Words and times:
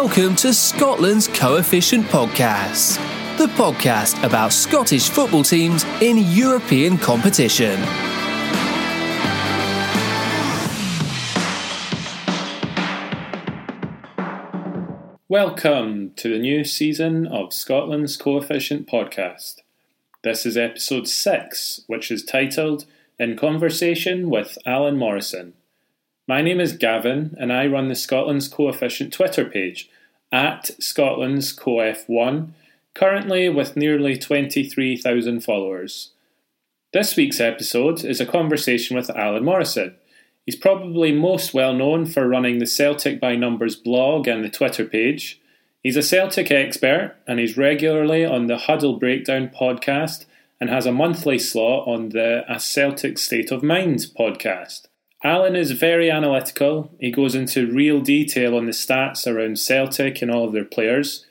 Welcome 0.00 0.36
to 0.36 0.54
Scotland's 0.54 1.26
Coefficient 1.26 2.06
Podcast, 2.06 2.98
the 3.36 3.46
podcast 3.46 4.22
about 4.22 4.52
Scottish 4.52 5.10
football 5.10 5.42
teams 5.42 5.82
in 6.00 6.18
European 6.18 6.98
competition. 6.98 7.80
Welcome 15.28 16.12
to 16.14 16.28
the 16.28 16.38
new 16.38 16.62
season 16.62 17.26
of 17.26 17.52
Scotland's 17.52 18.16
Coefficient 18.16 18.86
Podcast. 18.86 19.62
This 20.22 20.46
is 20.46 20.56
episode 20.56 21.08
6, 21.08 21.80
which 21.88 22.12
is 22.12 22.24
titled 22.24 22.86
In 23.18 23.36
Conversation 23.36 24.30
with 24.30 24.58
Alan 24.64 24.96
Morrison. 24.96 25.54
My 26.28 26.42
name 26.42 26.60
is 26.60 26.74
Gavin, 26.74 27.34
and 27.40 27.50
I 27.50 27.66
run 27.66 27.88
the 27.88 27.96
Scotland's 27.96 28.48
Coefficient 28.48 29.12
Twitter 29.14 29.46
page 29.46 29.88
at 30.32 30.70
Scotland's 30.82 31.56
CoF1, 31.56 32.48
currently 32.94 33.48
with 33.48 33.76
nearly 33.76 34.16
23,000 34.16 35.40
followers. 35.40 36.10
This 36.92 37.16
week's 37.16 37.40
episode 37.40 38.04
is 38.04 38.20
a 38.20 38.26
conversation 38.26 38.96
with 38.96 39.10
Alan 39.10 39.44
Morrison. 39.44 39.94
He's 40.46 40.56
probably 40.56 41.12
most 41.12 41.52
well 41.52 41.74
known 41.74 42.06
for 42.06 42.26
running 42.26 42.58
the 42.58 42.66
Celtic 42.66 43.20
by 43.20 43.36
Numbers 43.36 43.76
blog 43.76 44.26
and 44.26 44.42
the 44.42 44.48
Twitter 44.48 44.86
page. 44.86 45.40
He's 45.82 45.96
a 45.96 46.02
Celtic 46.02 46.50
expert 46.50 47.16
and 47.26 47.38
he's 47.38 47.56
regularly 47.56 48.24
on 48.24 48.46
the 48.46 48.58
Huddle 48.58 48.98
Breakdown 48.98 49.50
podcast 49.54 50.24
and 50.60 50.70
has 50.70 50.86
a 50.86 50.92
monthly 50.92 51.38
slot 51.38 51.86
on 51.86 52.08
the 52.08 52.44
A 52.48 52.58
Celtic 52.58 53.18
State 53.18 53.52
of 53.52 53.62
Mind 53.62 54.00
podcast. 54.18 54.87
Alan 55.24 55.56
is 55.56 55.72
very 55.72 56.10
analytical. 56.10 56.90
He 57.00 57.10
goes 57.10 57.34
into 57.34 57.72
real 57.72 58.00
detail 58.00 58.56
on 58.56 58.66
the 58.66 58.72
stats 58.72 59.26
around 59.26 59.58
Celtic 59.58 60.22
and 60.22 60.30
all 60.30 60.44
of 60.44 60.52
their 60.52 60.64
players. 60.64 61.26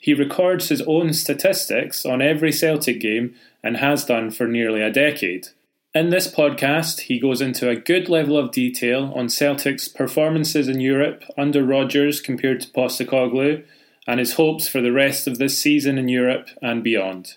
He 0.00 0.14
records 0.14 0.68
his 0.68 0.82
own 0.82 1.12
statistics 1.12 2.06
on 2.06 2.22
every 2.22 2.52
Celtic 2.52 3.00
game 3.00 3.34
and 3.62 3.78
has 3.78 4.04
done 4.04 4.30
for 4.30 4.46
nearly 4.46 4.80
a 4.80 4.92
decade. 4.92 5.48
In 5.94 6.10
this 6.10 6.32
podcast, 6.32 7.00
he 7.00 7.18
goes 7.18 7.40
into 7.40 7.68
a 7.68 7.76
good 7.76 8.08
level 8.08 8.38
of 8.38 8.52
detail 8.52 9.12
on 9.14 9.28
Celtic's 9.28 9.88
performances 9.88 10.68
in 10.68 10.80
Europe 10.80 11.24
under 11.36 11.64
Rodgers 11.64 12.20
compared 12.20 12.60
to 12.60 12.68
Postecoglou 12.68 13.64
and 14.06 14.18
his 14.18 14.34
hopes 14.34 14.68
for 14.68 14.80
the 14.80 14.92
rest 14.92 15.26
of 15.26 15.38
this 15.38 15.60
season 15.60 15.98
in 15.98 16.08
Europe 16.08 16.48
and 16.62 16.82
beyond. 16.82 17.34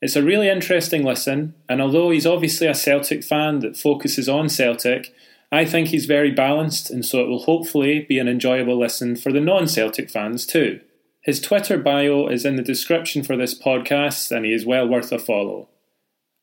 It's 0.00 0.16
a 0.16 0.22
really 0.22 0.48
interesting 0.48 1.04
listen, 1.04 1.54
and 1.68 1.82
although 1.82 2.10
he's 2.10 2.26
obviously 2.26 2.66
a 2.66 2.74
Celtic 2.74 3.22
fan 3.22 3.58
that 3.58 3.76
focuses 3.76 4.28
on 4.28 4.48
Celtic, 4.48 5.14
I 5.52 5.64
think 5.64 5.88
he's 5.88 6.06
very 6.06 6.30
balanced, 6.30 6.90
and 6.90 7.04
so 7.04 7.20
it 7.20 7.28
will 7.28 7.42
hopefully 7.42 8.06
be 8.08 8.18
an 8.18 8.28
enjoyable 8.28 8.78
listen 8.78 9.14
for 9.16 9.30
the 9.30 9.40
non 9.40 9.68
Celtic 9.68 10.08
fans 10.08 10.46
too. 10.46 10.80
His 11.22 11.40
Twitter 11.40 11.76
bio 11.76 12.28
is 12.28 12.46
in 12.46 12.56
the 12.56 12.62
description 12.62 13.22
for 13.22 13.36
this 13.36 13.58
podcast, 13.58 14.34
and 14.34 14.46
he 14.46 14.54
is 14.54 14.64
well 14.64 14.88
worth 14.88 15.12
a 15.12 15.18
follow. 15.18 15.68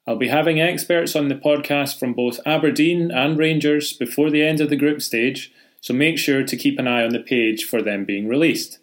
I'll 0.05 0.17
be 0.17 0.27
having 0.27 0.61
experts 0.61 1.16
on 1.16 1.27
the 1.27 1.36
podcast 1.36 1.97
from 1.97 2.14
both 2.14 2.39
Aberdeen 2.45 3.09
and 3.09 3.38
Rangers 3.39 3.92
before 3.92 4.30
the 4.30 4.44
end 4.44 4.61
of 4.61 4.69
the 4.69 4.75
group 4.75 5.02
stage, 5.02 5.52
so 5.81 5.94
make 5.94 6.19
sure 6.19 6.44
to 6.44 6.55
keep 6.55 6.77
an 6.77 6.88
eye 6.88 7.03
on 7.03 7.11
the 7.11 7.19
page 7.19 7.64
for 7.64 7.81
them 7.81 8.05
being 8.05 8.27
released. 8.27 8.77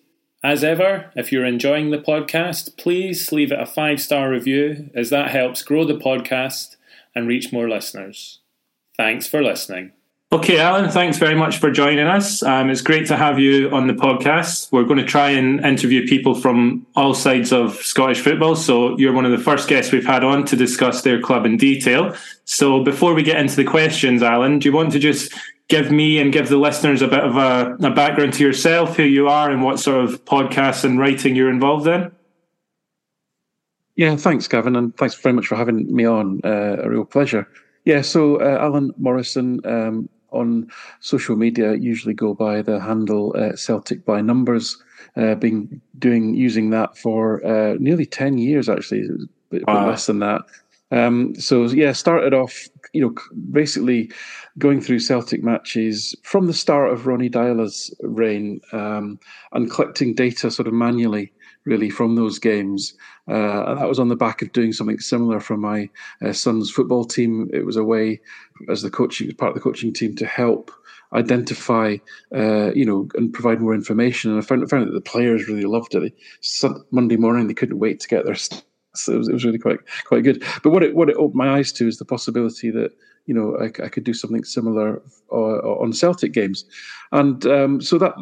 As 0.45 0.63
ever, 0.63 1.11
if 1.17 1.33
you're 1.33 1.47
enjoying 1.47 1.91
the 1.91 1.97
podcast, 1.97 2.77
please 2.77 3.33
leave 3.33 3.51
it 3.51 3.59
a 3.59 3.65
five 3.65 3.99
star 3.99 4.29
review, 4.29 4.91
as 4.95 5.09
that 5.09 5.31
helps 5.31 5.63
grow 5.63 5.87
the 5.87 5.95
podcast 5.95 6.77
and 7.15 7.27
reach 7.27 7.51
more 7.51 7.67
listeners. 7.67 8.41
Thanks 8.95 9.27
for 9.27 9.43
listening. 9.43 9.93
Okay, 10.33 10.59
Alan, 10.59 10.91
thanks 10.91 11.17
very 11.17 11.35
much 11.35 11.57
for 11.59 11.71
joining 11.71 12.07
us. 12.07 12.43
Um, 12.43 12.69
it's 12.69 12.83
great 12.83 13.07
to 13.07 13.17
have 13.17 13.39
you 13.39 13.71
on 13.71 13.87
the 13.87 13.95
podcast. 13.95 14.71
We're 14.71 14.85
going 14.85 14.99
to 14.99 15.07
try 15.07 15.31
and 15.31 15.65
interview 15.65 16.07
people 16.07 16.35
from 16.35 16.87
all 16.95 17.15
sides 17.15 17.51
of 17.51 17.77
Scottish 17.77 18.21
football. 18.21 18.55
So, 18.55 18.99
you're 18.99 19.15
one 19.15 19.25
of 19.25 19.31
the 19.31 19.39
first 19.39 19.67
guests 19.67 19.93
we've 19.93 20.05
had 20.05 20.25
on 20.25 20.45
to 20.47 20.57
discuss 20.57 21.01
their 21.01 21.23
club 21.23 21.47
in 21.47 21.57
detail. 21.57 22.15
So, 22.45 22.83
before 22.83 23.15
we 23.15 23.23
get 23.23 23.39
into 23.39 23.57
the 23.57 23.65
questions, 23.65 24.23
Alan, 24.23 24.59
do 24.59 24.69
you 24.69 24.75
want 24.75 24.93
to 24.93 24.99
just 24.99 25.33
give 25.69 25.91
me 25.91 26.19
and 26.19 26.33
give 26.33 26.49
the 26.49 26.57
listeners 26.57 27.03
a 27.03 27.09
bit 27.09 27.25
of 27.25 27.37
a, 27.37 27.77
a, 27.83 27.91
background 27.91 28.35
to 28.35 28.43
yourself, 28.43 28.97
who 28.97 29.03
you 29.03 29.29
are, 29.29 29.51
and 29.51 29.63
what 29.63 29.79
sort 29.81 30.05
of 30.05 30.25
podcasts 30.25 30.85
and 30.85 30.99
writing 30.99 31.35
you're 31.35 31.51
involved 31.51 31.87
in? 31.87 32.11
Yeah, 33.97 34.17
thanks, 34.17 34.49
Gavin, 34.49 34.77
and 34.77 34.97
thanks 34.97 35.15
very 35.15 35.35
much 35.35 35.47
for 35.47 35.57
having 35.57 35.95
me 35.95 36.05
on. 36.05 36.41
Uh, 36.45 36.77
a 36.83 36.91
real 36.91 37.05
pleasure. 37.05 37.49
Yeah, 37.85 38.03
so 38.03 38.41
uh, 38.41 38.59
Alan 38.61 38.93
Morrison 38.99 39.61
um, 39.65 40.09
on 40.31 40.69
social 41.01 41.37
media 41.37 41.75
usually 41.75 42.15
go 42.15 42.35
by 42.35 42.61
the 42.61 42.81
handle 42.81 43.35
uh, 43.39 43.55
Celtic 43.57 44.05
by 44.05 44.21
Numbers. 44.21 44.83
Uh, 45.17 45.37
been 45.37 45.81
doing 45.99 46.35
using 46.35 46.71
that 46.71 46.99
for 46.99 47.45
uh, 47.47 47.77
nearly 47.79 48.05
ten 48.05 48.37
years, 48.37 48.69
actually, 48.69 49.03
a 49.03 49.27
bit, 49.51 49.67
wow. 49.67 49.89
less 49.89 50.07
than 50.07 50.19
that. 50.19 50.43
Um, 50.91 51.35
so 51.37 51.65
yeah, 51.67 51.93
started 51.93 52.35
off, 52.35 52.69
you 52.95 53.01
know, 53.01 53.15
basically 53.51 54.11
going 54.57 54.81
through 54.81 55.01
Celtic 55.01 55.43
matches 55.43 56.15
from 56.23 56.47
the 56.47 56.55
start 56.55 56.93
of 56.93 57.07
Ronnie 57.07 57.29
Deila's 57.29 57.95
reign 58.01 58.61
um, 58.73 59.19
and 59.53 59.71
collecting 59.71 60.15
data 60.15 60.51
sort 60.51 60.69
of 60.69 60.75
manually, 60.75 61.33
really 61.67 61.91
from 61.91 62.15
those 62.15 62.39
games. 62.39 62.95
Uh, 63.29 63.65
and 63.67 63.81
that 63.81 63.89
was 63.89 63.99
on 63.99 64.09
the 64.09 64.17
back 64.17 64.43
of 64.43 64.53
doing 64.53 64.73
something 64.73 65.01
similar 65.01 65.41
for 65.41 65.57
my 65.57 65.91
uh, 66.25 66.33
son's 66.33 66.71
football 66.71 67.05
team. 67.05 67.51
It 67.53 67.67
was 67.67 67.77
a 67.77 67.85
way, 67.85 68.21
as 68.71 68.83
the 68.83 68.91
coaching 68.91 69.35
part 69.35 69.51
of 69.51 69.55
the 69.57 69.61
coaching 69.61 69.93
team, 69.93 70.15
to 70.17 70.27
help 70.27 70.71
identify, 71.15 71.97
uh, 72.35 72.73
you 72.75 72.85
know, 72.85 73.09
and 73.15 73.33
provide 73.33 73.61
more 73.61 73.75
information. 73.75 74.31
And 74.31 74.41
I 74.41 74.45
found, 74.45 74.69
found 74.71 74.87
that 74.87 74.93
the 74.93 75.01
players 75.01 75.49
really 75.49 75.65
loved 75.65 75.97
it. 75.97 76.15
They, 76.63 76.69
Monday 76.93 77.17
morning, 77.17 77.49
they 77.49 77.55
couldn't 77.55 77.79
wait 77.79 77.99
to 78.01 78.09
get 78.09 78.25
their. 78.25 78.37
So 78.95 79.13
it 79.13 79.19
was, 79.19 79.29
it 79.29 79.33
was 79.33 79.45
really 79.45 79.59
quite 79.59 79.81
quite 80.05 80.25
good. 80.25 80.43
But 80.63 80.71
what 80.71 80.83
it 80.83 80.95
what 80.95 81.11
it 81.11 81.17
opened 81.17 81.35
my 81.35 81.57
eyes 81.57 81.73
to 81.73 81.89
is 81.89 81.99
the 81.99 82.05
possibility 82.05 82.71
that 82.71 82.93
you 83.27 83.35
know 83.35 83.57
I, 83.59 83.67
I 83.85 83.89
could 83.89 84.05
do 84.05 84.15
something 84.15 84.45
similar 84.45 85.03
uh, 85.33 85.35
on 85.35 85.93
Celtic 85.93 86.33
games, 86.33 86.65
and 87.13 87.45
um, 87.47 87.81
so 87.81 87.99
that, 87.99 88.15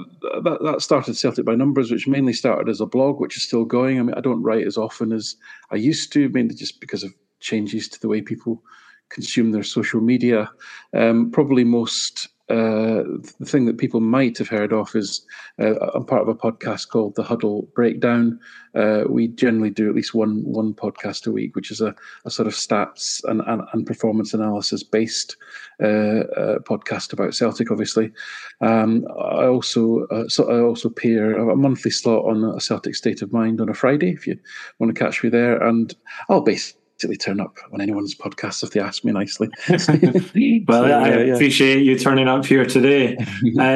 that 0.42 0.58
that 0.62 0.82
started 0.82 1.16
Celtic 1.16 1.44
by 1.44 1.54
Numbers, 1.54 1.90
which 1.90 2.08
mainly 2.08 2.32
started 2.32 2.68
as 2.68 2.80
a 2.80 2.86
blog, 2.86 3.20
which 3.20 3.36
is 3.36 3.42
still 3.42 3.64
going. 3.64 3.98
I 3.98 4.02
mean, 4.02 4.14
I 4.14 4.20
don't 4.20 4.42
write 4.42 4.66
as 4.66 4.76
often 4.76 5.12
as 5.12 5.36
I 5.70 5.76
used 5.76 6.12
to, 6.14 6.28
mainly 6.30 6.54
just 6.54 6.80
because 6.80 7.02
of 7.02 7.14
changes 7.40 7.88
to 7.88 8.00
the 8.00 8.08
way 8.08 8.22
people 8.22 8.62
consume 9.08 9.52
their 9.52 9.62
social 9.62 10.00
media. 10.00 10.50
Um, 10.94 11.30
probably 11.30 11.64
most 11.64 12.28
uh, 12.52 13.02
the 13.38 13.46
thing 13.46 13.64
that 13.64 13.78
people 13.78 14.00
might 14.00 14.36
have 14.36 14.48
heard 14.48 14.74
of 14.74 14.94
is 14.94 15.24
uh, 15.58 15.74
I'm 15.94 16.04
part 16.04 16.20
of 16.20 16.28
a 16.28 16.34
podcast 16.34 16.88
called 16.88 17.14
The 17.14 17.22
Huddle 17.22 17.66
Breakdown. 17.74 18.38
Uh, 18.74 19.04
we 19.08 19.28
generally 19.28 19.70
do 19.70 19.88
at 19.88 19.94
least 19.94 20.12
one 20.12 20.42
one 20.44 20.74
podcast 20.74 21.26
a 21.26 21.32
week, 21.32 21.56
which 21.56 21.70
is 21.70 21.80
a, 21.80 21.94
a 22.26 22.30
sort 22.30 22.46
of 22.46 22.52
stats 22.52 23.24
and, 23.24 23.40
and, 23.46 23.62
and 23.72 23.86
performance 23.86 24.34
analysis 24.34 24.82
based 24.82 25.36
uh, 25.82 26.28
uh, 26.36 26.58
podcast 26.58 27.14
about 27.14 27.34
Celtic. 27.34 27.70
Obviously, 27.70 28.12
um, 28.60 29.06
I 29.18 29.46
also 29.46 30.06
so 30.28 30.50
I 30.50 30.60
also 30.60 30.88
appear 30.88 31.38
a 31.38 31.56
monthly 31.56 31.90
slot 31.90 32.26
on 32.26 32.44
a 32.44 32.60
Celtic 32.60 32.94
State 32.94 33.22
of 33.22 33.32
Mind 33.32 33.62
on 33.62 33.70
a 33.70 33.74
Friday. 33.74 34.10
If 34.10 34.26
you 34.26 34.38
want 34.78 34.94
to 34.94 35.02
catch 35.02 35.24
me 35.24 35.30
there, 35.30 35.56
and 35.62 35.94
I'll 36.28 36.42
turn 37.16 37.40
up 37.40 37.56
on 37.72 37.80
anyone's 37.80 38.14
podcast 38.14 38.62
if 38.62 38.70
they 38.70 38.80
ask 38.80 39.04
me 39.04 39.12
nicely. 39.12 39.48
well, 39.68 39.78
so, 39.78 40.84
I 40.84 41.08
yeah, 41.08 41.34
appreciate 41.34 41.78
yeah. 41.78 41.92
you 41.92 41.98
turning 41.98 42.28
up 42.28 42.44
here 42.46 42.64
today. 42.64 43.16
uh, 43.18 43.24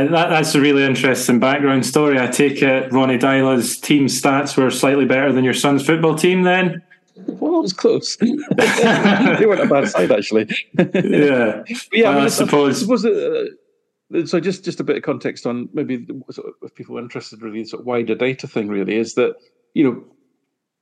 that, 0.06 0.28
that's 0.28 0.54
a 0.54 0.60
really 0.60 0.84
interesting 0.84 1.41
background 1.41 1.84
story. 1.87 2.19
I 2.19 2.26
take 2.26 2.62
it 2.62 2.92
Ronnie 2.92 3.19
Deila's 3.19 3.78
team 3.78 4.06
stats 4.06 4.56
were 4.56 4.70
slightly 4.70 5.04
better 5.04 5.32
than 5.32 5.44
your 5.44 5.54
son's 5.54 5.84
football 5.84 6.14
team 6.14 6.42
then? 6.42 6.82
Well, 7.26 7.59
it 7.59 7.62
was 7.62 7.72
close. 7.72 8.16
they 8.16 9.47
weren't 9.47 9.60
a 9.60 9.66
bad 9.66 9.88
side, 9.88 10.12
actually. 10.12 10.48
yeah. 10.78 11.62
yeah, 11.93 12.04
well, 12.04 12.12
I, 12.12 12.14
mean, 12.14 12.25
I 12.25 12.28
suppose. 12.28 12.87
Was 12.87 13.05
it, 13.05 13.14
uh, 13.17 14.26
so 14.26 14.38
just 14.38 14.64
just 14.64 14.81
a 14.81 14.84
bit 14.84 14.96
of 14.96 15.02
context 15.02 15.46
on 15.46 15.69
maybe 15.72 16.06
sort 16.31 16.49
of, 16.49 16.55
if 16.62 16.75
people 16.75 16.96
are 16.99 17.02
interested 17.02 17.43
really 17.43 17.64
sort 17.64 17.81
of 17.81 17.87
wider 17.87 18.14
data 18.14 18.46
thing 18.46 18.69
really 18.69 18.96
is 18.96 19.14
that 19.14 19.34
you 19.75 19.82
know 19.82 20.05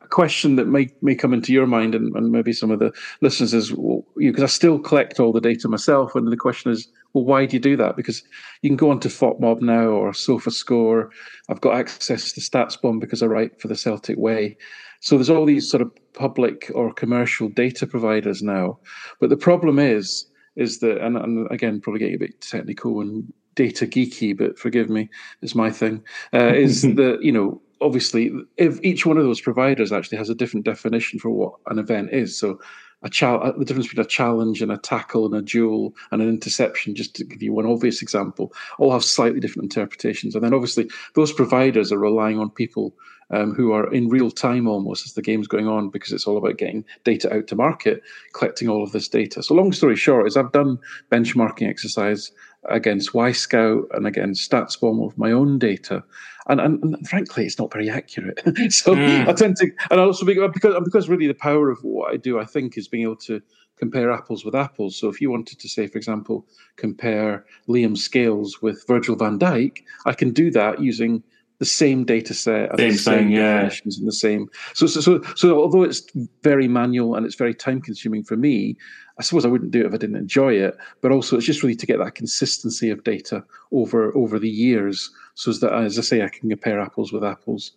a 0.04 0.08
question 0.08 0.56
that 0.56 0.66
may 0.66 0.88
may 1.02 1.14
come 1.14 1.32
into 1.32 1.52
your 1.52 1.66
mind 1.66 1.94
and, 1.94 2.14
and 2.14 2.30
maybe 2.30 2.52
some 2.52 2.70
of 2.70 2.78
the 2.78 2.92
listeners 3.20 3.54
is 3.54 3.72
well, 3.72 4.04
you 4.16 4.30
because 4.30 4.44
I 4.44 4.48
still 4.48 4.78
collect 4.78 5.18
all 5.18 5.32
the 5.32 5.40
data 5.40 5.68
myself, 5.68 6.14
and 6.14 6.30
the 6.30 6.36
question 6.36 6.70
is, 6.70 6.88
well, 7.12 7.24
why 7.24 7.46
do 7.46 7.56
you 7.56 7.60
do 7.60 7.76
that? 7.76 7.96
Because 7.96 8.22
you 8.62 8.70
can 8.70 8.76
go 8.76 8.90
on 8.90 8.96
onto 8.96 9.08
FotMob 9.08 9.60
now 9.60 9.86
or 9.86 10.12
SofaScore. 10.12 11.08
I've 11.48 11.60
got 11.60 11.76
access 11.76 12.32
to 12.32 12.40
StatsBomb 12.40 13.00
because 13.00 13.22
I 13.22 13.26
write 13.26 13.60
for 13.60 13.68
the 13.68 13.76
Celtic 13.76 14.18
Way. 14.18 14.56
So 15.00 15.16
there's 15.16 15.30
all 15.30 15.44
these 15.44 15.70
sort 15.70 15.82
of 15.82 15.90
public 16.14 16.70
or 16.74 16.92
commercial 16.92 17.48
data 17.48 17.86
providers 17.86 18.42
now. 18.42 18.78
But 19.20 19.30
the 19.30 19.36
problem 19.36 19.78
is, 19.78 20.26
is 20.56 20.78
that, 20.78 21.04
and, 21.04 21.16
and 21.16 21.50
again, 21.50 21.80
probably 21.80 21.98
getting 21.98 22.14
a 22.14 22.18
bit 22.18 22.40
technical 22.40 23.00
and 23.00 23.30
data 23.54 23.86
geeky, 23.86 24.36
but 24.36 24.58
forgive 24.58 24.88
me, 24.88 25.08
it's 25.42 25.54
my 25.54 25.70
thing. 25.70 26.02
Uh, 26.32 26.52
is 26.54 26.82
that 26.96 27.18
you 27.22 27.32
know 27.32 27.60
obviously 27.84 28.32
if 28.56 28.80
each 28.82 29.06
one 29.06 29.18
of 29.18 29.24
those 29.24 29.40
providers 29.40 29.92
actually 29.92 30.18
has 30.18 30.30
a 30.30 30.34
different 30.34 30.64
definition 30.64 31.18
for 31.18 31.30
what 31.30 31.54
an 31.66 31.78
event 31.78 32.10
is 32.12 32.38
so 32.38 32.58
a 33.04 33.10
chal- 33.10 33.52
the 33.58 33.64
difference 33.64 33.88
between 33.88 34.04
a 34.04 34.08
challenge 34.08 34.62
and 34.62 34.72
a 34.72 34.78
tackle 34.78 35.26
and 35.26 35.34
a 35.34 35.42
duel 35.42 35.94
and 36.10 36.22
an 36.22 36.28
interception, 36.28 36.94
just 36.94 37.14
to 37.14 37.24
give 37.24 37.42
you 37.42 37.52
one 37.52 37.66
obvious 37.66 38.02
example, 38.02 38.52
all 38.78 38.92
have 38.92 39.04
slightly 39.04 39.40
different 39.40 39.64
interpretations. 39.64 40.34
And 40.34 40.42
then 40.42 40.54
obviously 40.54 40.88
those 41.14 41.32
providers 41.32 41.92
are 41.92 41.98
relying 41.98 42.38
on 42.38 42.50
people 42.50 42.94
um, 43.30 43.54
who 43.54 43.72
are 43.72 43.92
in 43.92 44.08
real 44.08 44.30
time 44.30 44.66
almost 44.66 45.06
as 45.06 45.14
the 45.14 45.22
game's 45.22 45.48
going 45.48 45.68
on 45.68 45.90
because 45.90 46.12
it's 46.12 46.26
all 46.26 46.36
about 46.36 46.58
getting 46.58 46.84
data 47.04 47.32
out 47.32 47.46
to 47.48 47.56
market, 47.56 48.02
collecting 48.32 48.68
all 48.68 48.82
of 48.82 48.92
this 48.92 49.08
data. 49.08 49.42
So 49.42 49.54
long 49.54 49.72
story 49.72 49.96
short 49.96 50.26
is 50.26 50.36
I've 50.36 50.52
done 50.52 50.78
benchmarking 51.10 51.68
exercise 51.68 52.32
against 52.68 53.12
Wyscout 53.12 53.84
and 53.92 54.06
against 54.06 54.50
StatsBomb 54.50 55.06
of 55.06 55.16
my 55.18 55.32
own 55.32 55.58
data. 55.58 56.02
And, 56.46 56.60
and, 56.60 56.82
and 56.82 57.08
frankly, 57.08 57.46
it's 57.46 57.58
not 57.58 57.72
very 57.72 57.88
accurate. 57.88 58.40
so 58.70 58.94
mm. 58.94 59.28
I 59.28 59.32
tend 59.32 59.56
to, 59.56 59.70
and 59.90 60.00
I 60.00 60.04
also 60.04 60.26
because, 60.26 60.82
because 60.84 61.08
really 61.08 61.26
the 61.26 61.34
power 61.34 61.70
of 61.70 61.78
what 61.82 62.12
I 62.12 62.16
do, 62.16 62.38
I 62.38 62.44
think, 62.44 62.76
is 62.76 62.88
being 62.88 63.04
able 63.04 63.16
to 63.16 63.40
compare 63.76 64.10
apples 64.10 64.44
with 64.44 64.54
apples. 64.54 64.96
So 64.96 65.08
if 65.08 65.20
you 65.20 65.30
wanted 65.30 65.58
to 65.58 65.68
say, 65.68 65.86
for 65.86 65.98
example, 65.98 66.46
compare 66.76 67.44
Liam 67.68 67.96
Scales 67.96 68.62
with 68.62 68.84
Virgil 68.86 69.16
van 69.16 69.38
Dijk, 69.38 69.78
I 70.06 70.12
can 70.12 70.32
do 70.32 70.50
that 70.52 70.80
using 70.80 71.22
the 71.58 71.64
same 71.64 72.04
data 72.04 72.34
set 72.34 72.70
and 72.70 72.78
same 72.78 72.90
the 72.90 72.98
same 72.98 73.18
thing, 73.18 73.34
definitions 73.34 73.96
yeah. 73.96 74.00
and 74.00 74.08
the 74.08 74.12
same. 74.12 74.48
So, 74.74 74.86
so, 74.86 75.00
so, 75.00 75.22
so 75.36 75.58
although 75.58 75.82
it's 75.82 76.02
very 76.42 76.68
manual 76.68 77.14
and 77.14 77.24
it's 77.24 77.36
very 77.36 77.54
time 77.54 77.80
consuming 77.80 78.24
for 78.24 78.36
me, 78.36 78.76
I 79.18 79.22
suppose 79.22 79.44
I 79.44 79.48
wouldn't 79.48 79.70
do 79.70 79.80
it 79.80 79.86
if 79.86 79.94
I 79.94 79.96
didn't 79.96 80.16
enjoy 80.16 80.54
it. 80.54 80.76
But 81.00 81.12
also, 81.12 81.36
it's 81.36 81.46
just 81.46 81.62
really 81.62 81.76
to 81.76 81.86
get 81.86 81.98
that 81.98 82.14
consistency 82.14 82.90
of 82.90 83.04
data 83.04 83.44
over 83.72 84.14
over 84.16 84.38
the 84.38 84.48
years, 84.48 85.10
so 85.34 85.52
that, 85.52 85.72
as 85.72 85.98
I 85.98 86.02
say, 86.02 86.22
I 86.22 86.28
can 86.28 86.48
compare 86.48 86.80
apples 86.80 87.12
with 87.12 87.24
apples. 87.24 87.72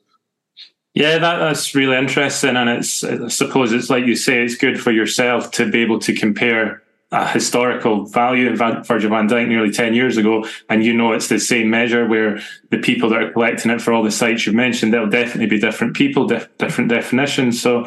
Yeah, 0.94 1.20
that, 1.20 1.38
that's 1.38 1.76
really 1.76 1.96
interesting, 1.96 2.56
and 2.56 2.70
it's 2.70 3.04
I 3.04 3.28
suppose 3.28 3.72
it's 3.72 3.90
like 3.90 4.06
you 4.06 4.16
say, 4.16 4.44
it's 4.44 4.56
good 4.56 4.80
for 4.80 4.92
yourself 4.92 5.52
to 5.52 5.70
be 5.70 5.82
able 5.82 6.00
to 6.00 6.14
compare 6.14 6.82
a 7.12 7.28
historical 7.28 8.06
value 8.06 8.48
in 8.48 8.58
Virgil 8.58 9.10
van 9.10 9.30
Dijk 9.30 9.48
nearly 9.48 9.72
10 9.72 9.94
years 9.94 10.18
ago, 10.18 10.46
and 10.70 10.84
you 10.84 10.94
know 10.94 11.14
it's 11.14 11.30
the 11.30 11.40
same 11.40 11.70
measure 11.70 12.06
where 12.06 12.42
the 12.70 12.80
people 12.80 13.10
that 13.10 13.24
are 13.24 13.32
collecting 13.32 13.72
it 13.72 13.82
for 13.82 13.94
all 13.94 14.04
the 14.04 14.12
sites 14.12 14.46
you've 14.46 14.56
mentioned, 14.56 14.94
they'll 14.94 15.08
definitely 15.08 15.46
be 15.46 15.60
different 15.60 15.96
people, 15.96 16.28
dif- 16.28 16.50
different 16.58 16.90
definitions. 16.90 17.62
So, 17.62 17.86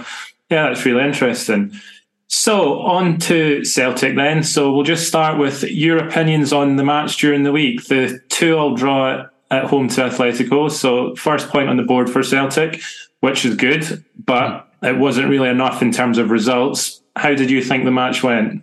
yeah, 0.49 0.69
that's 0.69 0.87
really 0.87 1.05
interesting. 1.05 1.73
So, 2.33 2.79
on 2.83 3.19
to 3.23 3.65
Celtic 3.65 4.15
then. 4.15 4.45
So, 4.45 4.73
we'll 4.73 4.85
just 4.85 5.09
start 5.09 5.37
with 5.37 5.65
your 5.65 5.99
opinions 5.99 6.53
on 6.53 6.77
the 6.77 6.85
match 6.85 7.17
during 7.17 7.43
the 7.43 7.51
week. 7.51 7.87
The 7.87 8.21
2 8.29 8.57
all 8.57 8.77
draw 8.77 9.27
at 9.51 9.65
home 9.65 9.89
to 9.89 10.03
Atletico. 10.03 10.71
So, 10.71 11.17
first 11.17 11.49
point 11.49 11.69
on 11.69 11.77
the 11.77 11.83
board 11.83 12.09
for 12.09 12.23
Celtic, 12.23 12.81
which 13.19 13.45
is 13.45 13.57
good, 13.57 14.05
but 14.25 14.69
it 14.81 14.97
wasn't 14.97 15.29
really 15.29 15.49
enough 15.49 15.83
in 15.83 15.91
terms 15.91 16.19
of 16.19 16.31
results. 16.31 17.03
How 17.17 17.35
did 17.35 17.51
you 17.51 17.65
think 17.65 17.85
the 17.85 17.91
match 17.91 18.23
went? 18.23 18.63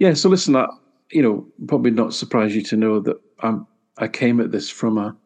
Yeah, 0.00 0.14
so 0.14 0.28
listen, 0.28 0.56
I, 0.56 0.66
you 1.12 1.22
know, 1.22 1.46
probably 1.68 1.92
not 1.92 2.12
surprise 2.12 2.56
you 2.56 2.62
to 2.64 2.76
know 2.76 2.98
that 2.98 3.20
I'm, 3.38 3.68
I 3.98 4.08
came 4.08 4.40
at 4.40 4.50
this 4.50 4.68
from 4.68 4.98
a, 4.98 5.16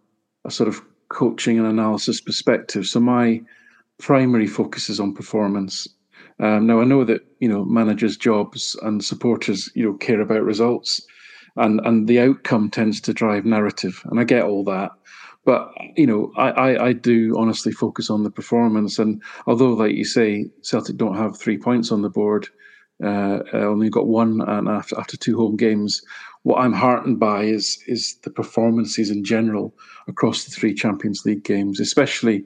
a 0.44 0.50
sort 0.50 0.68
of 0.68 0.82
coaching 1.08 1.58
and 1.58 1.66
analysis 1.66 2.20
perspective. 2.20 2.86
So 2.86 3.00
my 3.00 3.40
primary 3.96 4.46
focus 4.46 4.90
is 4.90 5.00
on 5.00 5.14
performance. 5.14 5.88
Um, 6.40 6.66
now 6.66 6.80
I 6.80 6.84
know 6.84 7.04
that 7.04 7.22
you 7.40 7.48
know 7.48 7.64
managers' 7.64 8.16
jobs 8.16 8.76
and 8.82 9.04
supporters 9.04 9.70
you 9.74 9.84
know 9.84 9.94
care 9.94 10.20
about 10.20 10.44
results, 10.44 11.04
and 11.56 11.80
and 11.84 12.06
the 12.06 12.20
outcome 12.20 12.70
tends 12.70 13.00
to 13.02 13.12
drive 13.12 13.44
narrative, 13.44 14.02
and 14.06 14.20
I 14.20 14.24
get 14.24 14.44
all 14.44 14.64
that. 14.64 14.92
But 15.44 15.72
you 15.96 16.06
know, 16.06 16.32
I, 16.36 16.50
I, 16.50 16.86
I 16.88 16.92
do 16.92 17.34
honestly 17.38 17.72
focus 17.72 18.10
on 18.10 18.22
the 18.22 18.30
performance, 18.30 18.98
and 18.98 19.22
although, 19.46 19.72
like 19.72 19.94
you 19.94 20.04
say, 20.04 20.50
Celtic 20.62 20.96
don't 20.96 21.16
have 21.16 21.38
three 21.38 21.58
points 21.58 21.90
on 21.90 22.02
the 22.02 22.10
board, 22.10 22.48
uh, 23.02 23.40
only 23.52 23.88
got 23.88 24.08
one 24.08 24.40
and 24.40 24.68
after 24.68 24.98
after 24.98 25.16
two 25.16 25.36
home 25.36 25.56
games. 25.56 26.02
What 26.42 26.60
I'm 26.60 26.72
heartened 26.72 27.18
by 27.18 27.44
is 27.44 27.82
is 27.86 28.16
the 28.22 28.30
performances 28.30 29.10
in 29.10 29.24
general 29.24 29.74
across 30.06 30.44
the 30.44 30.50
three 30.50 30.74
Champions 30.74 31.24
League 31.24 31.44
games, 31.44 31.80
especially 31.80 32.44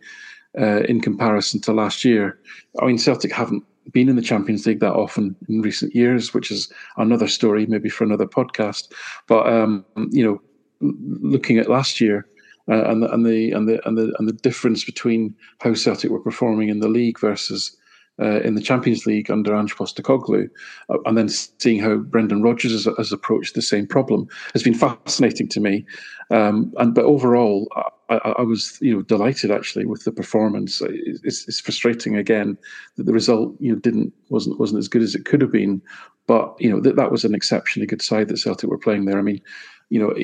uh, 0.59 0.83
in 0.83 1.01
comparison 1.01 1.61
to 1.63 1.73
last 1.73 2.05
year. 2.05 2.39
I 2.81 2.87
mean, 2.87 2.99
Celtic 2.99 3.33
haven't 3.33 3.65
been 3.91 4.09
in 4.09 4.17
the 4.17 4.23
Champions 4.23 4.67
League 4.67 4.81
that 4.81 4.93
often 4.93 5.35
in 5.49 5.63
recent 5.63 5.95
years, 5.95 6.33
which 6.33 6.51
is 6.51 6.73
another 6.97 7.27
story, 7.27 7.67
maybe 7.67 7.89
for 7.89 8.05
another 8.05 8.27
podcast. 8.27 8.93
But 9.27 9.47
um, 9.47 9.85
you 10.11 10.25
know, 10.25 10.41
looking 10.81 11.59
at 11.59 11.71
last 11.71 12.01
year. 12.01 12.27
Uh, 12.71 12.85
and, 12.85 13.03
the, 13.03 13.13
and 13.13 13.27
the 13.27 13.51
and 13.51 13.69
the 13.69 13.85
and 13.89 13.99
the 13.99 14.15
and 14.21 14.29
the 14.29 14.33
difference 14.35 14.85
between 14.85 15.35
how 15.59 15.75
Celtic 15.75 16.13
were 16.13 16.21
performing 16.21 16.69
in 16.69 16.79
the 16.79 16.87
league 16.87 17.19
versus 17.19 17.77
uh, 18.21 18.41
in 18.41 18.55
the 18.55 18.61
Champions 18.61 19.07
League 19.07 19.31
under 19.31 19.55
Ange 19.55 19.75
Postecoglou, 19.75 20.49
uh, 20.91 20.99
and 21.07 21.17
then 21.17 21.29
seeing 21.29 21.81
how 21.81 21.97
Brendan 21.97 22.43
Rodgers 22.43 22.73
has, 22.73 22.97
has, 22.97 23.13
approached 23.13 23.55
the 23.55 23.63
same 23.63 23.87
problem 23.87 24.29
has 24.53 24.63
been 24.63 24.75
fascinating 24.75 25.49
to 25.49 25.61
me. 25.61 25.87
Um, 26.31 26.73
and 26.77 26.95
but 26.95 27.05
overall, 27.05 27.69
I, 28.11 28.17
I, 28.39 28.43
was 28.43 28.79
you 28.81 28.95
know 28.95 29.03
delighted 29.03 29.51
actually 29.51 29.87
with 29.87 30.05
the 30.05 30.13
performance. 30.13 30.83
It's, 30.85 31.49
it's, 31.49 31.61
frustrating 31.61 32.17
again 32.17 32.59
that 32.97 33.05
the 33.05 33.13
result 33.13 33.55
you 33.61 33.73
know 33.73 33.79
didn't 33.79 34.13
wasn't 34.29 34.59
wasn't 34.59 34.81
as 34.81 34.89
good 34.89 35.03
as 35.03 35.15
it 35.15 35.25
could 35.25 35.41
have 35.41 35.53
been, 35.53 35.81
but 36.27 36.55
you 36.61 36.71
know 36.71 36.81
that 36.81 36.97
that 36.97 37.11
was 37.11 37.25
an 37.25 37.35
exceptionally 37.35 37.87
good 37.87 38.03
side 38.03 38.29
that 38.29 38.39
Celtic 38.39 38.69
were 38.69 38.79
playing 38.79 39.07
there. 39.07 39.19
I 39.19 39.23
mean, 39.23 39.41
you 39.89 40.01
know. 40.01 40.15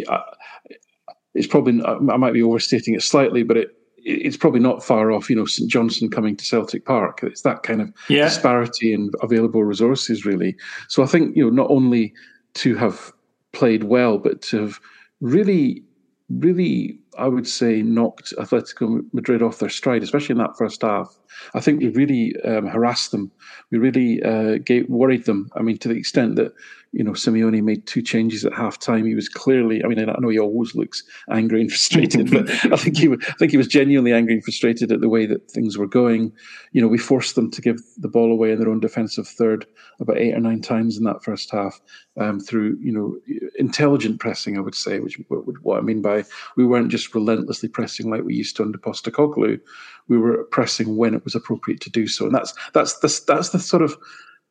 It's 1.35 1.47
probably 1.47 1.81
I 1.85 2.17
might 2.17 2.33
be 2.33 2.43
overstating 2.43 2.95
it 2.95 3.03
slightly, 3.03 3.45
but 3.45 3.57
it 3.57 3.78
it's 4.09 4.39
probably 4.39 4.61
not 4.61 4.83
far 4.83 5.13
off, 5.13 5.29
you 5.29 5.37
know, 5.37 5.45
St 5.45 5.71
Johnstone 5.71 6.09
coming 6.09 6.35
to 6.37 6.45
Celtic 6.45 6.87
Park. 6.87 7.21
It's 7.23 7.43
that 7.43 7.63
kind 7.63 7.83
of 7.83 7.93
yeah. 8.09 8.25
disparity 8.25 8.93
in 8.95 9.11
available 9.21 9.63
resources, 9.65 10.25
really. 10.25 10.57
So 10.89 11.03
I 11.03 11.07
think, 11.07 11.37
you 11.37 11.45
know, 11.45 11.51
not 11.51 11.71
only 11.71 12.15
to 12.55 12.75
have 12.77 13.13
played 13.53 13.85
well, 13.85 14.17
but 14.19 14.41
to 14.43 14.63
have 14.63 14.81
really, 15.21 15.83
really, 16.31 16.99
I 17.17 17.29
would 17.29 17.47
say, 17.47 17.83
knocked 17.83 18.33
Atletico 18.39 19.03
Madrid 19.13 19.43
off 19.43 19.59
their 19.59 19.69
stride, 19.69 20.03
especially 20.03 20.35
in 20.35 20.39
that 20.39 20.57
first 20.57 20.83
half. 20.83 21.17
I 21.55 21.61
think 21.61 21.81
we 21.81 21.89
really 21.89 22.35
um, 22.45 22.67
harassed 22.67 23.13
them. 23.13 23.31
We 23.71 23.79
really 23.79 24.23
uh, 24.23 24.59
gave, 24.59 24.89
worried 24.89 25.25
them. 25.25 25.51
I 25.57 25.63
mean, 25.63 25.79
to 25.79 25.89
the 25.89 25.97
extent 25.97 26.37
that 26.37 26.53
you 26.93 27.05
know, 27.05 27.13
Simeone 27.13 27.63
made 27.63 27.87
two 27.87 28.01
changes 28.01 28.45
at 28.45 28.55
half 28.55 28.79
time. 28.79 29.05
He 29.05 29.15
was 29.15 29.29
clearly, 29.29 29.85
I 29.85 29.89
mean, 29.89 29.99
I 29.99 30.15
know 30.19 30.31
he 30.31 30.39
always 30.39 30.75
looks 30.75 31.03
angry 31.31 31.61
and 31.61 31.71
frustrated, 31.71 32.31
but 32.31 32.49
I 32.73 32.77
think 32.77 32.97
he, 32.97 33.09
I 33.11 33.33
think 33.39 33.51
he 33.51 33.59
was 33.59 33.67
genuinely 33.67 34.13
angry 34.13 34.35
and 34.35 34.45
frustrated 34.45 34.91
at 34.91 35.01
the 35.01 35.09
way 35.09 35.27
that 35.27 35.51
things 35.51 35.77
were 35.77 35.87
going. 35.87 36.33
You 36.73 36.81
know, 36.81 36.89
we 36.89 36.99
forced 36.99 37.35
them 37.35 37.51
to 37.51 37.61
give 37.61 37.79
the 37.99 38.09
ball 38.09 38.33
away 38.33 38.53
in 38.53 38.59
their 38.59 38.71
own 38.71 38.81
defensive 38.81 39.29
third 39.29 39.67
about 40.01 40.19
eight 40.19 40.35
or 40.35 40.41
nine 40.41 40.63
times 40.63 40.97
in 40.97 41.05
that 41.05 41.23
first 41.23 41.51
half 41.51 41.79
um, 42.19 42.41
through, 42.41 42.79
you 42.81 42.93
know, 42.93 43.19
intelligent 43.57 44.19
pressing, 44.19 44.57
I 44.57 44.61
would 44.61 44.75
say, 44.75 44.99
which 45.01 45.21
what 45.29 45.79
I 45.79 45.83
mean 45.83 46.01
by 46.01 46.25
we 46.57 46.65
weren't 46.65 46.91
just 46.91 46.98
relentlessly 47.15 47.69
pressing 47.69 48.11
like 48.11 48.25
we 48.25 48.35
used 48.35 48.57
to 48.57 48.63
under 48.63 48.79
Postecoglou. 48.79 49.61
We 50.09 50.19
were 50.19 50.45
pressing 50.45 50.97
when 50.97 51.15
it 51.15 51.25
was 51.25 51.35
appropriate 51.35 51.81
to 51.83 51.91
do 51.91 52.07
so, 52.07 52.27
and 52.27 52.35
that's 52.35 52.55
that's 52.73 52.99
the 53.01 53.21
that's 53.27 53.51
the 53.51 53.59
sort 53.59 53.83
of 53.83 53.97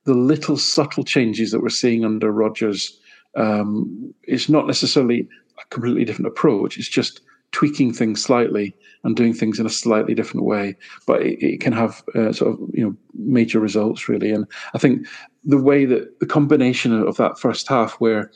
the 0.05 0.13
little 0.13 0.57
subtle 0.57 1.03
changes 1.03 1.51
that 1.51 1.61
we're 1.61 1.69
seeing 1.69 2.05
under 2.05 2.31
Rodgers. 2.31 2.97
Um, 3.35 4.13
it's 4.23 4.49
not 4.49 4.65
necessarily 4.65 5.27
a 5.61 5.65
completely 5.69 6.05
different 6.05 6.27
approach. 6.27 6.77
It's 6.77 6.87
just 6.87 7.21
tweaking 7.51 7.93
things 7.93 8.21
slightly 8.21 8.75
and 9.03 9.15
doing 9.15 9.33
things 9.33 9.59
in 9.59 9.65
a 9.65 9.69
slightly 9.69 10.13
different 10.13 10.45
way. 10.45 10.75
But 11.05 11.21
it, 11.21 11.43
it 11.43 11.61
can 11.61 11.73
have 11.73 12.03
uh, 12.15 12.31
sort 12.31 12.53
of 12.53 12.59
you 12.73 12.85
know 12.85 12.95
major 13.15 13.59
results 13.59 14.07
really. 14.07 14.31
And 14.31 14.45
I 14.73 14.77
think 14.77 15.07
the 15.43 15.61
way 15.61 15.85
that 15.85 16.19
the 16.19 16.25
combination 16.25 16.93
of 16.93 17.17
that 17.17 17.39
first 17.39 17.67
half, 17.67 17.93
where 17.95 18.31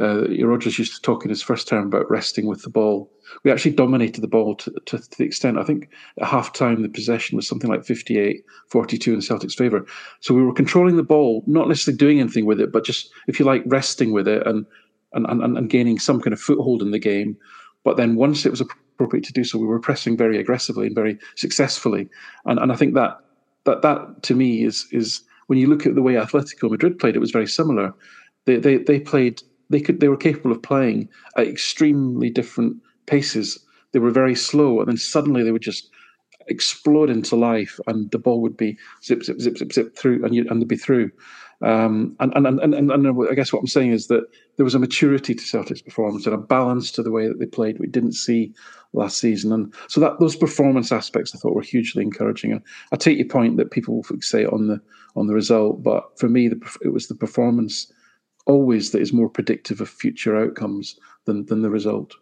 uh, 0.00 0.26
Rodgers 0.44 0.78
used 0.78 0.94
to 0.94 1.00
talk 1.00 1.24
in 1.24 1.30
his 1.30 1.42
first 1.42 1.66
term 1.66 1.86
about 1.86 2.10
resting 2.10 2.46
with 2.46 2.62
the 2.62 2.70
ball. 2.70 3.10
We 3.44 3.50
actually 3.50 3.72
dominated 3.72 4.20
the 4.20 4.28
ball 4.28 4.54
to, 4.56 4.70
to, 4.86 4.98
to 4.98 5.18
the 5.18 5.24
extent, 5.24 5.58
I 5.58 5.64
think 5.64 5.88
at 6.20 6.28
half 6.28 6.52
time, 6.52 6.82
the 6.82 6.88
possession 6.88 7.36
was 7.36 7.48
something 7.48 7.70
like 7.70 7.84
58 7.84 8.44
42 8.68 9.14
in 9.14 9.22
Celtic's 9.22 9.54
favour. 9.54 9.86
So 10.20 10.34
we 10.34 10.42
were 10.42 10.52
controlling 10.52 10.96
the 10.96 11.02
ball, 11.02 11.42
not 11.46 11.68
necessarily 11.68 11.96
doing 11.96 12.20
anything 12.20 12.44
with 12.44 12.60
it, 12.60 12.72
but 12.72 12.84
just, 12.84 13.10
if 13.26 13.40
you 13.40 13.46
like, 13.46 13.62
resting 13.66 14.12
with 14.12 14.28
it 14.28 14.46
and, 14.46 14.66
and, 15.14 15.26
and, 15.26 15.56
and 15.56 15.70
gaining 15.70 15.98
some 15.98 16.20
kind 16.20 16.34
of 16.34 16.40
foothold 16.40 16.82
in 16.82 16.90
the 16.90 16.98
game. 16.98 17.36
But 17.82 17.96
then 17.96 18.16
once 18.16 18.44
it 18.44 18.50
was 18.50 18.60
appropriate 18.60 19.24
to 19.24 19.32
do 19.32 19.44
so, 19.44 19.58
we 19.58 19.66
were 19.66 19.80
pressing 19.80 20.16
very 20.16 20.38
aggressively 20.38 20.86
and 20.86 20.94
very 20.94 21.18
successfully. 21.36 22.08
And, 22.44 22.58
and 22.58 22.70
I 22.70 22.76
think 22.76 22.94
that, 22.94 23.18
that, 23.64 23.82
that 23.82 24.22
to 24.24 24.34
me 24.34 24.64
is, 24.64 24.86
is 24.92 25.22
when 25.46 25.58
you 25.58 25.68
look 25.68 25.86
at 25.86 25.94
the 25.94 26.02
way 26.02 26.14
Atletico 26.14 26.70
Madrid 26.70 26.98
played, 26.98 27.16
it 27.16 27.20
was 27.20 27.30
very 27.30 27.46
similar. 27.46 27.94
They, 28.44 28.56
they, 28.56 28.76
they 28.78 29.00
played 29.00 29.42
they 29.70 29.80
could 29.80 30.00
they 30.00 30.08
were 30.08 30.16
capable 30.16 30.52
of 30.52 30.62
playing 30.62 31.08
at 31.36 31.46
extremely 31.46 32.30
different 32.30 32.76
paces. 33.06 33.64
They 33.92 33.98
were 33.98 34.10
very 34.10 34.34
slow, 34.34 34.80
and 34.80 34.88
then 34.88 34.96
suddenly 34.96 35.42
they 35.42 35.52
would 35.52 35.62
just 35.62 35.90
explode 36.48 37.10
into 37.10 37.36
life, 37.36 37.80
and 37.86 38.10
the 38.10 38.18
ball 38.18 38.40
would 38.42 38.56
be 38.56 38.78
zip 39.02 39.22
zip 39.24 39.40
zip 39.40 39.58
zip 39.58 39.72
zip 39.72 39.96
through, 39.96 40.24
and 40.24 40.34
you 40.34 40.46
and 40.48 40.60
they'd 40.60 40.68
be 40.68 40.76
through. 40.76 41.10
Um, 41.62 42.14
and, 42.20 42.34
and, 42.36 42.46
and, 42.46 42.74
and, 42.74 42.90
and 42.90 43.28
I 43.30 43.34
guess 43.34 43.50
what 43.50 43.60
I'm 43.60 43.66
saying 43.66 43.92
is 43.92 44.08
that 44.08 44.24
there 44.56 44.64
was 44.64 44.74
a 44.74 44.78
maturity 44.78 45.34
to 45.34 45.42
Celtic's 45.42 45.80
performance 45.80 46.26
and 46.26 46.34
a 46.34 46.38
balance 46.38 46.92
to 46.92 47.02
the 47.02 47.10
way 47.10 47.26
that 47.28 47.38
they 47.38 47.46
played 47.46 47.78
we 47.78 47.86
didn't 47.86 48.12
see 48.12 48.52
last 48.92 49.18
season. 49.18 49.52
And 49.52 49.72
so 49.88 49.98
that 50.02 50.20
those 50.20 50.36
performance 50.36 50.92
aspects 50.92 51.34
I 51.34 51.38
thought 51.38 51.54
were 51.54 51.62
hugely 51.62 52.02
encouraging. 52.02 52.52
And 52.52 52.62
I 52.92 52.96
take 52.96 53.16
your 53.16 53.28
point 53.28 53.56
that 53.56 53.70
people 53.70 53.94
will 53.94 54.04
say 54.20 54.44
on 54.44 54.66
the 54.66 54.80
on 55.16 55.28
the 55.28 55.34
result, 55.34 55.82
but 55.82 56.18
for 56.18 56.28
me, 56.28 56.48
the, 56.48 56.60
it 56.82 56.92
was 56.92 57.08
the 57.08 57.14
performance 57.14 57.90
always 58.46 58.92
that 58.92 59.02
is 59.02 59.12
more 59.12 59.28
predictive 59.28 59.80
of 59.80 59.88
future 59.88 60.36
outcomes 60.36 60.98
than 61.26 61.46
than 61.46 61.62
the 61.62 61.70
result. 61.70 62.14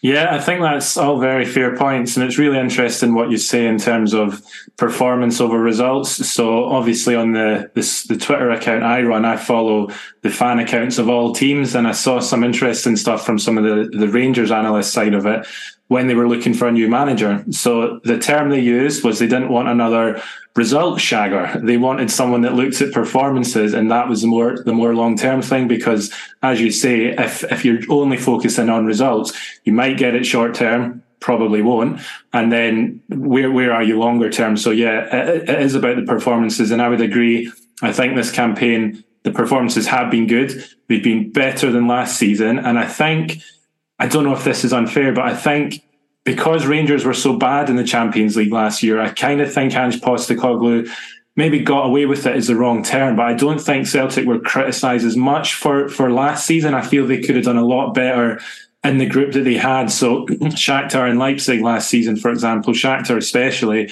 Yeah, 0.00 0.32
I 0.32 0.38
think 0.38 0.60
that's 0.60 0.96
all 0.96 1.18
very 1.18 1.44
fair 1.44 1.76
points. 1.76 2.16
And 2.16 2.24
it's 2.24 2.38
really 2.38 2.58
interesting 2.58 3.14
what 3.14 3.32
you 3.32 3.36
say 3.36 3.66
in 3.66 3.78
terms 3.78 4.14
of 4.14 4.40
performance 4.76 5.40
over 5.40 5.58
results. 5.58 6.10
So 6.30 6.66
obviously 6.66 7.16
on 7.16 7.32
the, 7.32 7.68
the, 7.74 8.14
the 8.14 8.16
Twitter 8.16 8.50
account 8.50 8.84
I 8.84 9.02
run, 9.02 9.24
I 9.24 9.36
follow 9.36 9.90
the 10.22 10.30
fan 10.30 10.60
accounts 10.60 10.98
of 10.98 11.08
all 11.08 11.34
teams. 11.34 11.74
And 11.74 11.88
I 11.88 11.92
saw 11.92 12.20
some 12.20 12.44
interesting 12.44 12.94
stuff 12.94 13.26
from 13.26 13.40
some 13.40 13.58
of 13.58 13.64
the, 13.64 13.98
the 13.98 14.06
Rangers 14.06 14.52
analyst 14.52 14.92
side 14.92 15.14
of 15.14 15.26
it 15.26 15.48
when 15.88 16.06
they 16.06 16.14
were 16.14 16.28
looking 16.28 16.54
for 16.54 16.68
a 16.68 16.72
new 16.72 16.88
manager. 16.88 17.44
So 17.50 18.00
the 18.04 18.18
term 18.18 18.50
they 18.50 18.60
used 18.60 19.02
was 19.02 19.18
they 19.18 19.26
didn't 19.26 19.48
want 19.48 19.68
another 19.68 20.22
result 20.54 20.98
shagger. 20.98 21.64
They 21.64 21.78
wanted 21.78 22.10
someone 22.10 22.42
that 22.42 22.54
looks 22.54 22.80
at 22.82 22.92
performances, 22.92 23.74
and 23.74 23.90
that 23.90 24.08
was 24.08 24.20
the 24.20 24.28
more 24.28 24.62
the 24.62 24.72
more 24.72 24.94
long 24.94 25.16
term 25.16 25.42
thing. 25.42 25.66
Because 25.66 26.12
as 26.42 26.60
you 26.60 26.70
say, 26.70 27.06
if 27.06 27.42
if 27.50 27.64
you're 27.64 27.80
only 27.88 28.18
focusing 28.18 28.68
on 28.68 28.86
results, 28.86 29.32
you 29.64 29.72
might 29.72 29.96
get 29.96 30.14
it 30.14 30.26
short 30.26 30.54
term, 30.54 31.02
probably 31.20 31.62
won't, 31.62 32.00
and 32.32 32.52
then 32.52 33.00
where 33.08 33.50
where 33.50 33.72
are 33.72 33.82
you 33.82 33.98
longer 33.98 34.30
term? 34.30 34.56
So 34.56 34.70
yeah, 34.70 35.06
it, 35.16 35.48
it 35.48 35.62
is 35.62 35.74
about 35.74 35.96
the 35.96 36.02
performances, 36.02 36.70
and 36.70 36.82
I 36.82 36.88
would 36.88 37.00
agree. 37.00 37.50
I 37.82 37.92
think 37.92 38.14
this 38.14 38.30
campaign. 38.30 39.04
The 39.24 39.32
performances 39.32 39.88
have 39.88 40.10
been 40.10 40.26
good. 40.26 40.64
They've 40.86 41.02
been 41.02 41.32
better 41.32 41.70
than 41.72 41.86
last 41.86 42.16
season. 42.16 42.58
And 42.58 42.78
I 42.78 42.86
think 42.86 43.42
I 43.98 44.06
don't 44.06 44.24
know 44.24 44.34
if 44.34 44.44
this 44.44 44.64
is 44.64 44.72
unfair, 44.72 45.12
but 45.12 45.24
I 45.24 45.34
think 45.34 45.82
because 46.24 46.66
Rangers 46.66 47.04
were 47.04 47.14
so 47.14 47.36
bad 47.36 47.70
in 47.70 47.76
the 47.76 47.84
Champions 47.84 48.36
League 48.36 48.52
last 48.52 48.82
year, 48.82 49.00
I 49.00 49.10
kind 49.10 49.40
of 49.40 49.52
think 49.52 49.74
Ange 49.74 50.00
Postecoglou 50.00 50.90
maybe 51.36 51.60
got 51.60 51.86
away 51.86 52.04
with 52.04 52.26
it 52.26 52.36
is 52.36 52.48
the 52.48 52.56
wrong 52.56 52.82
term, 52.82 53.16
but 53.16 53.26
I 53.26 53.32
don't 53.32 53.60
think 53.60 53.86
Celtic 53.86 54.26
were 54.26 54.40
criticised 54.40 55.06
as 55.06 55.16
much 55.16 55.54
for, 55.54 55.88
for 55.88 56.10
last 56.10 56.46
season. 56.46 56.74
I 56.74 56.82
feel 56.82 57.06
they 57.06 57.20
could 57.20 57.36
have 57.36 57.44
done 57.44 57.56
a 57.56 57.64
lot 57.64 57.94
better 57.94 58.40
in 58.84 58.98
the 58.98 59.06
group 59.06 59.32
that 59.32 59.44
they 59.44 59.54
had. 59.54 59.90
So 59.90 60.26
Shakhtar 60.26 61.08
and 61.08 61.18
Leipzig 61.18 61.62
last 61.62 61.88
season, 61.88 62.16
for 62.16 62.30
example, 62.30 62.72
Shakhtar 62.74 63.16
especially, 63.16 63.90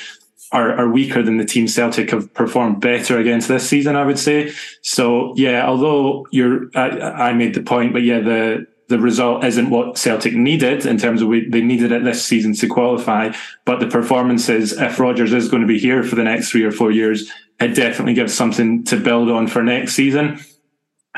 are, 0.53 0.73
are 0.73 0.89
weaker 0.89 1.23
than 1.23 1.39
the 1.39 1.45
team 1.45 1.69
Celtic 1.69 2.11
have 2.11 2.33
performed 2.35 2.81
better 2.81 3.19
against 3.19 3.49
this 3.49 3.69
season, 3.69 3.97
I 3.97 4.05
would 4.05 4.19
say. 4.19 4.53
So 4.83 5.33
yeah, 5.37 5.67
although 5.67 6.27
you're, 6.31 6.71
I, 6.75 7.29
I 7.29 7.33
made 7.33 7.55
the 7.55 7.63
point, 7.63 7.93
but 7.93 8.03
yeah, 8.03 8.21
the 8.21 8.67
the 8.89 8.99
result 8.99 9.45
isn't 9.45 9.71
what 9.71 9.99
Celtic 9.99 10.35
needed 10.35 10.87
in 10.87 10.99
terms 10.99 11.21
of 11.21 11.31
they 11.31 11.61
needed 11.61 11.93
it 11.93 12.05
this 12.05 12.25
season 12.25 12.55
to 12.55 12.69
qualify. 12.69 13.33
But 13.65 13.81
the 13.81 13.89
performances, 13.89 14.73
if 14.73 15.01
Rodgers 15.01 15.33
is 15.33 15.49
going 15.49 15.63
to 15.63 15.69
be 15.69 15.79
here 15.79 16.03
for 16.03 16.15
the 16.15 16.25
next 16.25 16.51
three 16.51 16.65
or 16.65 16.71
four 16.71 16.91
years, 16.91 17.31
it 17.59 17.75
definitely 17.75 18.15
gives 18.15 18.35
something 18.35 18.85
to 18.85 18.97
build 18.99 19.31
on 19.31 19.49
for 19.49 19.63
next 19.63 19.95
season. 19.95 20.39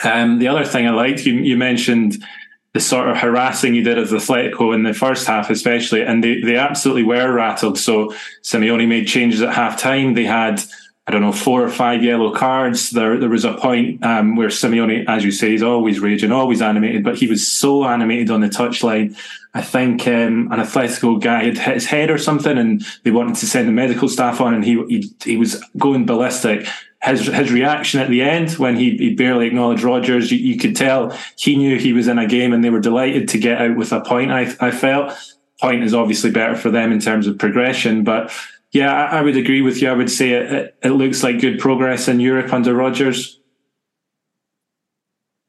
Um, 0.02 0.38
the 0.38 0.48
other 0.48 0.64
thing 0.64 0.86
I 0.86 0.90
liked, 0.90 1.26
you, 1.26 1.34
you 1.34 1.56
mentioned 1.56 2.24
the 2.72 2.80
sort 2.80 3.08
of 3.08 3.16
harassing 3.16 3.74
you 3.74 3.82
did 3.82 3.98
as 3.98 4.12
Atletico 4.12 4.74
in 4.74 4.84
the 4.84 4.94
first 4.94 5.26
half, 5.26 5.50
especially, 5.50 6.02
and 6.02 6.22
they, 6.22 6.40
they 6.40 6.56
absolutely 6.56 7.02
were 7.02 7.32
rattled. 7.32 7.78
So 7.78 8.14
Simeone 8.42 8.88
made 8.88 9.08
changes 9.08 9.42
at 9.42 9.54
half 9.54 9.80
time. 9.80 10.14
They 10.14 10.24
had 10.24 10.62
I 11.08 11.10
don't 11.10 11.22
know, 11.22 11.32
four 11.32 11.64
or 11.64 11.70
five 11.70 12.04
yellow 12.04 12.34
cards. 12.34 12.90
There, 12.90 13.16
there 13.16 13.30
was 13.30 13.46
a 13.46 13.54
point 13.54 14.04
um, 14.04 14.36
where 14.36 14.48
Simeone, 14.48 15.06
as 15.08 15.24
you 15.24 15.30
say, 15.30 15.54
is 15.54 15.62
always 15.62 16.00
raging, 16.00 16.32
always 16.32 16.60
animated, 16.60 17.02
but 17.02 17.16
he 17.16 17.26
was 17.26 17.50
so 17.50 17.86
animated 17.86 18.30
on 18.30 18.42
the 18.42 18.48
touchline. 18.48 19.16
I 19.54 19.62
think 19.62 20.06
um, 20.06 20.52
an 20.52 20.60
Atletico 20.60 21.18
guy 21.18 21.44
had 21.44 21.56
hit 21.56 21.74
his 21.74 21.86
head 21.86 22.10
or 22.10 22.18
something, 22.18 22.58
and 22.58 22.84
they 23.04 23.10
wanted 23.10 23.36
to 23.36 23.46
send 23.46 23.66
the 23.66 23.72
medical 23.72 24.06
staff 24.06 24.42
on, 24.42 24.52
and 24.52 24.62
he 24.62 24.84
he, 24.88 25.10
he 25.24 25.36
was 25.38 25.64
going 25.78 26.04
ballistic. 26.04 26.68
His 27.02 27.26
his 27.26 27.50
reaction 27.50 28.00
at 28.00 28.10
the 28.10 28.20
end 28.20 28.50
when 28.52 28.76
he, 28.76 28.98
he 28.98 29.14
barely 29.14 29.46
acknowledged 29.46 29.84
Rodgers, 29.84 30.30
you, 30.30 30.36
you 30.36 30.58
could 30.58 30.76
tell 30.76 31.16
he 31.38 31.56
knew 31.56 31.78
he 31.78 31.94
was 31.94 32.06
in 32.06 32.18
a 32.18 32.26
game, 32.26 32.52
and 32.52 32.62
they 32.62 32.70
were 32.70 32.80
delighted 32.80 33.28
to 33.30 33.38
get 33.38 33.62
out 33.62 33.78
with 33.78 33.92
a 33.92 34.02
point. 34.02 34.30
I 34.30 34.54
I 34.60 34.72
felt 34.72 35.16
point 35.58 35.82
is 35.82 35.94
obviously 35.94 36.30
better 36.30 36.54
for 36.54 36.70
them 36.70 36.92
in 36.92 37.00
terms 37.00 37.26
of 37.26 37.38
progression, 37.38 38.04
but 38.04 38.30
yeah, 38.72 38.92
I, 38.92 39.22
would 39.22 39.36
agree 39.36 39.62
with 39.62 39.80
you. 39.80 39.88
I 39.88 39.94
would 39.94 40.10
say 40.10 40.32
it, 40.32 40.76
it 40.82 40.90
looks 40.90 41.22
like 41.22 41.40
good 41.40 41.58
progress 41.58 42.06
in 42.06 42.20
Europe 42.20 42.52
under 42.52 42.74
Rodgers. 42.74 43.40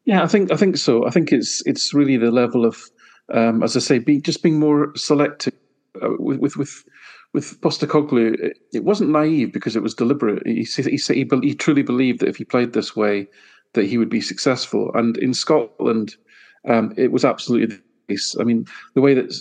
Yeah, 0.05 0.23
I 0.23 0.27
think 0.27 0.51
I 0.51 0.55
think 0.55 0.77
so. 0.77 1.05
I 1.05 1.11
think 1.11 1.31
it's 1.31 1.61
it's 1.67 1.93
really 1.93 2.17
the 2.17 2.31
level 2.31 2.65
of, 2.65 2.81
um, 3.33 3.61
as 3.61 3.75
I 3.75 3.79
say, 3.79 3.99
be, 3.99 4.21
just 4.21 4.41
being 4.41 4.59
more 4.59 4.95
selective 4.95 5.53
uh, 6.01 6.09
with 6.17 6.39
with 6.39 6.57
with 6.57 6.83
with 7.33 7.61
Postecoglou. 7.61 8.33
It, 8.39 8.57
it, 8.73 8.83
wasn't 8.83 9.11
naive 9.11 9.53
because 9.53 9.75
it 9.75 9.83
was 9.83 9.93
deliberate. 9.93 10.41
He 10.47 10.63
he, 10.63 10.97
he, 10.97 11.29
he 11.41 11.53
truly 11.53 11.83
believed 11.83 12.21
that 12.21 12.29
if 12.29 12.37
he 12.37 12.45
played 12.45 12.73
this 12.73 12.95
way, 12.95 13.27
that 13.73 13.85
he 13.85 13.97
would 13.97 14.09
be 14.09 14.21
successful. 14.21 14.91
And 14.95 15.17
in 15.17 15.33
Scotland, 15.33 16.15
um, 16.67 16.93
it 16.97 17.11
was 17.11 17.25
absolutely 17.25 17.75
the 17.75 17.81
case. 18.07 18.35
I 18.39 18.43
mean, 18.43 18.65
the 18.95 19.01
way 19.01 19.13
that 19.13 19.31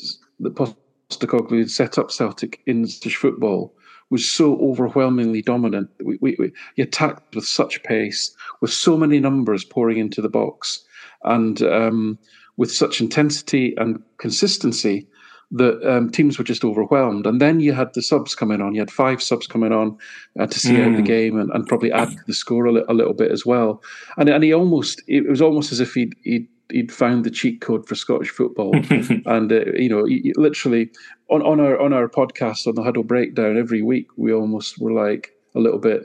that 0.41 0.77
Postecoglou 1.11 1.61
had 1.61 1.71
set 1.71 1.99
up 1.99 2.11
Celtic 2.11 2.61
in 2.67 2.87
Scottish 2.87 3.17
football 3.17 3.75
was 4.11 4.31
so 4.31 4.59
overwhelmingly 4.61 5.43
dominant. 5.43 5.91
We, 6.03 6.19
we, 6.21 6.37
we, 6.39 6.53
he 6.77 6.83
attacked 6.83 7.35
with 7.35 7.47
such 7.47 7.83
pace, 7.83 8.35
with 8.61 8.73
so 8.73 8.97
many 8.97 9.21
numbers 9.21 9.65
pouring 9.65 9.99
into 9.99 10.23
the 10.23 10.29
box, 10.29 10.85
and 11.25 11.61
um, 11.63 12.19
with 12.57 12.73
such 12.73 13.01
intensity 13.01 13.75
and 13.77 14.03
consistency 14.19 15.07
that 15.51 15.83
um, 15.91 16.11
teams 16.11 16.37
were 16.37 16.45
just 16.45 16.65
overwhelmed. 16.65 17.27
And 17.27 17.41
then 17.41 17.61
you 17.61 17.73
had 17.73 17.95
the 17.95 18.03
subs 18.03 18.35
coming 18.35 18.61
on. 18.61 18.75
You 18.75 18.81
had 18.81 18.91
five 18.91 19.23
subs 19.23 19.47
coming 19.47 19.73
on 19.73 19.97
uh, 20.39 20.47
to 20.47 20.61
see 20.61 20.75
mm. 20.75 20.87
out 20.87 20.97
the 20.97 21.03
mm. 21.03 21.07
game 21.07 21.39
and, 21.39 21.51
and, 21.53 21.67
probably 21.67 21.91
add 21.91 22.11
to 22.11 22.19
the 22.27 22.35
score 22.35 22.67
a, 22.67 22.73
li- 22.73 22.85
a, 22.87 22.93
little 22.93 23.15
bit 23.15 23.31
as 23.31 23.47
well. 23.47 23.83
And, 24.19 24.29
and 24.29 24.45
he 24.45 24.53
almost, 24.53 25.03
it 25.07 25.27
was 25.27 25.41
almost 25.41 25.73
as 25.73 25.81
if 25.81 25.95
he'd, 25.95 26.15
he'd 26.23 26.49
he'd 26.71 26.93
found 26.93 27.25
the 27.25 27.31
cheat 27.31 27.61
code 27.61 27.87
for 27.87 27.95
Scottish 27.95 28.31
football, 28.31 28.75
and 29.27 29.53
uh, 29.53 29.65
you 29.75 29.89
know, 29.89 30.05
he, 30.05 30.33
literally 30.37 30.91
on, 31.31 31.43
on 31.43 31.61
our 31.61 31.79
on 31.81 31.93
our 31.93 32.09
podcast 32.09 32.67
on 32.67 32.75
the 32.75 32.83
Huddle 32.83 33.05
Breakdown 33.05 33.59
every 33.59 33.83
week, 33.83 34.09
we 34.17 34.33
almost 34.33 34.79
were 34.79 34.93
like 34.93 35.33
a 35.55 35.61
little 35.61 35.79
bit. 35.79 36.05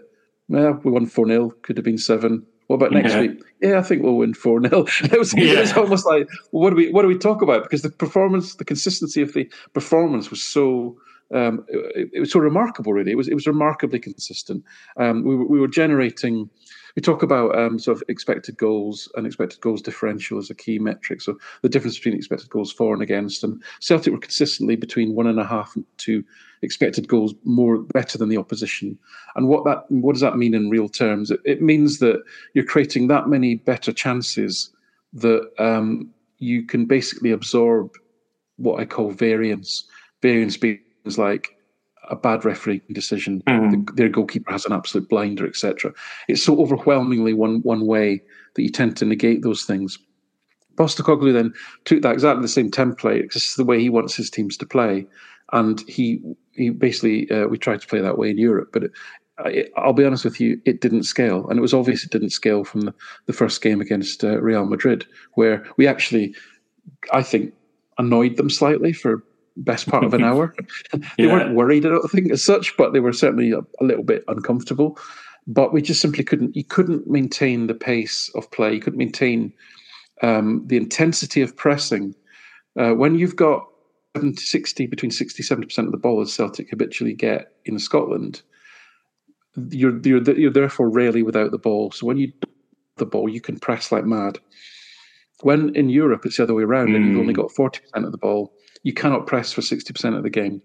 Yeah, 0.50 0.72
we 0.84 0.92
won 0.92 1.06
four 1.06 1.28
0 1.28 1.52
Could 1.62 1.78
have 1.78 1.86
been 1.86 1.98
seven. 1.98 2.46
What 2.68 2.78
about 2.78 2.92
next 2.92 3.14
yeah. 3.14 3.22
week? 3.22 3.44
Yeah, 3.62 3.80
I 3.80 3.82
think 3.82 4.04
we'll 4.04 4.16
win 4.16 4.34
four 4.34 4.62
0 4.62 4.86
it 5.04 5.20
was, 5.20 5.34
yeah. 5.34 5.54
it 5.54 5.60
was 5.60 5.74
almost 5.74 6.06
like, 6.06 6.28
what 6.52 6.70
do 6.72 6.76
we 6.76 6.92
what 6.92 7.02
do 7.02 7.08
we 7.08 7.18
talk 7.18 7.42
about? 7.42 7.64
Because 7.64 7.82
the 7.82 7.90
performance, 7.90 8.56
the 8.56 8.66
consistency 8.66 9.22
of 9.22 9.34
the 9.34 9.50
performance 9.74 10.30
was 10.30 10.44
so. 10.44 10.98
Um, 11.34 11.66
it, 11.68 12.12
it, 12.14 12.20
was 12.20 12.32
so 12.32 12.40
remarkable, 12.40 12.94
really. 12.94 13.12
It 13.12 13.18
was 13.18 13.28
it 13.28 13.34
was 13.34 13.48
remarkably 13.48 13.98
consistent. 13.98 14.64
Um, 14.98 15.24
we, 15.24 15.36
we 15.36 15.60
were 15.60 15.68
generating 15.68 16.48
we 16.96 17.02
talk 17.02 17.24
about 17.24 17.58
um, 17.58 17.80
sort 17.80 17.98
of 17.98 18.04
expected 18.08 18.58
goals 18.58 19.12
and 19.16 19.26
expected 19.26 19.60
goals 19.62 19.82
differential 19.82 20.38
as 20.38 20.50
a 20.50 20.56
key 20.56 20.78
metric. 20.78 21.22
So 21.22 21.38
the 21.62 21.70
difference 21.70 21.98
between 21.98 22.16
expected 22.16 22.50
goals 22.50 22.72
for 22.72 22.94
and 22.94 23.02
against. 23.02 23.44
And 23.44 23.62
Celtic 23.80 24.14
were 24.14 24.20
consistently 24.20 24.76
between 24.76 25.16
one 25.16 25.28
and 25.28 25.40
a 25.40 25.46
half 25.46 25.76
and 25.76 25.86
two 25.98 26.24
expected 26.62 27.08
goals 27.08 27.34
more 27.44 27.80
better 27.80 28.18
than 28.18 28.30
the 28.30 28.38
opposition. 28.38 28.98
And 29.36 29.48
what 29.48 29.66
that 29.66 29.86
what 29.90 30.14
does 30.14 30.22
that 30.22 30.38
mean 30.38 30.54
in 30.54 30.70
real 30.70 30.88
terms? 30.88 31.32
It, 31.32 31.40
it 31.46 31.62
means 31.62 32.00
that 32.00 32.22
you're 32.54 32.66
creating 32.66 33.08
that 33.08 33.28
many 33.28 33.56
better 33.56 33.92
chances 33.92 34.72
that 35.14 35.50
um, 35.60 36.12
you 36.38 36.64
can 36.64 36.86
basically 36.86 37.32
absorb 37.32 37.92
what 38.58 38.80
I 38.80 38.86
call 38.86 39.12
variance. 39.12 39.86
Variance 40.22 40.58
being 40.58 40.80
like 41.18 41.53
a 42.10 42.16
bad 42.16 42.46
refereeing 42.46 42.82
decision, 42.92 43.42
mm. 43.48 43.72
the, 43.72 43.94
their 43.94 44.10
goalkeeper 44.10 44.52
has 44.52 44.66
an 44.66 44.74
absolute 44.74 45.10
blinder, 45.10 45.48
etc. 45.48 45.94
It's 46.28 46.44
so 46.44 46.60
overwhelmingly 46.60 47.34
one 47.34 47.62
one 47.62 47.86
way 47.86 48.22
that 48.56 48.62
you 48.62 48.70
tend 48.70 48.98
to 48.98 49.06
negate 49.06 49.42
those 49.42 49.64
things. 49.64 49.98
Postecoglou 50.76 51.34
then 51.34 51.54
took 51.86 52.02
that 52.02 52.14
exactly 52.14 52.42
the 52.42 52.48
same 52.48 52.72
template 52.72 53.22
because 53.22 53.36
this 53.36 53.50
is 53.52 53.56
the 53.56 53.66
way 53.66 53.80
he 53.80 53.90
wants 53.90 54.16
his 54.16 54.30
teams 54.30 54.58
to 54.58 54.66
play, 54.66 55.06
and 55.52 55.82
he 55.88 56.22
he 56.52 56.70
basically 56.70 57.30
uh, 57.32 57.48
we 57.48 57.58
tried 57.58 57.82
to 57.82 57.88
play 57.88 58.02
that 58.02 58.18
way 58.18 58.30
in 58.30 58.38
Europe, 58.38 58.70
but. 58.74 58.84
It, 58.84 58.94
I'll 59.76 59.94
be 59.94 60.06
honest 60.06 60.26
with 60.26 60.40
you, 60.40 60.62
it 60.64 60.80
didn't 60.80 61.04
scale, 61.04 61.48
and 61.50 61.58
it 61.58 61.62
was 61.62 61.74
obvious 61.74 62.04
it 62.04 62.12
didn't 62.12 62.30
scale 62.30 62.64
from 62.64 62.82
the, 62.82 62.94
the 63.26 63.34
first 63.34 63.64
game 63.64 63.82
against 63.82 64.24
uh, 64.24 64.40
Real 64.40 64.64
Madrid, 64.68 65.08
where 65.34 65.66
we 65.76 65.88
actually, 65.88 66.36
I 67.12 67.24
think, 67.24 67.52
annoyed 67.98 68.38
them 68.38 68.52
slightly 68.52 68.94
for 68.94 69.24
best 69.58 69.88
part 69.88 70.04
of 70.04 70.14
an 70.14 70.24
hour. 70.24 70.56
they 70.94 71.26
yeah. 71.26 71.34
weren't 71.34 71.56
worried, 71.56 71.86
I 71.86 71.90
don't 71.90 72.10
think, 72.10 72.32
as 72.32 72.44
such, 72.44 72.76
but 72.78 72.94
they 72.94 73.00
were 73.00 73.14
certainly 73.14 73.52
a, 73.52 73.60
a, 73.60 73.84
little 73.84 74.04
bit 74.04 74.24
uncomfortable. 74.28 74.98
But 75.46 75.74
we 75.74 75.82
just 75.82 76.02
simply 76.02 76.24
couldn't. 76.24 76.56
You 76.56 76.64
couldn't 76.64 77.08
maintain 77.08 77.68
the 77.68 77.74
pace 77.74 78.32
of 78.36 78.50
play. 78.52 78.74
You 78.74 78.80
couldn't 78.80 79.00
maintain 79.00 79.54
um, 80.22 80.64
the 80.68 80.78
intensity 80.78 81.42
of 81.42 81.56
pressing 81.56 82.16
uh, 82.80 82.92
when 82.92 83.16
you've 83.16 83.36
got 83.36 83.68
60 84.36 84.86
between 84.88 85.12
60 85.12 85.44
70 85.44 85.68
percent 85.68 85.88
of 85.88 85.92
the 85.92 85.98
ball 85.98 86.22
as 86.22 86.34
Celtic 86.34 86.70
habitually 86.70 87.14
get 87.14 87.54
in 87.66 87.80
Scotland. 87.80 88.42
you're 89.70 90.00
you're 90.00 90.22
you're 90.38 90.52
therefore 90.52 90.90
rarely 90.90 91.24
without 91.24 91.52
the 91.52 91.58
ball. 91.58 91.92
So 91.92 92.06
when 92.06 92.18
you 92.18 92.32
the 92.98 93.06
ball, 93.06 93.28
you 93.28 93.42
can 93.42 93.60
press 93.60 93.92
like 93.92 94.06
mad. 94.06 94.40
When 95.42 95.76
in 95.76 95.90
Europe 95.90 96.26
it's 96.26 96.38
the 96.38 96.44
other 96.44 96.54
way 96.54 96.64
around, 96.64 96.90
mm. 96.90 96.96
and 96.96 97.08
you've 97.08 97.20
only 97.20 97.34
hmm. 97.34 97.42
got 97.42 97.52
forty 97.52 97.82
percent 97.82 98.06
of 98.06 98.12
the 98.12 98.18
ball, 98.18 98.54
you 98.84 98.94
cannot 98.94 99.28
press 99.28 99.52
for 99.52 99.62
sixty 99.62 99.94
percent 99.94 100.16
of 100.16 100.24
the 100.24 100.30
game. 100.30 100.62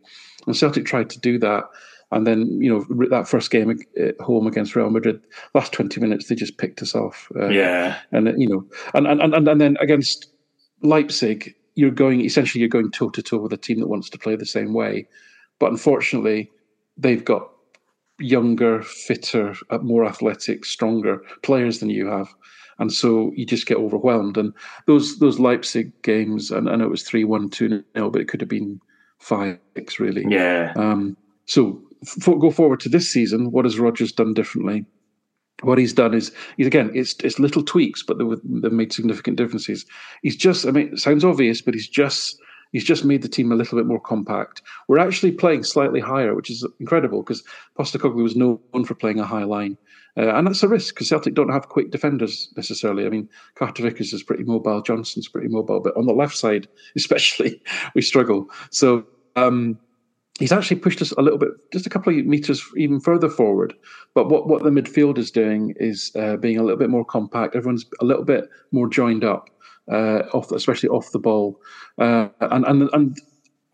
And 0.46 0.56
Celtic 0.56 0.84
tried 0.84 1.10
to 1.10 1.18
do 1.18 1.38
that, 1.38 1.64
and 2.10 2.26
then 2.26 2.60
you 2.60 2.70
know 2.70 3.06
that 3.10 3.28
first 3.28 3.50
game 3.50 3.70
at 3.98 4.20
home 4.20 4.46
against 4.46 4.76
Real 4.76 4.90
Madrid, 4.90 5.20
last 5.54 5.72
twenty 5.72 6.00
minutes 6.00 6.26
they 6.26 6.34
just 6.34 6.58
picked 6.58 6.82
us 6.82 6.94
off. 6.94 7.30
Uh, 7.34 7.48
yeah, 7.48 7.98
and 8.12 8.40
you 8.40 8.48
know, 8.48 8.64
and 8.94 9.06
and 9.06 9.20
and 9.20 9.48
and 9.48 9.60
then 9.60 9.76
against 9.80 10.30
Leipzig, 10.82 11.54
you're 11.74 11.90
going 11.90 12.24
essentially 12.24 12.60
you're 12.60 12.68
going 12.68 12.90
toe 12.90 13.10
to 13.10 13.22
toe 13.22 13.38
with 13.38 13.52
a 13.52 13.56
team 13.56 13.80
that 13.80 13.88
wants 13.88 14.10
to 14.10 14.18
play 14.18 14.36
the 14.36 14.46
same 14.46 14.74
way, 14.74 15.06
but 15.58 15.70
unfortunately, 15.70 16.50
they've 16.96 17.24
got 17.24 17.50
younger, 18.18 18.82
fitter, 18.82 19.54
uh, 19.70 19.78
more 19.78 20.04
athletic, 20.04 20.64
stronger 20.64 21.22
players 21.42 21.78
than 21.78 21.90
you 21.90 22.08
have. 22.08 22.28
And 22.78 22.92
so 22.92 23.32
you 23.34 23.44
just 23.44 23.66
get 23.66 23.78
overwhelmed. 23.78 24.36
And 24.36 24.52
those 24.86 25.18
those 25.18 25.38
Leipzig 25.38 25.90
games, 26.02 26.50
and 26.50 26.68
I 26.68 26.76
know 26.76 26.84
it 26.84 26.90
was 26.90 27.02
3 27.02 27.24
1 27.24 27.50
2 27.50 27.84
0, 27.94 28.10
but 28.10 28.20
it 28.20 28.28
could 28.28 28.40
have 28.40 28.48
been 28.48 28.80
5 29.18 29.58
6, 29.76 30.00
really. 30.00 30.24
Yeah. 30.28 30.72
Um, 30.76 31.16
so 31.46 31.80
for, 32.04 32.38
go 32.38 32.50
forward 32.50 32.80
to 32.80 32.88
this 32.88 33.10
season, 33.10 33.50
what 33.50 33.64
has 33.64 33.78
Rodgers 33.78 34.12
done 34.12 34.34
differently? 34.34 34.84
What 35.62 35.78
he's 35.78 35.92
done 35.92 36.14
is, 36.14 36.30
he's 36.56 36.68
again, 36.68 36.92
it's 36.94 37.16
it's 37.24 37.40
little 37.40 37.64
tweaks, 37.64 38.04
but 38.04 38.18
they've, 38.18 38.72
made 38.72 38.92
significant 38.92 39.36
differences. 39.36 39.84
He's 40.22 40.36
just, 40.36 40.66
I 40.66 40.70
mean, 40.70 40.92
it 40.92 40.98
sounds 40.98 41.24
obvious, 41.24 41.60
but 41.60 41.74
he's 41.74 41.88
just 41.88 42.40
He's 42.72 42.84
just 42.84 43.04
made 43.04 43.22
the 43.22 43.28
team 43.28 43.50
a 43.50 43.54
little 43.54 43.78
bit 43.78 43.86
more 43.86 44.00
compact. 44.00 44.62
We're 44.88 44.98
actually 44.98 45.32
playing 45.32 45.64
slightly 45.64 46.00
higher, 46.00 46.34
which 46.34 46.50
is 46.50 46.66
incredible 46.80 47.22
because 47.22 47.42
Postecoglou 47.78 48.22
was 48.22 48.36
known 48.36 48.60
for 48.84 48.94
playing 48.94 49.18
a 49.18 49.24
high 49.24 49.44
line. 49.44 49.78
Uh, 50.18 50.34
and 50.34 50.46
that's 50.46 50.62
a 50.62 50.68
risk 50.68 50.94
because 50.94 51.08
Celtic 51.08 51.34
don't 51.34 51.52
have 51.52 51.68
quick 51.68 51.90
defenders 51.90 52.52
necessarily. 52.56 53.06
I 53.06 53.08
mean, 53.08 53.28
Carter 53.54 53.84
Vickers 53.84 54.12
is 54.12 54.22
pretty 54.22 54.44
mobile, 54.44 54.82
Johnson's 54.82 55.28
pretty 55.28 55.48
mobile, 55.48 55.80
but 55.80 55.96
on 55.96 56.06
the 56.06 56.12
left 56.12 56.36
side, 56.36 56.66
especially, 56.96 57.62
we 57.94 58.02
struggle. 58.02 58.46
So 58.70 59.06
um, 59.36 59.78
he's 60.38 60.52
actually 60.52 60.80
pushed 60.80 61.00
us 61.02 61.12
a 61.12 61.22
little 61.22 61.38
bit, 61.38 61.50
just 61.72 61.86
a 61.86 61.90
couple 61.90 62.16
of 62.16 62.26
meters 62.26 62.64
even 62.76 63.00
further 63.00 63.28
forward. 63.28 63.74
But 64.14 64.28
what, 64.28 64.48
what 64.48 64.64
the 64.64 64.70
midfield 64.70 65.18
is 65.18 65.30
doing 65.30 65.74
is 65.76 66.12
uh, 66.16 66.36
being 66.36 66.58
a 66.58 66.62
little 66.62 66.78
bit 66.78 66.90
more 66.90 67.04
compact. 67.04 67.54
Everyone's 67.54 67.86
a 68.00 68.04
little 68.04 68.24
bit 68.24 68.48
more 68.72 68.88
joined 68.88 69.24
up 69.24 69.50
uh, 69.90 70.22
off, 70.32 70.50
especially 70.52 70.88
off 70.88 71.12
the 71.12 71.18
ball. 71.18 71.60
Uh, 71.98 72.28
and, 72.40 72.64
and 72.66 72.90
and 72.92 73.18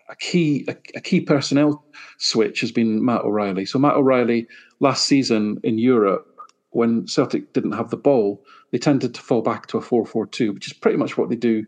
a 0.08 0.16
key 0.16 0.64
a, 0.68 0.76
a, 0.94 1.00
key 1.00 1.20
personnel 1.20 1.84
switch 2.18 2.60
has 2.60 2.70
been 2.70 3.04
Matt 3.04 3.22
O'Riley. 3.22 3.66
So 3.66 3.78
Matt 3.78 3.94
O'Riley 3.94 4.46
last 4.80 5.06
season 5.06 5.58
in 5.64 5.78
Europe, 5.78 6.26
when 6.74 7.06
Celtic 7.06 7.52
didn't 7.52 7.72
have 7.72 7.90
the 7.90 7.96
ball, 7.96 8.44
they 8.70 8.78
tended 8.78 9.14
to 9.14 9.20
fall 9.20 9.42
back 9.42 9.66
to 9.68 9.78
a 9.78 9.82
4-4-2, 9.82 10.52
which 10.54 10.66
is 10.66 10.72
pretty 10.72 10.96
much 10.96 11.16
what 11.16 11.28
they 11.28 11.36
do 11.36 11.64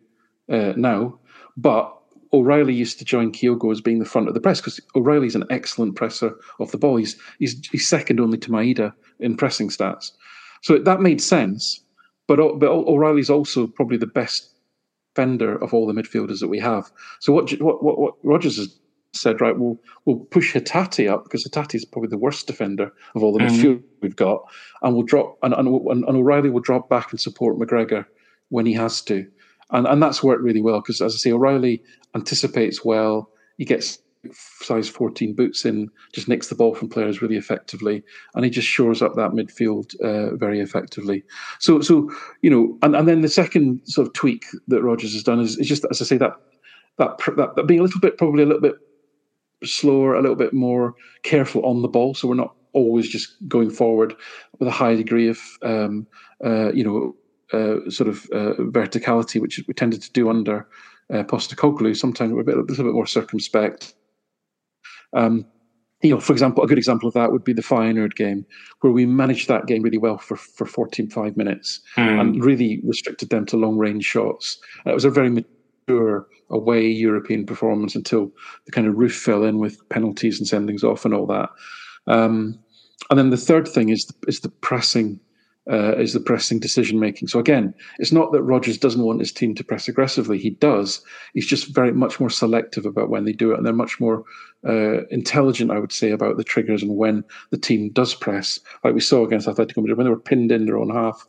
uh, 0.50 0.72
now. 0.76 1.18
But 1.56 1.96
O'Riley 2.32 2.74
used 2.74 2.98
to 2.98 3.04
join 3.04 3.32
Kyogo 3.32 3.70
as 3.70 3.80
being 3.80 3.98
the 3.98 4.04
front 4.04 4.28
of 4.28 4.34
the 4.34 4.40
press 4.40 4.60
because 4.60 4.80
O'Riley's 4.94 5.36
an 5.36 5.44
excellent 5.48 5.96
presser 5.96 6.34
of 6.58 6.70
the 6.70 6.78
ball. 6.78 6.96
He's, 6.96 7.16
he's 7.38 7.66
he's 7.68 7.88
second 7.88 8.20
only 8.20 8.38
to 8.38 8.50
Maeda 8.50 8.92
in 9.20 9.36
pressing 9.36 9.68
stats. 9.68 10.10
So 10.62 10.78
that 10.78 11.00
made 11.00 11.20
sense. 11.20 11.80
But 12.26 12.58
but 12.58 12.68
O'Riley's 12.68 13.30
also 13.30 13.68
probably 13.68 13.96
the 13.96 14.06
best 14.06 14.50
defender 15.14 15.56
of 15.62 15.72
all 15.72 15.86
the 15.86 15.94
midfielders 15.94 16.40
that 16.40 16.48
we 16.48 16.58
have. 16.58 16.90
So 17.20 17.32
what 17.32 17.50
what 17.60 17.82
what, 17.82 17.98
what 17.98 18.14
Rodgers 18.22 18.56
has 18.56 18.76
said, 19.16 19.40
right? 19.40 19.58
We'll 19.58 19.78
we'll 20.04 20.18
push 20.18 20.54
Hatate 20.54 21.10
up 21.10 21.24
because 21.24 21.44
Hatate 21.44 21.74
is 21.74 21.84
probably 21.84 22.08
the 22.08 22.18
worst 22.18 22.46
defender 22.46 22.92
of 23.14 23.22
all 23.22 23.32
the 23.32 23.40
mm-hmm. 23.40 23.54
midfield 23.54 23.82
we've 24.00 24.16
got, 24.16 24.42
and 24.82 24.94
we'll 24.94 25.04
drop 25.04 25.38
and, 25.42 25.54
and 25.54 25.68
and 25.68 26.04
O'Riley 26.04 26.50
will 26.50 26.60
drop 26.60 26.88
back 26.88 27.10
and 27.10 27.20
support 27.20 27.58
McGregor 27.58 28.06
when 28.48 28.66
he 28.66 28.72
has 28.74 29.02
to, 29.02 29.26
and 29.70 29.86
and 29.86 30.02
that's 30.02 30.22
worked 30.22 30.42
really 30.42 30.62
well 30.62 30.80
because 30.80 31.00
as 31.00 31.14
I 31.14 31.18
say, 31.18 31.32
O'Riley 31.32 31.82
anticipates 32.14 32.84
well. 32.84 33.30
He 33.58 33.64
gets 33.64 33.98
size 34.34 34.88
14 34.88 35.34
boots 35.34 35.64
in, 35.64 35.90
just 36.12 36.28
nicks 36.28 36.48
the 36.48 36.54
ball 36.54 36.74
from 36.74 36.88
players 36.88 37.22
really 37.22 37.36
effectively, 37.36 38.02
and 38.34 38.44
he 38.44 38.50
just 38.50 38.68
shores 38.68 39.02
up 39.02 39.14
that 39.14 39.32
midfield 39.32 39.98
uh, 40.00 40.34
very 40.36 40.60
effectively. 40.60 41.22
So, 41.58 41.80
so 41.80 42.10
you 42.42 42.50
know, 42.50 42.78
and, 42.82 42.96
and 42.96 43.08
then 43.08 43.22
the 43.22 43.28
second 43.28 43.80
sort 43.84 44.06
of 44.06 44.14
tweak 44.14 44.44
that 44.68 44.82
Rodgers 44.82 45.12
has 45.12 45.22
done 45.22 45.40
is, 45.40 45.58
is 45.58 45.68
just, 45.68 45.84
as 45.90 46.00
I 46.00 46.04
say, 46.04 46.16
that, 46.18 46.32
that 46.98 47.18
that 47.36 47.56
that 47.56 47.66
being 47.66 47.80
a 47.80 47.82
little 47.82 48.00
bit, 48.00 48.18
probably 48.18 48.42
a 48.42 48.46
little 48.46 48.62
bit 48.62 48.74
slower, 49.64 50.14
a 50.14 50.20
little 50.20 50.36
bit 50.36 50.52
more 50.52 50.94
careful 51.22 51.64
on 51.64 51.82
the 51.82 51.88
ball, 51.88 52.14
so 52.14 52.28
we're 52.28 52.34
not 52.34 52.54
always 52.72 53.08
just 53.08 53.36
going 53.48 53.70
forward 53.70 54.14
with 54.58 54.68
a 54.68 54.72
high 54.72 54.94
degree 54.94 55.28
of, 55.28 55.40
um, 55.62 56.06
uh, 56.44 56.72
you 56.72 56.84
know, 56.84 57.16
uh, 57.52 57.88
sort 57.90 58.08
of 58.08 58.24
uh, 58.32 58.54
verticality, 58.58 59.40
which 59.40 59.62
we 59.66 59.74
tended 59.74 60.02
to 60.02 60.12
do 60.12 60.28
under 60.28 60.68
uh, 61.12 61.22
Postecoglou. 61.22 61.96
Sometimes 61.96 62.32
we're 62.32 62.40
a, 62.40 62.44
bit, 62.44 62.56
a 62.56 62.60
little 62.60 62.84
bit 62.84 62.94
more 62.94 63.06
circumspect 63.06 63.94
um, 65.12 65.46
you 66.02 66.10
know, 66.10 66.20
for 66.20 66.32
example, 66.32 66.62
a 66.62 66.66
good 66.66 66.78
example 66.78 67.08
of 67.08 67.14
that 67.14 67.32
would 67.32 67.42
be 67.42 67.54
the 67.54 67.62
Feyenoord 67.62 68.14
game, 68.16 68.44
where 68.80 68.92
we 68.92 69.06
managed 69.06 69.48
that 69.48 69.66
game 69.66 69.82
really 69.82 69.98
well 69.98 70.18
for 70.18 70.36
for 70.36 70.66
45 70.66 71.36
minutes 71.36 71.80
mm. 71.96 72.20
and 72.20 72.44
really 72.44 72.80
restricted 72.84 73.30
them 73.30 73.46
to 73.46 73.56
long 73.56 73.78
range 73.78 74.04
shots. 74.04 74.58
And 74.84 74.92
it 74.92 74.94
was 74.94 75.06
a 75.06 75.10
very 75.10 75.30
away 76.50 76.86
European 76.86 77.46
performance 77.46 77.94
until 77.94 78.30
the 78.64 78.72
kind 78.72 78.86
of 78.86 78.96
roof 78.96 79.14
fell 79.14 79.44
in 79.44 79.58
with 79.58 79.86
penalties 79.88 80.38
and 80.38 80.48
sendings 80.48 80.84
off 80.84 81.04
and 81.04 81.14
all 81.14 81.26
that. 81.26 81.50
Um, 82.06 82.58
and 83.10 83.18
then 83.18 83.30
the 83.30 83.36
third 83.36 83.68
thing 83.68 83.88
is 83.90 84.06
the, 84.06 84.14
is 84.28 84.40
the 84.40 84.48
pressing 84.48 85.20
uh, 85.68 85.96
is 85.96 86.12
the 86.12 86.20
pressing 86.20 86.60
decision 86.60 87.00
making. 87.00 87.26
So 87.26 87.40
again, 87.40 87.74
it's 87.98 88.12
not 88.12 88.30
that 88.30 88.42
Rodgers 88.42 88.78
doesn't 88.78 89.02
want 89.02 89.18
his 89.18 89.32
team 89.32 89.52
to 89.56 89.64
press 89.64 89.88
aggressively. 89.88 90.38
He 90.38 90.50
does. 90.50 91.02
He's 91.34 91.46
just 91.46 91.74
very 91.74 91.92
much 91.92 92.20
more 92.20 92.30
selective 92.30 92.86
about 92.86 93.10
when 93.10 93.24
they 93.24 93.32
do 93.32 93.50
it, 93.50 93.56
and 93.56 93.66
they're 93.66 93.72
much 93.72 93.98
more 93.98 94.22
uh, 94.64 95.04
intelligent, 95.08 95.72
I 95.72 95.80
would 95.80 95.90
say, 95.90 96.12
about 96.12 96.36
the 96.36 96.44
triggers 96.44 96.84
and 96.84 96.96
when 96.96 97.24
the 97.50 97.58
team 97.58 97.90
does 97.90 98.14
press. 98.14 98.60
Like 98.84 98.94
we 98.94 99.00
saw 99.00 99.26
against 99.26 99.48
Atletico 99.48 99.78
Madrid 99.78 99.96
when 99.96 100.04
they 100.04 100.10
were 100.10 100.20
pinned 100.20 100.52
in 100.52 100.66
their 100.66 100.78
own 100.78 100.90
half, 100.90 101.26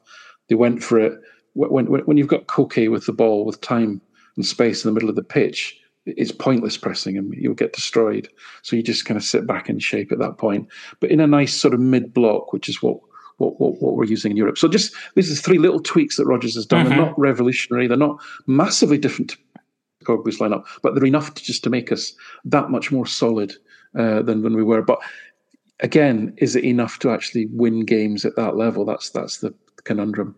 they 0.50 0.56
went 0.56 0.84
for 0.84 1.00
it. 1.00 1.20
When 1.54 1.88
when, 1.88 2.02
when 2.02 2.18
you've 2.18 2.28
got 2.28 2.46
Koke 2.46 2.92
with 2.92 3.08
the 3.08 3.14
ball 3.14 3.44
with 3.44 3.62
time 3.62 4.02
and 4.38 4.46
space 4.46 4.86
in 4.86 4.90
the 4.90 4.94
middle 4.94 5.10
of 5.10 5.16
the 5.16 5.24
pitch. 5.24 5.78
It's 6.06 6.32
pointless 6.32 6.78
pressing 6.78 7.18
and 7.18 7.34
You'll 7.34 7.54
get 7.54 7.74
destroyed. 7.74 8.30
So 8.62 8.78
you 8.78 8.84
just 8.84 9.06
kind 9.06 9.18
of 9.18 9.24
sit 9.24 9.46
back 9.46 9.70
in 9.70 9.80
shape 9.80 10.14
at 10.14 10.20
that 10.20 10.38
point. 10.38 10.70
But 11.02 11.12
in 11.12 11.20
a 11.20 11.28
nice 11.28 11.54
sort 11.54 11.74
of 11.74 11.82
mid 11.82 12.14
block, 12.14 12.54
which 12.54 12.70
is 12.70 12.82
what 12.82 13.00
what, 13.38 13.60
what, 13.62 13.80
what, 13.82 13.96
we're 13.96 14.06
using 14.06 14.32
in 14.32 14.38
Europe. 14.38 14.58
So 14.58 14.68
just 14.68 14.96
these 15.14 15.32
are 15.32 15.36
three 15.36 15.60
little 15.60 15.80
tweaks 15.80 16.18
that 16.18 16.26
Rodgers 16.26 16.56
has 16.56 16.66
done. 16.66 16.86
Mm-hmm. 16.86 16.90
They're 16.90 17.06
not 17.06 17.20
revolutionary. 17.20 17.88
They're 17.88 17.96
not 17.96 18.20
massively 18.48 18.98
different 18.98 19.30
to 19.30 19.38
Coglu's 20.06 20.40
lineup, 20.40 20.66
but 20.82 20.96
they're 20.96 21.06
enough 21.06 21.36
to 21.36 21.44
just 21.44 21.64
to 21.66 21.70
make 21.70 21.92
us 21.92 22.14
that 22.46 22.72
much 22.72 22.92
more 22.92 23.06
solid 23.06 23.54
uh, 23.98 24.24
than 24.24 24.42
when 24.42 24.56
we 24.56 24.64
were. 24.64 24.82
But 24.82 25.00
again, 25.82 26.34
is 26.38 26.56
it 26.56 26.64
enough 26.64 26.98
to 27.00 27.12
actually 27.12 27.46
win 27.52 27.86
games 27.86 28.26
at 28.26 28.36
that 28.38 28.56
level? 28.56 28.86
That's 28.86 29.10
that's 29.12 29.38
the 29.38 29.54
conundrum. 29.84 30.36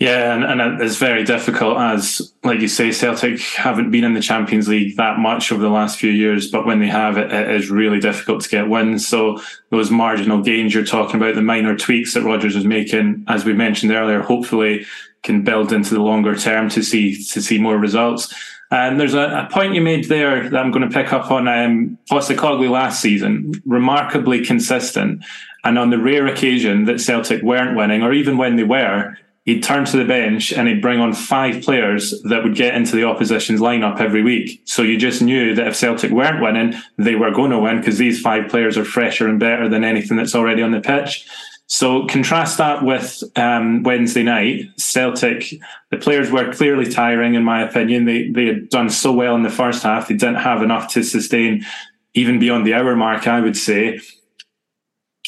Yeah, 0.00 0.34
and, 0.34 0.60
and 0.60 0.82
it's 0.82 0.96
very 0.96 1.22
difficult 1.22 1.78
as, 1.78 2.34
like 2.42 2.60
you 2.60 2.66
say, 2.66 2.90
Celtic 2.90 3.40
haven't 3.40 3.92
been 3.92 4.02
in 4.02 4.14
the 4.14 4.20
Champions 4.20 4.66
League 4.66 4.96
that 4.96 5.18
much 5.18 5.52
over 5.52 5.62
the 5.62 5.68
last 5.68 6.00
few 6.00 6.10
years, 6.10 6.50
but 6.50 6.66
when 6.66 6.80
they 6.80 6.88
have, 6.88 7.16
it, 7.16 7.32
it 7.32 7.50
is 7.52 7.70
really 7.70 8.00
difficult 8.00 8.42
to 8.42 8.48
get 8.48 8.68
wins. 8.68 9.06
So 9.06 9.40
those 9.70 9.92
marginal 9.92 10.42
gains 10.42 10.74
you're 10.74 10.84
talking 10.84 11.16
about, 11.16 11.36
the 11.36 11.42
minor 11.42 11.76
tweaks 11.76 12.14
that 12.14 12.24
Rodgers 12.24 12.56
is 12.56 12.64
making, 12.64 13.24
as 13.28 13.44
we 13.44 13.52
mentioned 13.52 13.92
earlier, 13.92 14.20
hopefully 14.20 14.84
can 15.22 15.42
build 15.44 15.72
into 15.72 15.94
the 15.94 16.02
longer 16.02 16.34
term 16.34 16.68
to 16.70 16.82
see 16.82 17.14
to 17.26 17.40
see 17.40 17.58
more 17.58 17.78
results. 17.78 18.34
And 18.70 18.98
there's 18.98 19.14
a, 19.14 19.46
a 19.46 19.48
point 19.50 19.74
you 19.74 19.80
made 19.80 20.06
there 20.06 20.50
that 20.50 20.58
I'm 20.58 20.72
going 20.72 20.88
to 20.88 20.94
pick 20.94 21.12
up 21.12 21.30
on 21.30 21.46
um, 21.46 21.98
Postecoglou 22.10 22.68
last 22.68 23.00
season, 23.00 23.52
remarkably 23.64 24.44
consistent. 24.44 25.24
And 25.62 25.78
on 25.78 25.90
the 25.90 25.98
rare 25.98 26.26
occasion 26.26 26.84
that 26.86 27.00
Celtic 27.00 27.42
weren't 27.42 27.76
winning, 27.76 28.02
or 28.02 28.12
even 28.12 28.36
when 28.36 28.56
they 28.56 28.64
were, 28.64 29.16
he'd 29.44 29.62
turn 29.62 29.84
to 29.84 29.96
the 29.96 30.04
bench 30.04 30.52
and 30.52 30.66
he'd 30.68 30.82
bring 30.82 31.00
on 31.00 31.12
five 31.12 31.62
players 31.62 32.20
that 32.22 32.42
would 32.42 32.54
get 32.54 32.74
into 32.74 32.96
the 32.96 33.04
opposition's 33.04 33.60
lineup 33.60 34.00
every 34.00 34.22
week. 34.22 34.62
So 34.64 34.82
you 34.82 34.98
just 34.98 35.22
knew 35.22 35.54
that 35.54 35.68
if 35.68 35.76
Celtic 35.76 36.10
weren't 36.10 36.42
winning, 36.42 36.74
they 36.98 37.14
were 37.14 37.30
going 37.30 37.50
to 37.50 37.58
win 37.58 37.78
because 37.78 37.98
these 37.98 38.20
five 38.20 38.48
players 38.48 38.76
are 38.76 38.84
fresher 38.84 39.28
and 39.28 39.38
better 39.38 39.68
than 39.68 39.84
anything 39.84 40.16
that's 40.16 40.34
already 40.34 40.62
on 40.62 40.72
the 40.72 40.80
pitch. 40.80 41.28
So 41.66 42.06
contrast 42.06 42.58
that 42.58 42.84
with 42.84 43.22
um, 43.36 43.82
Wednesday 43.82 44.22
night. 44.22 44.66
Celtic, 44.76 45.54
the 45.90 45.96
players 45.96 46.30
were 46.30 46.52
clearly 46.52 46.90
tiring, 46.90 47.34
in 47.34 47.42
my 47.42 47.62
opinion. 47.62 48.04
They 48.04 48.28
they 48.28 48.46
had 48.46 48.68
done 48.68 48.90
so 48.90 49.12
well 49.12 49.34
in 49.34 49.42
the 49.42 49.50
first 49.50 49.82
half. 49.82 50.08
They 50.08 50.14
didn't 50.14 50.36
have 50.36 50.62
enough 50.62 50.92
to 50.92 51.02
sustain 51.02 51.64
even 52.12 52.38
beyond 52.38 52.66
the 52.66 52.74
hour 52.74 52.94
mark, 52.94 53.26
I 53.26 53.40
would 53.40 53.56
say. 53.56 54.00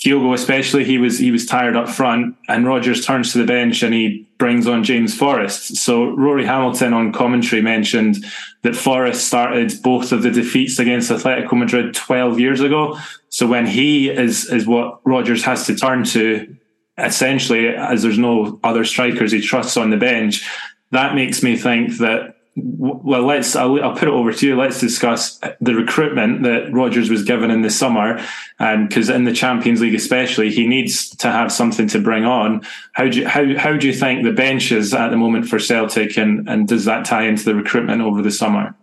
Kyogo 0.07 0.35
especially, 0.35 0.85
he 0.85 0.99
was 0.99 1.19
he 1.19 1.33
was 1.33 1.47
tired 1.47 1.77
up 1.77 1.89
front, 1.89 2.37
and 2.49 2.65
Rodgers 2.65 3.05
turns 3.05 3.33
to 3.33 3.39
the 3.39 3.45
bench 3.45 3.83
and 3.83 3.93
he 3.93 4.25
brings 4.39 4.69
on 4.69 4.85
James 4.85 5.17
Forrest. 5.17 5.77
So 5.77 6.11
Rory 6.11 6.47
Hamilton 6.47 6.93
on 6.93 7.13
commentary 7.13 7.61
mentioned 7.61 8.25
that 8.63 8.77
Forrest 8.77 9.27
started 9.27 9.73
both 9.83 10.13
of 10.13 10.23
the 10.23 10.31
defeats 10.31 10.79
against 10.79 11.11
Atletico 11.11 11.55
Madrid 11.55 11.95
12 11.95 12.39
years 12.39 12.61
ago. 12.61 12.97
So 13.31 13.49
when 13.49 13.67
he 13.67 14.09
is 14.09 14.49
is 14.49 14.65
what 14.65 15.01
Rodgers 15.05 15.43
has 15.43 15.67
to 15.67 15.75
turn 15.75 16.05
to, 16.05 16.57
essentially, 16.99 17.69
as 17.69 18.03
there's 18.03 18.19
no 18.19 18.61
other 18.63 18.85
strikers 18.85 19.33
he 19.33 19.41
trusts 19.41 19.77
on 19.77 19.91
the 19.91 19.97
bench, 19.97 20.49
that 20.93 21.17
makes 21.17 21.43
me 21.43 21.57
think 21.57 21.99
that 21.99 22.36
well, 22.59 23.23
let's. 23.23 23.55
I'll, 23.55 23.83
I'll, 23.83 23.93
put 23.93 24.09
it 24.09 24.15
over 24.15 24.33
to 24.33 24.47
you. 24.47 24.57
Let's 24.57 24.81
discuss 24.81 25.39
the 25.61 25.75
recruitment 25.75 26.43
that 26.45 26.73
Rodgers 26.73 27.11
was 27.11 27.23
given 27.23 27.51
in 27.51 27.61
the 27.61 27.69
summer, 27.69 28.17
because 28.59 29.11
um, 29.11 29.17
in 29.17 29.25
the 29.25 29.33
Champions 29.33 29.83
League, 29.83 29.95
especially, 29.95 30.51
he 30.51 30.67
needs 30.67 31.11
to 31.17 31.31
have 31.31 31.53
something 31.53 31.87
to 31.89 32.01
bring 32.01 32.25
on. 32.25 32.63
How 32.93 33.09
do 33.09 33.21
you, 33.21 33.29
how 33.29 33.59
how 33.59 33.77
do 33.77 33.87
you 33.87 33.93
think 33.93 34.25
the 34.25 34.33
bench 34.33 34.73
is 34.73 34.95
at 34.95 35.11
the 35.11 35.19
moment 35.19 35.49
for 35.49 35.59
Celtic, 35.59 36.17
and 36.17 36.49
and 36.49 36.67
does 36.67 36.87
that 36.87 37.05
tie 37.05 37.25
into 37.27 37.45
the 37.45 37.55
recruitment 37.55 38.01
over 38.01 38.23
the 38.23 38.31
summer? 38.31 38.75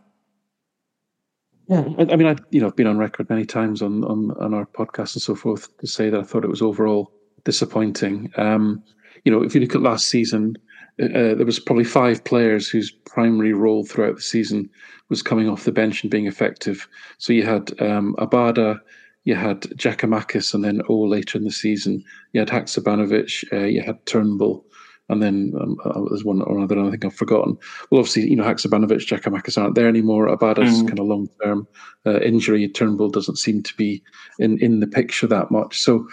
Yeah, 1.68 1.84
I, 1.98 2.14
I 2.14 2.16
mean, 2.16 2.28
I 2.28 2.36
you 2.52 2.62
know 2.62 2.68
I've 2.68 2.76
been 2.76 2.88
on 2.88 3.00
record 3.00 3.28
many 3.28 3.46
times 3.46 3.82
on 3.82 4.04
on 4.04 4.32
on 4.40 4.54
our 4.54 4.68
podcast 4.68 5.16
and 5.16 5.24
so 5.24 5.34
forth 5.34 5.76
to 5.80 5.88
say 5.88 6.12
that 6.12 6.20
I 6.20 6.24
thought 6.24 6.44
it 6.44 6.50
was 6.50 6.62
overall 6.62 7.12
disappointing. 7.44 8.32
Um, 8.38 8.84
you 9.26 9.32
know, 9.32 9.42
if 9.42 9.56
you 9.56 9.62
look 9.62 9.74
at 9.74 9.82
last 9.82 10.08
season 10.10 10.58
uh, 11.02 11.36
there 11.36 11.46
was 11.46 11.60
probably 11.60 11.84
five 11.84 12.24
players 12.24 12.70
whose 12.70 12.92
primary 12.92 13.54
role 13.54 13.86
throughout 13.86 14.16
the 14.16 14.22
season 14.22 14.70
was 15.10 15.22
coming 15.22 15.50
off 15.50 15.64
the 15.64 15.72
bench 15.72 16.04
and 16.04 16.12
being 16.12 16.28
effective. 16.28 16.88
So 17.18 17.34
you 17.34 17.44
had 17.44 17.72
um, 17.82 18.16
Abada, 18.20 18.80
you 19.24 19.36
had 19.36 19.62
Giakoumakis, 19.62 20.54
and 20.54 20.64
then 20.64 20.82
O 20.90 21.00
later 21.00 21.38
in 21.38 21.46
the 21.46 21.52
season. 21.52 22.04
You 22.34 22.42
had 22.42 22.50
Haksabanovic, 22.50 23.54
uh, 23.54 23.66
you 23.66 23.82
had 23.82 24.06
Turnbull, 24.06 24.66
and 25.10 25.22
then 25.22 25.54
um, 25.60 25.78
uh, 25.84 26.02
there's 26.10 26.24
one 26.26 26.42
or 26.42 26.58
another 26.58 26.80
I 26.80 26.92
think 26.92 27.06
I've 27.06 27.16
forgotten. 27.16 27.58
Well, 27.90 28.00
obviously, 28.00 28.30
you 28.30 28.36
know, 28.36 28.44
Haksabanovic, 28.44 29.08
Giakoumakis 29.08 29.62
aren't 29.62 29.76
there 29.76 29.88
anymore. 29.88 30.28
Abada's 30.28 30.82
mm. 30.82 30.88
kind 30.88 31.00
of 31.00 31.08
long 31.08 31.28
term 31.44 31.68
uh, 32.06 32.20
injury. 32.20 32.68
Turnbull 32.68 33.10
doesn't 33.10 33.38
seem 33.38 33.64
to 33.64 33.76
be 33.76 34.04
in, 34.40 34.58
in 34.60 34.80
the 34.80 34.88
picture 34.88 35.28
that 35.28 35.52
much. 35.52 35.80
So, 35.80 36.08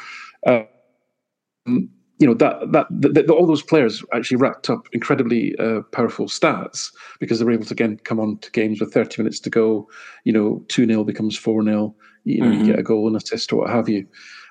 um, 0.47 1.91
you 2.21 2.27
know 2.27 2.35
that 2.35 2.71
that, 2.71 2.87
that, 2.91 3.31
all 3.31 3.47
those 3.47 3.63
players 3.63 4.05
actually 4.13 4.37
racked 4.37 4.71
up 4.71 4.87
incredibly 4.93 5.57
uh, 5.59 5.81
powerful 5.91 6.27
stats 6.27 6.93
because 7.19 7.39
they 7.39 7.45
were 7.45 7.51
able 7.51 7.65
to 7.65 7.75
again 7.75 7.99
come 8.05 8.21
on 8.21 8.39
to 8.39 8.51
games 8.53 8.81
with 8.81 8.93
30 8.93 9.23
minutes 9.23 9.41
to 9.41 9.51
go 9.51 9.89
you 10.25 10.33
know 10.33 10.63
2-0 10.69 11.05
becomes 11.07 11.39
4-0 11.39 11.93
you 12.25 12.41
know 12.41 12.47
mm-hmm. 12.47 12.61
you 12.61 12.67
get 12.67 12.79
a 12.79 12.83
goal 12.85 13.09
and 13.09 13.17
assist 13.17 13.53
or 13.53 13.61
what 13.61 13.71
have 13.71 13.89
you 13.89 14.07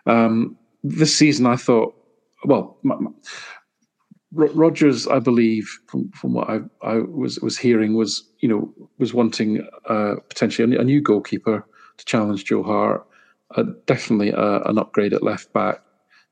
um, 0.08 0.58
this 0.84 1.16
season 1.16 1.46
i 1.46 1.56
thought 1.56 1.96
well 2.44 2.78
my, 2.84 2.96
my, 2.96 3.12
Rodgers, 4.32 5.08
I 5.08 5.18
believe, 5.18 5.68
from, 5.88 6.12
from 6.12 6.34
what 6.34 6.48
I, 6.48 6.60
I 6.84 6.98
was 7.00 7.40
was 7.40 7.58
hearing, 7.58 7.96
was 7.96 8.30
you 8.42 8.48
know 8.48 8.72
was 9.00 9.12
wanting 9.12 9.68
uh, 9.88 10.18
potentially 10.28 10.76
a, 10.76 10.82
a, 10.82 10.84
new 10.84 11.02
goalkeeper 11.02 11.66
to 11.98 12.06
challenge 12.06 12.46
Joe 12.46 12.62
Hart, 12.62 13.08
uh, 13.56 13.64
definitely 13.88 14.32
uh, 14.32 14.60
an 14.66 14.78
upgrade 14.78 15.14
at 15.14 15.24
left 15.24 15.52
back, 15.52 15.82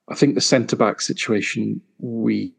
I 0.09 0.15
think 0.15 0.35
the 0.35 0.41
centre 0.41 0.75
back 0.75 1.01
situation 1.01 1.81
we 1.99 2.53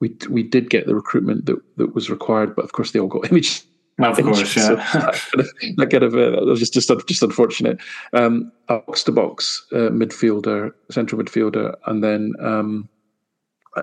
we 0.00 0.16
we 0.28 0.42
did 0.42 0.70
get 0.70 0.86
the 0.86 0.94
recruitment 0.94 1.46
that, 1.46 1.56
that 1.76 1.94
was 1.94 2.10
required, 2.10 2.54
but 2.54 2.64
of 2.64 2.72
course 2.72 2.90
they 2.90 3.00
all 3.00 3.08
got 3.08 3.30
image. 3.30 3.62
Of 4.00 4.16
course, 4.16 4.56
yeah. 4.56 4.80
So 5.12 5.42
that 5.76 5.88
kind 5.90 6.02
of, 6.02 6.14
uh, 6.14 6.30
that 6.30 6.44
was 6.44 6.58
just 6.58 6.74
just 6.74 6.90
just 7.06 7.22
unfortunate. 7.22 7.80
Um, 8.12 8.50
box 8.66 9.04
to 9.04 9.12
box 9.12 9.64
uh, 9.72 9.90
midfielder, 9.90 10.72
central 10.90 11.22
midfielder, 11.22 11.74
and 11.86 12.02
then 12.02 12.32
um, 12.40 12.88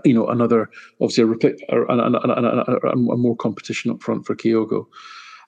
you 0.04 0.14
know 0.14 0.28
another 0.28 0.70
obviously 1.00 1.24
a, 1.24 1.76
a, 1.76 1.96
a, 1.96 2.90
a, 2.90 2.96
more 3.18 3.38
competition 3.38 3.90
up 3.90 4.02
front 4.04 4.26
for 4.26 4.36
Kyogo. 4.36 4.86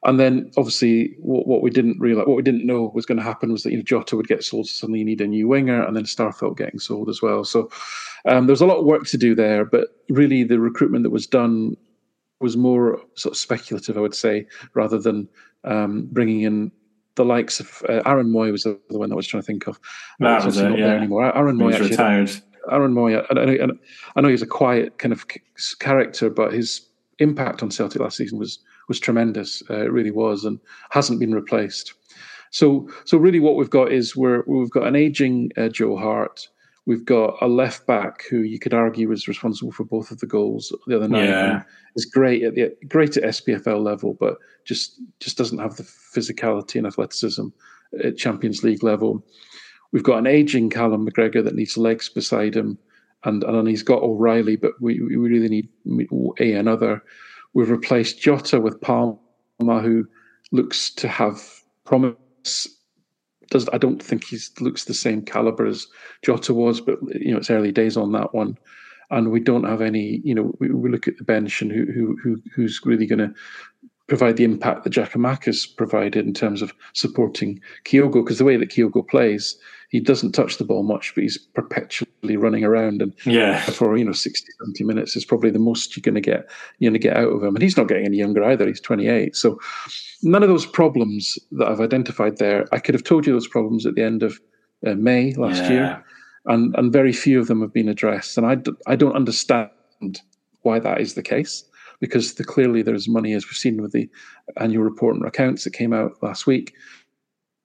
And 0.06 0.20
then 0.20 0.52
obviously 0.58 1.16
what, 1.20 1.48
what 1.48 1.62
we 1.62 1.70
didn't 1.70 2.00
realize, 2.00 2.28
what 2.28 2.36
we 2.36 2.44
didn't 2.44 2.66
know 2.66 2.92
was 2.94 3.06
going 3.06 3.18
to 3.18 3.24
happen 3.24 3.52
was 3.52 3.64
that 3.64 3.72
you 3.72 3.78
know 3.78 3.84
Jota 3.84 4.18
would 4.18 4.28
get 4.28 4.44
sold, 4.44 4.68
so 4.68 4.74
suddenly 4.74 5.00
you 5.00 5.06
need 5.06 5.22
a 5.22 5.28
new 5.28 5.48
winger, 5.48 5.84
and 5.84 5.96
then 5.96 6.04
Starfelt 6.04 6.58
getting 6.58 6.80
sold 6.80 7.10
as 7.10 7.22
well. 7.22 7.46
So 7.46 7.70
um, 8.26 8.48
there's 8.48 8.62
a 8.62 8.66
lot 8.66 8.80
of 8.80 8.86
work 8.86 9.06
to 9.08 9.18
do 9.18 9.34
there, 9.34 9.66
but 9.66 9.90
really 10.10 10.44
the 10.44 10.60
recruitment 10.60 11.04
that 11.04 11.10
was 11.10 11.28
done 11.28 11.78
was 12.40 12.58
more 12.58 13.00
sort 13.16 13.34
of 13.34 13.38
speculative, 13.38 13.98
I 13.98 14.02
would 14.02 14.16
say, 14.16 14.46
rather 14.74 15.00
than 15.00 15.30
um, 15.64 16.08
bringing 16.12 16.42
in 16.42 16.72
the 17.16 17.24
likes 17.24 17.60
of 17.60 17.84
uh, 17.88 18.02
Aaron 18.06 18.32
Mooy 18.32 18.52
was 18.52 18.64
the, 18.64 18.78
one 18.90 19.10
that 19.10 19.16
I 19.16 19.18
was 19.18 19.28
trying 19.28 19.42
to 19.44 19.48
think 19.48 19.68
of. 19.68 19.80
That 20.20 20.44
was 20.44 20.58
it, 20.58 20.70
not 20.70 20.78
yeah. 20.78 20.88
there 20.88 20.98
anymore. 20.98 21.36
Aaron 21.36 21.58
Mooy 21.58 21.74
actually 21.74 21.92
retired. 21.92 22.32
Aaron 22.72 22.94
Mooy, 22.94 23.16
I, 23.16 23.64
I, 23.64 23.68
I 24.16 24.22
know 24.22 24.30
he's 24.30 24.42
a 24.42 24.48
quiet 24.48 24.98
kind 24.98 25.14
of 25.14 25.26
character, 25.80 26.30
but 26.30 26.54
his 26.54 26.88
impact 27.20 27.62
on 27.62 27.72
Celtic 27.72 28.02
last 28.02 28.18
season 28.18 28.40
was 28.40 28.60
was 28.88 29.00
tremendous. 29.00 29.64
Uh, 29.70 29.86
it 29.86 29.92
really 29.92 30.12
was, 30.12 30.46
and 30.46 30.60
hasn't 30.92 31.20
been 31.20 31.34
replaced. 31.34 31.94
So, 32.52 32.88
so 33.06 33.18
really, 33.18 33.40
what 33.40 33.56
we've 33.56 33.70
got 33.70 33.92
is 33.92 34.16
we're 34.16 34.44
we've 34.46 34.70
got 34.70 34.88
an 34.88 34.96
aging 34.96 35.52
uh, 35.58 35.70
Joe 35.70 35.98
Hart. 35.98 36.48
We've 36.86 37.06
got 37.06 37.38
a 37.42 37.48
left 37.48 37.88
back 37.88 38.24
who 38.30 38.40
you 38.40 38.60
could 38.60 38.74
argue 38.74 39.08
was 39.08 39.28
responsible 39.28 39.72
for 39.72 39.86
both 39.86 40.12
of 40.12 40.20
the 40.20 40.28
goals 40.28 40.76
the 40.86 40.98
other 40.98 41.08
night. 41.08 41.30
Yeah. 41.30 41.64
Is 41.96 42.06
great 42.06 42.44
at 42.44 42.56
the 42.56 42.76
great 42.88 43.18
at 43.18 43.24
SPFL 43.24 43.84
level, 43.84 44.16
but 44.20 44.38
just 44.66 45.00
just 45.20 45.38
doesn't 45.38 45.60
have 45.60 45.78
the 45.78 45.84
physicality 45.84 46.76
and 46.76 46.86
athleticism 46.86 47.48
at 48.04 48.18
Champions 48.18 48.64
League 48.64 48.84
level. 48.84 49.26
We've 49.92 50.04
got 50.04 50.18
an 50.18 50.28
aging 50.28 50.70
Callum 50.72 51.08
McGregor 51.08 51.44
that 51.44 51.56
needs 51.56 51.78
legs 51.78 52.10
beside 52.10 52.56
him, 52.56 52.78
and 53.24 53.44
and 53.44 53.68
he's 53.68 53.84
got 53.84 54.04
O'Riley, 54.04 54.58
but 54.58 54.74
we, 54.82 55.00
we 55.02 55.16
really 55.16 55.50
need 55.50 55.70
a 56.40 56.54
another 56.54 57.04
We've 57.54 57.70
replaced 57.70 58.20
Jota 58.20 58.60
with 58.60 58.82
Palma, 58.82 59.20
who 59.60 60.08
looks 60.52 60.92
to 60.96 61.08
have 61.08 61.42
promise. 61.86 62.68
Does 63.50 63.70
I 63.72 63.78
don't 63.78 64.02
think 64.02 64.26
he 64.26 64.38
looks 64.60 64.86
the 64.86 64.94
same 64.94 65.22
caliber 65.22 65.66
as 65.66 65.88
Jota 66.24 66.54
was, 66.54 66.82
but 66.82 66.98
you 67.14 67.32
know 67.32 67.38
it's 67.38 67.52
early 67.52 67.72
days 67.72 67.98
on 67.98 68.12
that 68.14 68.34
one, 68.34 68.58
and 69.12 69.32
we 69.32 69.40
don't 69.40 69.66
have 69.66 69.82
any. 69.82 70.22
You 70.24 70.36
know, 70.36 70.54
we, 70.60 70.70
we 70.70 70.90
look 70.90 71.08
at 71.08 71.18
the 71.18 71.24
bench 71.24 71.62
and 71.62 71.72
who 71.72 71.86
who, 71.86 72.18
who 72.24 72.42
who's 72.56 72.82
really 72.84 73.06
going 73.06 73.20
to 73.20 73.34
provide 74.08 74.38
the 74.38 74.44
impact 74.44 74.84
that 74.84 74.94
Giakoumakis 74.94 75.76
provided 75.78 76.26
in 76.26 76.34
terms 76.34 76.62
of 76.62 76.74
supporting 76.94 77.62
Kyogo, 77.86 78.24
because 78.24 78.38
the 78.38 78.44
way 78.44 78.58
that 78.58 78.70
Kyogo 78.70 79.08
plays, 79.08 79.58
he 79.90 80.00
doesn't 80.00 80.34
touch 80.34 80.58
the 80.58 80.66
ball 80.66 80.84
much, 80.84 81.14
but 81.16 81.22
he's 81.22 81.38
perpetually 81.38 82.36
running 82.36 82.64
around. 82.64 83.02
And 83.02 83.14
yeah, 83.26 83.62
for 83.62 83.96
you 83.96 84.04
know 84.04 84.12
60, 84.12 84.48
70 84.60 84.84
minutes 84.84 85.16
is 85.16 85.24
probably 85.24 85.52
the 85.52 85.60
most 85.60 85.96
you're 85.96 86.02
going 86.02 86.16
to 86.16 86.22
get 86.22 86.50
you're 86.80 86.90
going 86.90 87.00
to 87.00 87.08
get 87.08 87.16
out 87.16 87.30
of 87.30 87.44
him. 87.44 87.56
And 87.56 87.62
he's 87.62 87.78
not 87.78 87.88
getting 87.88 88.06
any 88.06 88.18
younger 88.18 88.44
either. 88.44 88.68
He's 88.68 88.82
28. 88.82 89.36
So 89.36 89.60
none 90.22 90.44
of 90.44 90.50
those 90.50 90.66
problems 90.66 91.38
that 91.52 91.68
I've 91.68 91.82
identified 91.82 92.38
there, 92.38 92.66
I 92.72 92.80
could 92.80 92.96
have 92.96 93.04
told 93.04 93.26
you 93.26 93.34
those 93.34 93.48
problems 93.48 93.86
at 93.86 93.96
the 93.96 94.04
end 94.04 94.24
of 94.24 94.40
uh, 94.86 94.96
May 94.96 95.34
last 95.36 95.64
yeah. 95.64 95.70
year, 95.70 96.06
and 96.48 96.76
and 96.76 96.92
very 96.92 97.14
few 97.14 97.40
of 97.40 97.48
them 97.48 97.62
have 97.62 97.72
been 97.72 97.88
addressed. 97.88 98.38
And 98.38 98.46
I 98.48 98.56
d- 98.56 98.74
I 98.86 98.96
don't 98.96 99.16
understand 99.16 99.70
why 100.64 100.80
that 100.80 101.02
is 101.02 101.14
the 101.14 101.24
case 101.24 101.64
because 102.04 102.34
the, 102.34 102.44
clearly 102.44 102.82
there's 102.82 103.08
money, 103.08 103.32
as 103.34 103.46
we've 103.46 103.54
seen 103.54 103.82
with 103.82 103.94
the 103.94 104.10
annual 104.58 104.84
report 104.84 105.16
and 105.16 105.26
accounts 105.26 105.64
that 105.64 105.72
came 105.72 105.94
out 105.94 106.22
last 106.22 106.46
week. 106.46 106.74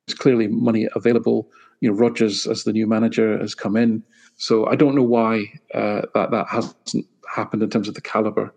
There's 0.07 0.17
clearly 0.17 0.47
money 0.47 0.89
available 0.95 1.51
you 1.81 1.91
know 1.91 1.97
Rodgers 1.97 2.47
as 2.47 2.63
the 2.63 2.73
new 2.73 2.87
manager 2.87 3.39
has 3.39 3.55
come 3.55 3.77
in. 3.77 4.03
So 4.37 4.67
I 4.67 4.77
don't 4.77 4.95
know 4.95 5.03
why 5.03 5.47
uh, 5.75 6.03
that 6.15 6.31
that 6.31 6.47
hasn't 6.49 7.07
happened 7.35 7.65
in 7.65 7.71
terms 7.71 7.89
of 7.89 7.95
the 7.95 8.01
caliber. 8.01 8.55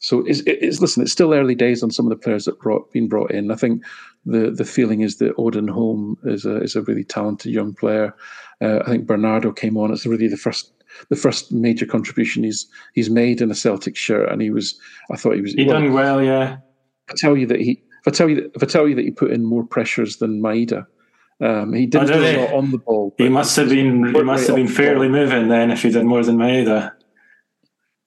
So 0.00 0.24
it's, 0.26 0.42
listen, 0.80 1.02
it's 1.02 1.12
still 1.12 1.32
early 1.32 1.54
days 1.54 1.82
on 1.82 1.90
some 1.90 2.04
of 2.04 2.10
the 2.10 2.22
players 2.22 2.44
that 2.44 2.60
brought 2.60 2.92
been 2.92 3.08
brought 3.08 3.30
in. 3.30 3.50
I 3.50 3.56
think 3.56 3.82
the 4.24 4.50
the 4.50 4.64
feeling 4.64 5.00
is 5.00 5.16
that 5.16 5.34
Odin 5.38 5.68
Holm 5.68 6.16
is 6.24 6.44
a 6.44 6.62
is 6.62 6.76
a 6.76 6.82
really 6.82 7.04
talented 7.04 7.52
young 7.52 7.74
player. 7.74 8.14
Uh, 8.60 8.80
I 8.86 8.90
think 8.90 9.06
Bernardo 9.06 9.52
came 9.52 9.76
on. 9.76 9.92
It's 9.92 10.06
really 10.06 10.28
the 10.28 10.36
first 10.36 10.72
the 11.08 11.16
first 11.16 11.52
major 11.52 11.86
contribution 11.86 12.44
he's 12.44 12.66
he's 12.94 13.10
made 13.10 13.40
in 13.40 13.50
a 13.50 13.54
Celtic 13.54 13.96
shirt, 13.96 14.30
and 14.30 14.40
he 14.40 14.50
was. 14.50 14.78
I 15.10 15.16
thought 15.16 15.34
he 15.34 15.40
was. 15.40 15.52
He 15.54 15.64
well, 15.64 15.80
done 15.80 15.92
well, 15.92 16.22
yeah. 16.22 16.58
I 17.08 17.12
tell 17.16 17.36
you 17.36 17.46
that 17.46 17.60
he. 17.60 17.82
If 18.06 18.08
I 18.08 18.10
tell 18.10 18.28
you 18.28 18.36
that, 18.36 18.50
if 18.54 18.62
I 18.62 18.66
tell 18.66 18.88
you 18.88 18.94
that 18.94 19.04
he 19.04 19.10
put 19.10 19.30
in 19.30 19.44
more 19.44 19.64
pressures 19.64 20.18
than 20.18 20.42
Maeda, 20.42 20.86
um, 21.40 21.72
he 21.72 21.86
didn't 21.86 22.08
do 22.08 22.14
a 22.14 22.40
lot 22.44 22.54
on 22.54 22.70
the 22.70 22.78
ball. 22.78 23.14
He 23.18 23.28
must 23.28 23.56
have 23.56 23.68
been 23.68 24.14
he 24.14 24.22
must 24.22 24.46
have 24.46 24.56
been 24.56 24.68
fairly 24.68 25.08
moving 25.08 25.48
then 25.48 25.70
if 25.70 25.82
he 25.82 25.90
did 25.90 26.04
more 26.04 26.22
than 26.22 26.36
Maeda. 26.36 26.92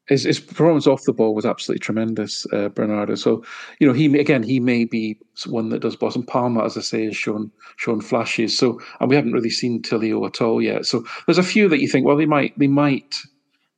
His, 0.08 0.24
his 0.24 0.40
performance 0.40 0.88
off 0.88 1.04
the 1.04 1.14
ball 1.14 1.36
was 1.36 1.46
absolutely 1.46 1.80
tremendous, 1.80 2.46
uh, 2.54 2.70
Bernardo. 2.70 3.16
So 3.16 3.44
you 3.80 3.88
know 3.88 3.94
he 3.94 4.06
again 4.18 4.44
he 4.44 4.60
may 4.60 4.86
be 4.86 5.20
one 5.46 5.70
that 5.70 5.82
does 5.82 5.96
blossom. 5.96 6.24
Palma, 6.24 6.64
as 6.64 6.78
I 6.78 6.82
say, 6.82 7.06
has 7.06 7.18
shown 7.18 7.52
shown 7.76 8.02
flashes. 8.02 8.58
So 8.58 8.80
and 9.00 9.10
we 9.10 9.16
haven't 9.16 9.34
really 9.34 9.50
seen 9.50 9.82
Tilio 9.82 10.26
at 10.26 10.42
all 10.42 10.62
yet. 10.62 10.86
So 10.86 11.04
there's 11.26 11.38
a 11.38 11.44
few 11.44 11.68
that 11.70 11.82
you 11.82 11.88
think, 11.88 12.06
well, 12.06 12.18
they 12.18 12.26
might 12.26 12.58
they 12.58 12.68
might, 12.68 13.16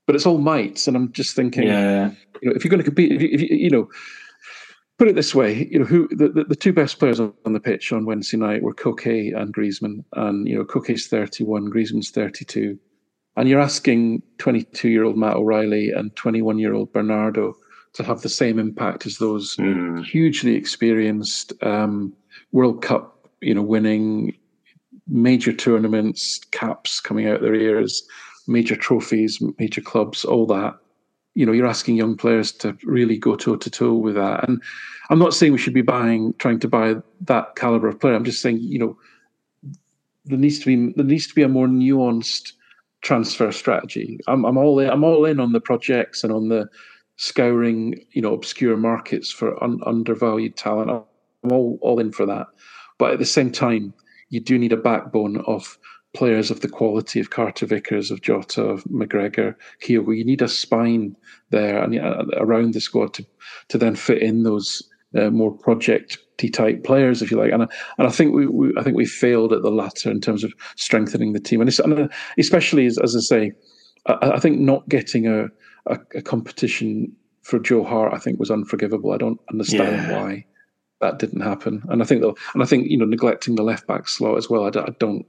but 0.06 0.16
it's 0.16 0.26
all 0.26 0.38
mites. 0.38 0.88
And 0.88 0.96
I'm 0.96 1.12
just 1.12 1.36
thinking, 1.36 1.64
yeah, 1.64 2.12
you 2.42 2.50
know, 2.50 2.56
if 2.56 2.64
you're 2.64 2.70
going 2.70 2.84
to 2.84 2.86
compete, 2.86 3.12
if 3.12 3.22
you, 3.22 3.30
if 3.32 3.42
you, 3.42 3.48
you 3.52 3.70
know 3.70 3.90
put 5.00 5.08
it 5.08 5.16
this 5.16 5.34
way, 5.34 5.68
you 5.72 5.80
know, 5.80 5.86
who 5.86 6.10
the, 6.10 6.28
the, 6.28 6.44
the, 6.44 6.56
two 6.56 6.74
best 6.74 7.00
players 7.00 7.22
on 7.22 7.34
the 7.46 7.60
pitch 7.60 7.94
on 7.94 8.06
Wednesday 8.06 8.36
night 8.36 8.62
were 8.62 8.74
Koke 8.74 9.34
and 9.34 9.54
Griezmann, 9.54 10.04
and 10.14 10.48
you 10.48 10.56
know, 10.56 10.66
Koke's 10.66 11.08
thirty-one, 11.08 11.72
Griezmann's 11.72 12.12
thirty-two. 12.12 12.78
And 13.40 13.48
you're 13.48 13.62
asking 13.62 14.22
22 14.40 14.90
year 14.90 15.06
old 15.06 15.18
Matt 15.18 15.38
O'Riley 15.38 15.92
and 15.92 16.14
21 16.18 16.60
year 16.60 16.74
old 16.74 16.92
Bernardo 16.92 17.56
to 17.94 18.04
have 18.04 18.22
the 18.22 18.28
same 18.28 18.60
impact 18.60 19.06
as 19.06 19.18
those 19.18 19.56
mm. 19.56 20.04
hugely 20.04 20.56
experienced 20.56 21.54
um, 21.64 22.14
World 22.52 22.82
Cup, 22.82 23.30
you 23.40 23.54
know, 23.54 23.62
winning 23.62 24.36
major 25.08 25.54
tournaments, 25.54 26.42
caps 26.52 27.00
coming 27.00 27.28
out 27.28 27.40
their 27.40 27.56
ears, 27.56 28.06
major 28.46 28.76
trophies, 28.76 29.42
major 29.58 29.80
clubs, 29.80 30.26
all 30.26 30.46
that. 30.48 30.76
You 31.34 31.46
know, 31.46 31.54
you're 31.54 31.66
asking 31.66 31.96
young 31.96 32.18
players 32.18 32.52
to 32.54 32.78
really 32.84 33.18
go 33.18 33.38
toe 33.38 33.56
to 33.56 33.70
toe 33.70 33.94
with 33.94 34.16
that. 34.16 34.50
And 34.50 34.62
I'm 35.10 35.20
not 35.20 35.34
saying 35.34 35.54
we 35.54 35.60
should 35.60 35.74
be 35.74 35.82
buying, 35.82 36.34
trying 36.40 36.60
to 36.60 36.68
buy 36.68 36.96
that 37.22 37.56
caliber 37.56 37.88
of 37.88 38.02
player. 38.02 38.16
I'm 38.16 38.26
just 38.26 38.42
saying, 38.42 38.60
you 38.60 38.80
know, 38.80 38.98
there 40.26 40.38
needs 40.38 40.60
to 40.60 40.66
be 40.66 40.92
there 40.98 41.06
needs 41.06 41.28
to 41.28 41.36
be 41.36 41.44
a 41.44 41.48
more 41.48 41.68
nuanced 41.68 42.52
transfer 43.02 43.52
strategy. 43.52 44.20
I'm, 44.28 44.46
I'm 44.46 44.58
all 44.58 44.80
in, 44.80 44.90
I'm 44.90 45.04
all 45.04 45.26
in 45.26 45.40
on 45.40 45.52
the 45.52 45.62
projects 45.62 46.24
and 46.24 46.34
on 46.34 46.50
the 46.50 46.68
scouring, 47.18 47.96
you 48.12 48.22
know, 48.22 48.34
obscure 48.34 48.78
markets 48.78 49.32
for 49.32 49.62
un, 49.64 49.80
undervalued 49.86 50.56
talent. 50.56 50.90
I'm 50.90 51.52
all, 51.52 51.80
all 51.82 52.00
in 52.00 52.12
for 52.12 52.26
that. 52.26 52.48
But 52.98 53.12
at 53.12 53.20
the 53.20 53.26
same 53.26 53.52
time, 53.52 53.94
you 54.30 54.40
do 54.40 54.58
need 54.58 54.74
a 54.74 54.78
backbone 54.78 55.38
of 55.48 55.78
players 56.14 56.50
of 56.50 56.62
the 56.62 56.70
quality 56.70 57.20
of 57.20 57.30
Carter 57.30 57.66
Vickers, 57.66 58.12
of 58.12 58.22
Jota, 58.22 58.64
of 58.64 58.84
McGregor, 58.86 59.56
Kyogo. 59.82 60.18
You 60.18 60.26
need 60.26 60.42
a 60.42 60.48
spine 60.48 61.16
there 61.52 61.82
and 61.82 61.98
uh, 61.98 62.26
around 62.38 62.74
the 62.74 62.82
squad 62.82 63.14
to 63.16 63.26
to 63.70 63.78
then 63.78 63.96
fit 63.96 64.22
in 64.22 64.44
those 64.44 64.89
uh, 65.18 65.30
more 65.30 65.52
project 65.52 66.18
type 66.48 66.84
players, 66.86 67.22
if 67.22 67.32
you 67.32 67.38
like. 67.38 67.52
And 67.52 67.64
I, 67.64 67.68
and 67.98 68.08
I 68.08 68.12
think 68.12 68.34
we, 68.34 68.48
we, 68.48 68.74
I 68.78 68.84
think 68.84 68.96
we 68.96 69.06
failed 69.06 69.52
at 69.52 69.62
the 69.62 69.72
latter 69.72 70.10
in 70.10 70.22
terms 70.22 70.44
of 70.44 70.54
strengthening 70.78 71.34
the 71.34 71.40
team, 71.40 71.60
and, 71.62 71.80
and 71.80 72.00
uh, 72.00 72.08
especially 72.38 72.86
as, 72.86 72.98
as 72.98 73.16
I 73.16 73.20
say, 73.20 73.52
I, 74.06 74.32
I 74.32 74.40
think 74.40 74.60
not 74.60 74.88
getting 74.88 75.28
a 75.28 75.48
a, 75.86 76.00
a, 76.16 76.22
competition 76.22 77.12
for 77.42 77.60
Joe 77.60 77.84
Hart, 77.84 78.14
I 78.14 78.20
think, 78.20 78.40
was 78.40 78.52
unforgivable. 78.52 79.12
I 79.12 79.18
don't 79.18 79.40
understand 79.50 79.96
yeah. 79.96 80.22
why 80.22 80.46
that 81.02 81.20
didn't 81.20 81.42
happen, 81.42 81.84
and 81.90 82.02
I 82.02 82.06
think 82.06 82.24
and 82.24 82.64
I 82.64 82.66
think 82.66 82.90
you 82.90 82.98
know 82.98 83.06
neglecting 83.06 83.56
the 83.56 83.64
left 83.64 83.88
back 83.88 84.08
slot 84.08 84.38
as 84.38 84.50
well. 84.50 84.64
I, 84.66 84.68
I 84.80 84.94
don't. 85.00 85.26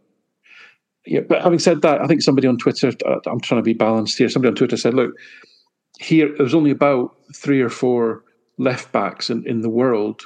Yeah, 1.07 1.21
but 1.21 1.43
having 1.43 1.59
said 1.59 1.81
that, 1.83 2.03
I 2.03 2.07
think 2.07 2.21
somebody 2.21 2.47
on 2.47 2.59
Twitter, 2.59 2.93
uh, 3.07 3.21
I'm 3.27 3.41
trying 3.41 3.61
to 3.61 3.65
be 3.65 3.73
balanced 3.73 4.19
here. 4.19 4.29
Somebody 4.29 4.51
on 4.51 4.57
Twitter 4.57 4.77
said, 4.77 4.95
"Look, 4.95 5.13
here 5.99 6.29
there 6.29 6.45
was 6.45 6.55
only 6.55 6.71
about 6.71 7.17
three 7.35 7.61
or 7.61 7.71
four 7.71 8.23
left 8.61 8.93
backs 8.93 9.31
in, 9.31 9.47
in 9.47 9.63
the 9.63 9.71
world 9.71 10.23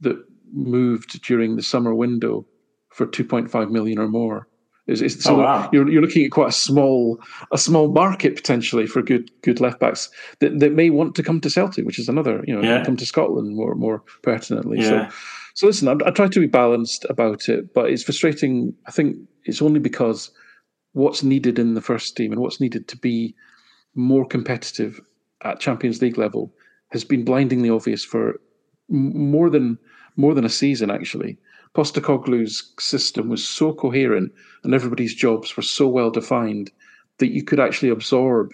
that 0.00 0.22
moved 0.52 1.20
during 1.22 1.56
the 1.56 1.62
summer 1.62 1.94
window 1.94 2.46
for 2.90 3.06
2.5 3.06 3.70
million 3.70 3.98
or 3.98 4.08
more. 4.08 4.46
Is, 4.86 5.02
is, 5.02 5.22
so 5.22 5.36
oh, 5.36 5.38
wow. 5.40 5.70
you're 5.70 5.86
you're 5.90 6.00
looking 6.00 6.24
at 6.24 6.30
quite 6.30 6.48
a 6.48 6.52
small 6.52 7.20
a 7.52 7.58
small 7.58 7.88
market 7.88 8.34
potentially 8.34 8.86
for 8.86 9.02
good 9.02 9.30
good 9.42 9.60
left 9.60 9.80
backs 9.80 10.08
that, 10.38 10.60
that 10.60 10.72
may 10.72 10.88
want 10.88 11.14
to 11.16 11.22
come 11.22 11.42
to 11.42 11.50
Celtic, 11.50 11.84
which 11.84 11.98
is 11.98 12.08
another 12.08 12.42
you 12.46 12.54
know 12.54 12.62
yeah. 12.62 12.82
come 12.84 12.96
to 12.96 13.04
Scotland 13.04 13.54
more 13.54 13.74
more 13.74 14.02
pertinently. 14.22 14.78
Yeah. 14.78 15.10
So 15.10 15.14
so 15.54 15.66
listen, 15.66 15.88
I, 15.88 15.96
I 16.06 16.10
try 16.10 16.28
to 16.28 16.40
be 16.40 16.46
balanced 16.46 17.04
about 17.10 17.50
it, 17.50 17.74
but 17.74 17.90
it's 17.90 18.02
frustrating. 18.02 18.72
I 18.86 18.90
think 18.90 19.18
it's 19.44 19.60
only 19.60 19.78
because 19.78 20.30
what's 20.92 21.22
needed 21.22 21.58
in 21.58 21.74
the 21.74 21.82
first 21.82 22.16
team 22.16 22.32
and 22.32 22.40
what's 22.40 22.60
needed 22.60 22.88
to 22.88 22.96
be 22.96 23.34
more 23.94 24.24
competitive 24.26 25.02
at 25.44 25.60
Champions 25.60 26.00
League 26.00 26.16
level 26.16 26.50
has 26.90 27.04
been 27.04 27.24
blindingly 27.24 27.70
obvious 27.70 28.04
for 28.04 28.40
more 28.88 29.50
than 29.50 29.78
more 30.16 30.34
than 30.34 30.44
a 30.44 30.50
season 30.50 30.90
actually. 30.90 31.38
Postecoglou's 31.74 32.72
system 32.80 33.28
was 33.28 33.46
so 33.46 33.72
coherent 33.72 34.32
and 34.64 34.74
everybody's 34.74 35.14
jobs 35.14 35.56
were 35.56 35.62
so 35.62 35.86
well 35.86 36.10
defined 36.10 36.70
that 37.18 37.32
you 37.32 37.42
could 37.42 37.60
actually 37.60 37.90
absorb 37.90 38.52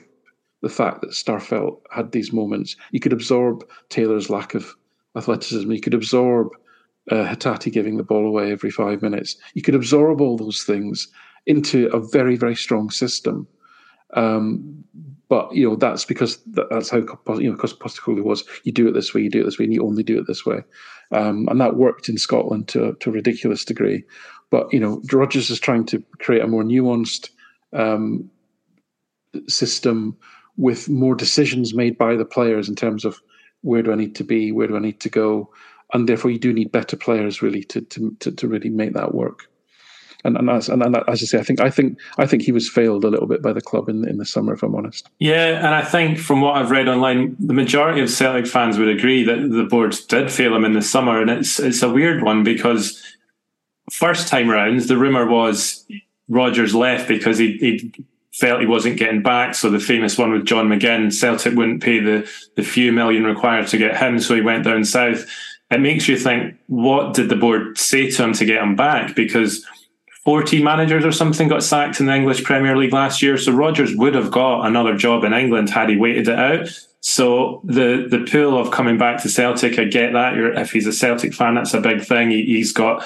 the 0.63 0.69
fact 0.69 1.01
that 1.01 1.11
Starfelt 1.11 1.81
had 1.91 2.13
these 2.13 2.33
moments. 2.33 2.77
You 2.91 3.01
could 3.01 3.13
absorb 3.13 3.65
Taylor's 3.89 4.31
lack 4.31 4.55
of 4.55 4.75
athleticism. 5.17 5.71
You 5.71 5.81
could 5.81 5.95
absorb 5.95 6.49
uh, 7.11 7.27
Hatate 7.27 7.73
giving 7.73 7.97
the 7.97 8.03
ball 8.03 8.27
away 8.27 8.51
every 8.51 8.71
five 8.71 9.03
minutes. 9.03 9.37
You 9.55 9.63
could 9.63 9.75
absorb 9.75 10.21
all 10.21 10.37
those 10.37 10.65
things 10.65 11.09
into 11.47 11.89
a 11.89 12.01
very, 12.01 12.37
very 12.37 12.57
strong 12.57 12.91
system. 12.91 13.47
Um, 14.15 14.85
but 15.29 15.53
you 15.55 15.69
know 15.69 15.77
that's 15.77 16.05
because 16.05 16.39
that's 16.47 16.91
how 16.91 16.99
you 16.99 17.51
know 17.51 17.53
because 17.53 17.75
Postecoglou 17.75 18.23
was. 18.23 18.45
You 18.65 18.73
do 18.73 18.89
it 18.89 18.93
this 18.93 19.15
way, 19.15 19.23
you 19.23 19.31
do 19.31 19.41
it 19.41 19.45
this 19.45 19.59
way, 19.59 19.65
and 19.65 19.75
you 19.75 19.85
only 19.85 20.03
do 20.03 20.19
it 20.19 20.27
this 20.27 20.45
way, 20.45 20.63
um, 21.13 21.49
and 21.49 21.61
that 21.61 21.77
worked 21.77 22.09
in 22.09 22.19
Scotland 22.19 22.69
to 22.69 22.95
to 23.01 23.11
a 23.11 23.13
ridiculous 23.13 23.65
degree. 23.65 24.05
But 24.51 24.73
you 24.73 24.81
know, 24.81 25.01
Rodgers 25.13 25.51
is 25.51 25.61
trying 25.61 25.87
to 25.87 26.03
create 26.19 26.43
a 26.43 26.47
more 26.47 26.63
nuanced 26.63 27.31
um, 27.73 28.31
system 29.49 30.17
with 30.57 30.89
more 30.89 31.15
decisions 31.15 31.75
made 31.75 31.99
by 31.99 32.15
the 32.17 32.25
players 32.25 32.69
in 32.69 32.77
terms 32.77 33.05
of 33.05 33.21
where 33.63 33.83
do 33.83 33.93
I 33.93 33.97
need 33.97 34.15
to 34.17 34.25
be, 34.25 34.53
where 34.53 34.69
do 34.69 34.77
I 34.77 34.81
need 34.81 35.01
to 35.01 35.09
go, 35.09 35.51
and 35.95 36.09
therefore 36.09 36.31
you 36.31 36.39
do 36.39 36.53
need 36.53 36.71
better 36.71 36.97
players 36.97 37.41
really 37.41 37.65
to 37.65 37.81
to 37.81 38.15
to, 38.21 38.33
to 38.33 38.49
really 38.49 38.71
make 38.71 38.93
that 38.93 39.15
work 39.15 39.49
and 40.25 40.37
and 40.37 40.51
as, 40.51 40.69
and, 40.69 40.83
and 40.83 40.97
as 41.09 41.23
I 41.23 41.27
say, 41.27 41.39
I 41.39 41.43
think 41.43 41.61
I 41.61 41.71
think 41.71 41.99
I 42.19 42.27
think 42.27 42.43
he 42.43 42.53
was 42.53 42.69
failed 42.69 43.05
a 43.05 43.09
little 43.09 43.27
bit 43.27 43.43
by 43.43 43.53
the 43.53 43.61
club 43.61 43.89
in 43.89 44.09
in 44.09 44.19
the 44.19 44.25
summer, 44.25 44.55
if 44.55 44.63
I'm 44.63 44.75
honest. 44.75 45.09
Yeah, 45.19 45.59
and 45.59 45.75
I 45.75 45.83
think 45.83 46.19
from 46.19 46.41
what 46.41 46.57
I've 46.57 46.71
read 46.71 46.89
online, 46.89 47.37
the 47.39 47.55
majority 47.55 48.01
of 48.01 48.11
Celtic 48.11 48.47
fans 48.47 48.79
would 48.79 48.89
agree 48.89 49.23
that 49.25 49.51
the 49.51 49.65
board 49.65 49.97
did 50.09 50.31
fail 50.31 50.55
him 50.57 50.65
in 50.65 50.73
the 50.73 50.83
summer, 50.83 51.21
and 51.21 51.31
it's 51.31 51.61
it's 51.61 51.83
a 51.83 51.91
weird 51.91 52.23
one 52.23 52.43
because 52.43 53.03
first 53.93 54.29
time 54.29 54.49
round 54.49 54.81
the 54.81 54.97
rumor 54.97 55.27
was 55.27 55.87
Rodgers 56.29 56.75
left 56.75 57.07
because 57.07 57.39
he 57.39 57.59
he 57.59 57.93
felt 58.33 58.61
he 58.61 58.67
wasn't 58.67 58.97
getting 58.97 59.23
back. 59.23 59.55
So 59.55 59.71
the 59.71 59.79
famous 59.79 60.19
one 60.19 60.33
with 60.33 60.47
John 60.47 60.69
McGinn, 60.69 61.13
Celtic 61.13 61.55
wouldn't 61.55 61.83
pay 61.83 62.01
the 62.01 62.29
the 62.57 62.63
few 62.63 62.93
million 62.93 63.25
required 63.25 63.69
to 63.69 63.79
get 63.79 63.97
him, 63.97 64.19
so 64.19 64.35
he 64.35 64.41
went 64.41 64.65
down 64.65 64.85
south. 64.85 65.27
It 65.71 65.81
makes 65.81 66.09
you 66.09 66.17
think, 66.17 66.57
what 66.67 67.15
did 67.15 67.31
the 67.31 67.37
board 67.37 67.79
say 67.79 68.11
to 68.11 68.25
him 68.25 68.33
to 68.35 68.45
get 68.45 68.63
him 68.63 68.77
back? 68.77 69.15
Because 69.17 69.67
14 70.25 70.65
managers 70.65 71.05
or 71.05 71.13
something 71.13 71.49
got 71.49 71.63
sacked 71.63 72.01
in 72.01 72.07
the 72.07 72.15
English 72.15 72.45
Premier 72.45 72.77
League 72.77 72.93
last 72.93 73.21
year. 73.21 73.37
So 73.37 73.53
Rodgers 73.53 73.95
would 73.95 74.15
have 74.15 74.31
got 74.31 74.67
another 74.67 74.97
job 74.97 75.25
in 75.25 75.35
England 75.35 75.71
had 75.71 75.91
he 75.91 75.97
waited 75.97 76.29
it 76.29 76.39
out. 76.39 76.69
So 77.01 77.61
the 77.65 78.07
the 78.09 78.27
pool 78.31 78.59
of 78.59 78.71
coming 78.71 78.97
back 78.97 79.23
to 79.23 79.29
Celtic, 79.29 79.79
I 79.79 79.85
get 79.85 80.15
that. 80.15 80.37
You're, 80.37 80.55
if 80.55 80.73
he's 80.73 80.87
a 80.87 80.93
Celtic 80.93 81.35
fan, 81.35 81.55
that's 81.55 81.75
a 81.75 81.81
big 81.81 82.01
thing. 82.01 82.31
He, 82.31 82.59
has 82.61 82.73
got 82.73 83.05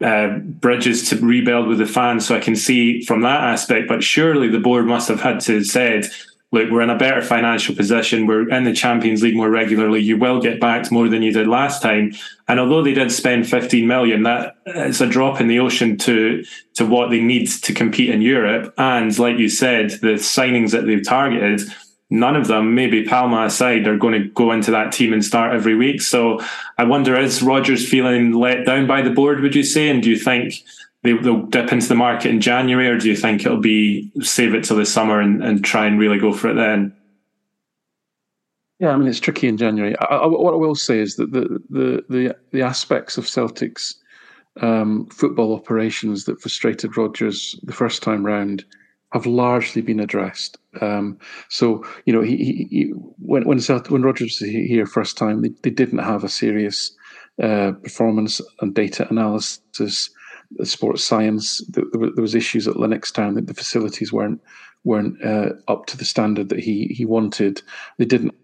uh, 0.00 0.38
bridges 0.38 1.08
to 1.10 1.16
rebuild 1.16 1.68
with 1.68 1.78
the 1.78 1.86
fans, 1.86 2.26
so 2.26 2.34
I 2.34 2.40
can 2.40 2.56
see 2.56 3.02
from 3.02 3.22
that 3.22 3.44
aspect. 3.44 3.86
But 3.86 4.02
surely 4.02 4.48
the 4.48 4.58
board 4.58 4.86
must 4.86 5.06
have 5.06 5.20
had 5.20 5.38
to 5.42 5.62
said, 5.62 6.06
look, 6.50 6.70
we're 6.70 6.80
in 6.80 6.90
a 6.90 6.96
better 6.96 7.20
financial 7.20 7.74
position. 7.74 8.26
We're 8.26 8.48
in 8.48 8.64
the 8.64 8.72
Champions 8.72 9.22
League 9.22 9.36
more 9.36 9.50
regularly. 9.50 10.00
You 10.00 10.16
will 10.16 10.40
get 10.40 10.60
backed 10.60 10.90
more 10.90 11.08
than 11.08 11.22
you 11.22 11.32
did 11.32 11.46
last 11.46 11.82
time. 11.82 12.14
And 12.46 12.58
although 12.58 12.82
they 12.82 12.94
did 12.94 13.12
spend 13.12 13.48
15 13.48 13.86
million, 13.86 14.22
that 14.22 14.56
it's 14.66 15.00
a 15.00 15.06
drop 15.06 15.40
in 15.40 15.48
the 15.48 15.58
ocean 15.58 15.98
to, 15.98 16.44
to 16.74 16.86
what 16.86 17.10
they 17.10 17.20
need 17.20 17.48
to 17.48 17.74
compete 17.74 18.10
in 18.10 18.22
Europe. 18.22 18.72
And 18.78 19.16
like 19.18 19.38
you 19.38 19.50
said, 19.50 19.90
the 19.90 20.14
signings 20.14 20.70
that 20.70 20.86
they've 20.86 21.04
targeted, 21.04 21.68
none 22.08 22.34
of 22.34 22.46
them, 22.46 22.74
maybe 22.74 23.04
Palma 23.04 23.44
aside, 23.44 23.86
are 23.86 23.98
going 23.98 24.14
to 24.20 24.30
go 24.30 24.52
into 24.52 24.70
that 24.70 24.92
team 24.92 25.12
and 25.12 25.22
start 25.22 25.54
every 25.54 25.76
week. 25.76 26.00
So 26.00 26.40
I 26.78 26.84
wonder, 26.84 27.18
is 27.18 27.42
Rodgers 27.42 27.86
feeling 27.86 28.32
let 28.32 28.64
down 28.64 28.86
by 28.86 29.02
the 29.02 29.10
board, 29.10 29.40
would 29.40 29.54
you 29.54 29.64
say? 29.64 29.90
And 29.90 30.02
do 30.02 30.08
you 30.08 30.18
think 30.18 30.54
they, 31.02 31.14
will 31.14 31.42
dip 31.42 31.72
into 31.72 31.88
the 31.88 31.94
market 31.94 32.30
in 32.30 32.40
January, 32.40 32.88
or 32.88 32.98
do 32.98 33.08
you 33.08 33.16
think 33.16 33.44
it'll 33.44 33.60
be 33.60 34.10
save 34.20 34.54
it 34.54 34.64
till 34.64 34.76
the 34.76 34.86
summer 34.86 35.20
and, 35.20 35.42
and 35.42 35.64
try 35.64 35.86
and 35.86 35.98
really 35.98 36.18
go 36.18 36.32
for 36.32 36.50
it 36.50 36.54
then? 36.54 36.94
Yeah, 38.80 38.90
I 38.90 38.96
mean 38.96 39.08
it's 39.08 39.20
tricky 39.20 39.48
in 39.48 39.56
January. 39.56 39.96
I, 39.98 40.04
I, 40.04 40.26
what 40.26 40.54
I 40.54 40.56
will 40.56 40.74
say 40.74 40.98
is 40.98 41.16
that 41.16 41.32
the 41.32 41.60
the 41.70 42.04
the, 42.08 42.36
the 42.52 42.62
aspects 42.62 43.18
of 43.18 43.28
Celtic's 43.28 43.96
um, 44.60 45.06
football 45.06 45.54
operations 45.54 46.24
that 46.24 46.40
frustrated 46.40 46.96
Rodgers 46.96 47.58
the 47.62 47.72
first 47.72 48.02
time 48.02 48.24
round 48.24 48.64
have 49.12 49.24
largely 49.24 49.80
been 49.80 50.00
addressed. 50.00 50.58
Um, 50.80 51.18
so 51.48 51.84
you 52.06 52.12
know, 52.12 52.22
he, 52.22 52.36
he, 52.36 52.68
he 52.70 52.82
when 53.18 53.46
when 53.46 53.60
Celtic, 53.60 53.90
when 53.90 54.02
Rodgers 54.02 54.40
was 54.40 54.50
here 54.50 54.86
first 54.86 55.16
time, 55.16 55.42
they, 55.42 55.50
they 55.62 55.70
didn't 55.70 55.98
have 55.98 56.24
a 56.24 56.28
serious 56.28 56.92
uh, 57.42 57.72
performance 57.82 58.40
and 58.60 58.74
data 58.74 59.08
analysis 59.10 60.10
sports 60.64 61.04
science. 61.04 61.64
There, 61.68 61.84
there 61.92 62.22
was 62.22 62.34
issues 62.34 62.66
at 62.66 62.76
Lennoxtown 62.76 63.34
that 63.34 63.46
the 63.46 63.54
facilities 63.54 64.12
weren't 64.12 64.40
weren't 64.84 65.22
uh, 65.24 65.50
up 65.66 65.86
to 65.86 65.96
the 65.96 66.04
standard 66.04 66.48
that 66.48 66.60
he 66.60 66.86
he 66.86 67.04
wanted. 67.04 67.62
They 67.98 68.04
didn't 68.04 68.34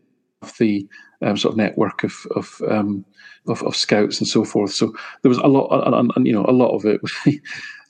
have 0.43 0.55
the 0.59 0.87
um, 1.23 1.37
sort 1.37 1.53
of 1.53 1.59
network 1.59 2.05
of 2.05 2.15
of, 2.37 2.61
um, 2.69 3.05
of, 3.49 3.63
of 3.63 3.77
scouts 3.77 4.19
and 4.19 4.29
so 4.29 4.45
forth. 4.45 4.73
So 4.73 4.95
there 5.23 5.29
was 5.29 5.39
a 5.39 5.49
lot, 5.49 5.69
and, 5.87 6.13
and 6.15 6.27
you 6.27 6.33
know, 6.33 6.45
a 6.47 6.53
lot 6.53 6.75
of 6.75 6.85
it, 6.85 7.01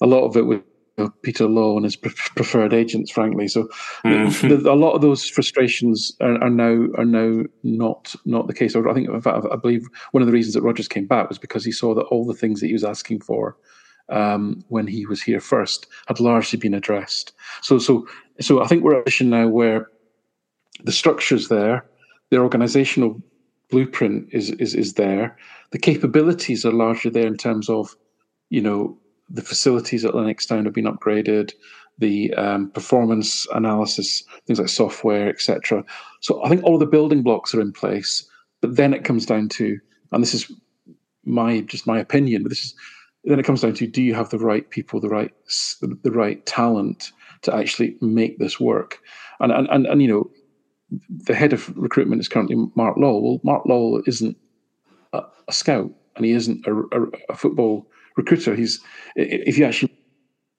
a 0.01 0.07
lot 0.07 0.25
of 0.25 0.37
it 0.37 0.47
was 0.47 0.61
Peter 1.23 1.49
Law 1.49 1.77
and 1.77 1.85
his 1.85 1.97
preferred 1.97 2.73
agents, 2.73 3.11
frankly. 3.11 3.49
So 3.49 3.69
mm-hmm. 4.05 4.49
the, 4.49 4.57
the, 4.57 4.73
a 4.73 4.75
lot 4.75 4.93
of 4.93 5.01
those 5.01 5.29
frustrations 5.29 6.17
are, 6.21 6.41
are, 6.43 6.51
now 6.51 6.87
are 6.97 7.05
now 7.05 7.43
not 7.65 8.15
not 8.25 8.47
the 8.47 8.55
case. 8.55 8.77
I 8.77 8.95
think, 8.95 9.09
in 9.09 9.21
fact, 9.21 9.47
I 9.51 9.57
believe 9.57 9.89
one 10.13 10.23
of 10.23 10.27
the 10.27 10.33
reasons 10.33 10.55
that 10.55 10.63
Rodgers 10.63 10.89
came 10.89 11.07
back 11.07 11.29
was 11.29 11.39
because 11.39 11.65
he 11.65 11.73
saw 11.73 11.95
that 11.95 12.07
all 12.07 12.25
the 12.25 12.35
things 12.35 12.61
that 12.61 12.69
he 12.69 12.73
was 12.73 12.85
asking 12.85 13.21
for 13.23 13.57
um, 14.09 14.65
when 14.69 14.87
he 14.87 15.07
was 15.07 15.23
here 15.23 15.41
first 15.41 15.87
had 16.07 16.21
largely 16.21 16.59
been 16.59 16.75
addressed. 16.75 17.33
So, 17.63 17.79
so, 17.79 18.07
so 18.41 18.63
I 18.63 18.67
think 18.67 18.83
we're 18.83 18.95
at 18.95 19.01
a 19.01 19.05
position 19.05 19.31
now 19.31 19.49
where 19.49 19.89
the 20.83 20.93
structure's 20.93 21.49
there, 21.49 21.87
the 22.31 22.37
organisational 22.37 23.23
blueprint 23.71 24.29
is 24.33 24.51
is 24.53 24.75
is 24.75 24.95
there, 24.95 25.37
the 25.71 25.79
capabilities 25.79 26.65
are 26.65 26.73
largely 26.73 27.11
there 27.11 27.27
in 27.27 27.37
terms 27.37 27.69
of, 27.69 27.97
you 28.51 28.61
know, 28.61 28.97
the 29.31 29.43
facilities 29.43 30.05
at 30.05 30.15
Lennoxtown 30.15 30.65
have 30.65 30.75
been 30.75 30.85
upgraded, 30.85 31.53
the 31.99 32.33
um, 32.35 32.71
performance 32.71 33.47
analysis, 33.55 34.23
things 34.47 34.59
like 34.59 34.69
software, 34.69 35.29
etc. 35.29 35.85
So 36.21 36.45
I 36.45 36.49
think 36.49 36.63
all 36.63 36.79
the 36.79 36.87
building 36.87 37.23
blocks 37.23 37.55
are 37.55 37.61
in 37.61 37.73
place, 37.73 38.29
but 38.61 38.77
then 38.77 38.93
it 38.93 39.05
comes 39.05 39.27
down 39.27 39.49
to, 39.51 39.79
and 40.13 40.23
this 40.23 40.35
is 40.35 40.53
my 41.25 41.61
just 41.61 41.87
my 41.87 41.99
opinion, 41.99 42.43
but 42.43 42.51
this 42.51 42.65
is 42.65 42.75
then 43.25 43.39
it 43.39 43.45
comes 43.45 43.63
down 43.63 43.75
to 43.75 43.87
do 43.87 44.03
you 44.03 44.15
have 44.15 44.31
the 44.31 44.39
right 44.39 44.69
people, 44.71 45.01
the 45.01 45.09
right 45.09 45.33
the 45.81 46.11
right 46.11 46.45
talent 46.47 47.13
to 47.43 47.55
actually 47.55 47.97
make 48.01 48.39
this 48.39 48.61
work? 48.61 49.01
And 49.41 49.53
and 49.53 49.69
and, 49.71 49.87
and 49.87 50.03
you 50.03 50.09
know, 50.09 50.31
the 51.09 51.35
head 51.35 51.53
of 51.53 51.77
recruitment 51.77 52.21
is 52.21 52.29
currently 52.29 52.57
Mark 52.75 52.97
Lawwell. 52.97 53.23
Well, 53.23 53.41
Mark 53.43 53.65
Lawwell 53.65 54.07
isn't 54.07 54.37
a, 55.13 55.23
a 55.49 55.53
scout 55.53 55.91
and 56.17 56.25
he 56.25 56.33
isn't 56.33 56.67
a, 56.67 56.75
a, 56.75 57.07
a, 57.31 57.37
football 57.37 57.87
recruiter. 58.17 58.55
He's 58.55 58.81
if 59.17 59.59
you 59.59 59.65
actually 59.65 59.93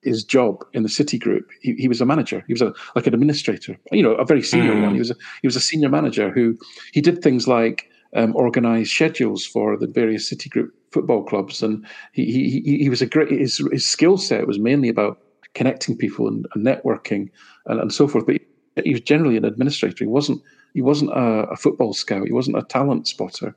his 0.01 0.23
job 0.23 0.63
in 0.73 0.83
the 0.83 0.89
City 0.89 1.17
Group, 1.17 1.49
he, 1.61 1.73
he 1.73 1.87
was 1.87 1.99
a 1.99 2.05
manager. 2.05 2.43
He 2.47 2.53
was 2.53 2.61
a 2.61 2.73
like 2.95 3.07
an 3.07 3.13
administrator. 3.13 3.77
You 3.91 4.03
know, 4.03 4.13
a 4.13 4.25
very 4.25 4.41
senior 4.41 4.73
mm. 4.73 4.83
one. 4.83 4.93
He 4.93 4.99
was 4.99 5.11
a, 5.11 5.15
he 5.41 5.47
was 5.47 5.55
a 5.55 5.61
senior 5.61 5.89
manager 5.89 6.31
who 6.31 6.57
he 6.93 7.01
did 7.01 7.21
things 7.21 7.47
like 7.47 7.89
um, 8.15 8.35
organise 8.35 8.91
schedules 8.91 9.45
for 9.45 9.77
the 9.77 9.87
various 9.87 10.29
City 10.29 10.49
Group 10.49 10.73
football 10.91 11.23
clubs, 11.23 11.61
and 11.63 11.85
he 12.13 12.25
he 12.25 12.77
he 12.77 12.89
was 12.89 13.01
a 13.01 13.05
great. 13.05 13.31
His 13.31 13.57
his 13.71 13.85
skill 13.85 14.17
set 14.17 14.47
was 14.47 14.59
mainly 14.59 14.89
about 14.89 15.19
connecting 15.53 15.97
people 15.97 16.27
and, 16.27 16.45
and 16.53 16.65
networking 16.65 17.29
and, 17.65 17.79
and 17.79 17.93
so 17.93 18.07
forth. 18.07 18.25
But 18.25 18.35
he, 18.35 18.83
he 18.83 18.91
was 18.91 19.01
generally 19.01 19.37
an 19.37 19.45
administrator. 19.45 20.03
He 20.03 20.09
wasn't 20.09 20.41
he 20.73 20.81
wasn't 20.81 21.11
a, 21.11 21.47
a 21.49 21.55
football 21.55 21.93
scout. 21.93 22.27
He 22.27 22.33
wasn't 22.33 22.57
a 22.57 22.63
talent 22.63 23.07
spotter. 23.07 23.55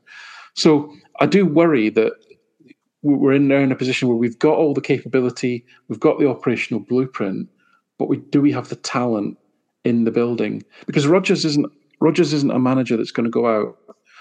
So 0.55 0.93
I 1.21 1.27
do 1.27 1.47
worry 1.47 1.91
that 1.91 2.13
we're 3.03 3.33
in 3.33 3.49
now 3.49 3.59
in 3.59 3.73
a 3.73 3.77
position 3.77 4.09
where 4.09 4.17
we've 4.17 4.39
got 4.39 4.57
all 4.57 4.75
the 4.75 4.81
capability, 4.81 5.65
we've 5.89 6.01
got 6.01 6.19
the 6.19 6.29
operational 6.29 6.81
blueprint, 6.81 7.49
but 7.99 8.09
we 8.09 8.17
do 8.17 8.41
we 8.41 8.53
have 8.53 8.69
the 8.69 8.77
talent 8.77 9.39
in 9.85 10.05
the 10.05 10.11
building? 10.11 10.65
Because 10.87 11.07
Rodgers 11.07 11.45
isn't 11.45 11.67
Rodgers 12.01 12.33
isn't 12.33 12.51
a 12.51 12.59
manager 12.59 12.97
that's 12.97 13.13
going 13.13 13.25
to 13.25 13.31
go 13.31 13.47
out 13.47 13.77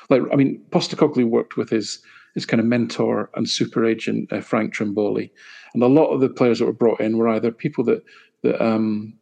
like 0.10 0.22
I 0.32 0.36
mean, 0.36 0.64
Postecoglou 0.70 1.26
worked 1.26 1.58
with 1.58 1.70
his 1.70 2.00
his 2.34 2.46
kind 2.46 2.60
of 2.60 2.66
mentor 2.66 3.30
and 3.36 3.50
super 3.50 3.86
agent 3.86 4.32
uh, 4.32 4.42
Frank 4.42 4.74
Trimboli, 4.74 5.32
and 5.74 5.84
a 5.84 5.88
lot 5.88 6.14
of 6.14 6.22
the 6.22 6.30
players 6.30 6.60
that 6.60 6.66
were 6.66 6.74
brought 6.74 7.02
in 7.02 7.18
were 7.18 7.30
either 7.30 7.52
people 7.52 7.84
that 7.86 8.04
that 8.44 8.64
um, 8.64 9.18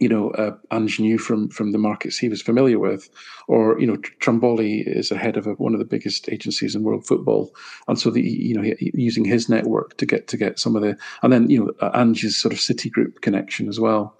you 0.00 0.08
know 0.08 0.30
uh, 0.30 0.56
Ange 0.72 1.00
knew 1.00 1.18
from 1.18 1.48
from 1.48 1.72
the 1.72 1.78
markets 1.78 2.18
he 2.18 2.28
was 2.28 2.42
familiar 2.42 2.78
with, 2.78 3.08
or 3.48 3.78
you 3.78 3.86
know 3.86 3.96
Trimboli 4.20 4.86
is 4.86 5.10
a 5.10 5.16
head 5.16 5.36
of 5.36 5.46
a, 5.46 5.52
one 5.52 5.72
of 5.72 5.78
the 5.78 5.84
biggest 5.84 6.28
agencies 6.28 6.74
in 6.74 6.82
world 6.82 7.06
football, 7.06 7.54
and 7.88 7.98
so 7.98 8.10
the 8.10 8.22
you 8.22 8.54
know 8.54 8.74
using 8.78 9.24
his 9.24 9.48
network 9.48 9.96
to 9.98 10.06
get 10.06 10.28
to 10.28 10.36
get 10.36 10.58
some 10.58 10.76
of 10.76 10.82
the 10.82 10.96
and 11.22 11.32
then 11.32 11.48
you 11.50 11.64
know 11.64 11.88
Ange's 11.94 12.36
sort 12.36 12.52
of 12.52 12.60
City 12.60 12.90
Group 12.90 13.20
connection 13.20 13.68
as 13.68 13.80
well, 13.80 14.16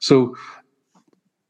so 0.00 0.34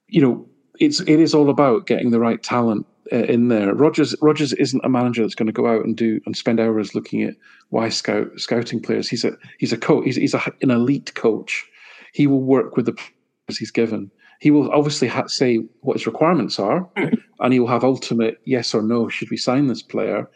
you 0.08 0.20
know 0.20 0.46
it's 0.78 1.00
it 1.00 1.20
is 1.20 1.34
all 1.34 1.50
about 1.50 1.86
getting 1.86 2.10
the 2.10 2.20
right 2.20 2.42
talent 2.42 2.86
uh, 2.99 2.99
in 3.10 3.48
there. 3.48 3.74
Rogers 3.74 4.14
Rodgers 4.20 4.52
isn't 4.52 4.84
a 4.84 4.88
manager 4.88 5.22
that's 5.22 5.34
going 5.34 5.46
to 5.46 5.52
go 5.52 5.66
out 5.66 5.84
and 5.84 5.96
do 5.96 6.20
and 6.26 6.36
spend 6.36 6.60
hours 6.60 6.94
looking 6.94 7.22
at 7.22 7.34
why 7.70 7.88
scout 7.88 8.28
scouting 8.36 8.80
players. 8.80 9.08
He's 9.08 9.24
a 9.24 9.32
he's 9.58 9.72
a 9.72 9.78
coach. 9.78 10.04
He's, 10.04 10.16
he's 10.16 10.34
a, 10.34 10.42
an 10.62 10.70
elite 10.70 11.14
coach. 11.14 11.66
He 12.12 12.26
will 12.26 12.42
work 12.42 12.76
with 12.76 12.86
the 12.86 12.92
players 12.92 13.58
he's 13.58 13.70
given. 13.70 14.10
He 14.40 14.50
will 14.50 14.70
obviously 14.72 15.08
ha- 15.08 15.26
say 15.26 15.58
what 15.80 15.98
his 15.98 16.06
requirements 16.06 16.58
are, 16.58 16.88
mm-hmm. 16.96 17.14
and 17.40 17.52
he 17.52 17.60
will 17.60 17.68
have 17.68 17.84
ultimate 17.84 18.40
yes 18.44 18.74
or 18.74 18.82
no 18.82 19.08
should 19.08 19.30
we 19.30 19.36
sign 19.36 19.66
this 19.66 19.82
player. 19.82 20.28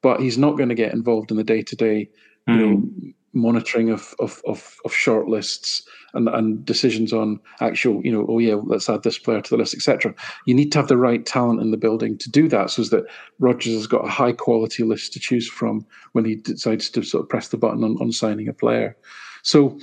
But 0.00 0.20
he's 0.20 0.38
not 0.38 0.56
going 0.56 0.68
to 0.68 0.76
get 0.76 0.92
involved 0.92 1.32
in 1.32 1.36
the 1.36 1.44
day 1.44 1.62
to 1.62 1.76
day, 1.76 2.08
you 2.46 2.54
know, 2.54 2.76
hmm 2.76 3.10
monitoring 3.32 3.90
of 3.90 4.14
of 4.18 4.42
of, 4.46 4.76
of 4.84 4.92
shortlists 4.92 5.82
and, 6.14 6.28
and 6.28 6.64
decisions 6.64 7.12
on 7.12 7.38
actual, 7.60 8.00
you 8.04 8.10
know, 8.10 8.26
oh 8.28 8.38
yeah, 8.38 8.54
let's 8.54 8.88
add 8.88 9.02
this 9.02 9.18
player 9.18 9.40
to 9.40 9.50
the 9.50 9.56
list, 9.56 9.74
etc. 9.74 10.14
You 10.46 10.54
need 10.54 10.72
to 10.72 10.78
have 10.78 10.88
the 10.88 10.96
right 10.96 11.24
talent 11.24 11.60
in 11.60 11.70
the 11.70 11.76
building 11.76 12.16
to 12.18 12.30
do 12.30 12.48
that, 12.48 12.70
so 12.70 12.82
that 12.84 13.04
Rodgers 13.38 13.74
has 13.74 13.86
got 13.86 14.04
a 14.04 14.10
high 14.10 14.32
quality 14.32 14.84
list 14.84 15.12
to 15.12 15.20
choose 15.20 15.48
from 15.48 15.86
when 16.12 16.24
he 16.24 16.36
decides 16.36 16.90
to 16.90 17.02
sort 17.02 17.24
of 17.24 17.28
press 17.28 17.48
the 17.48 17.58
button 17.58 17.84
on, 17.84 17.96
on 18.00 18.12
signing 18.12 18.48
a 18.48 18.52
player. 18.52 18.96
So, 19.42 19.78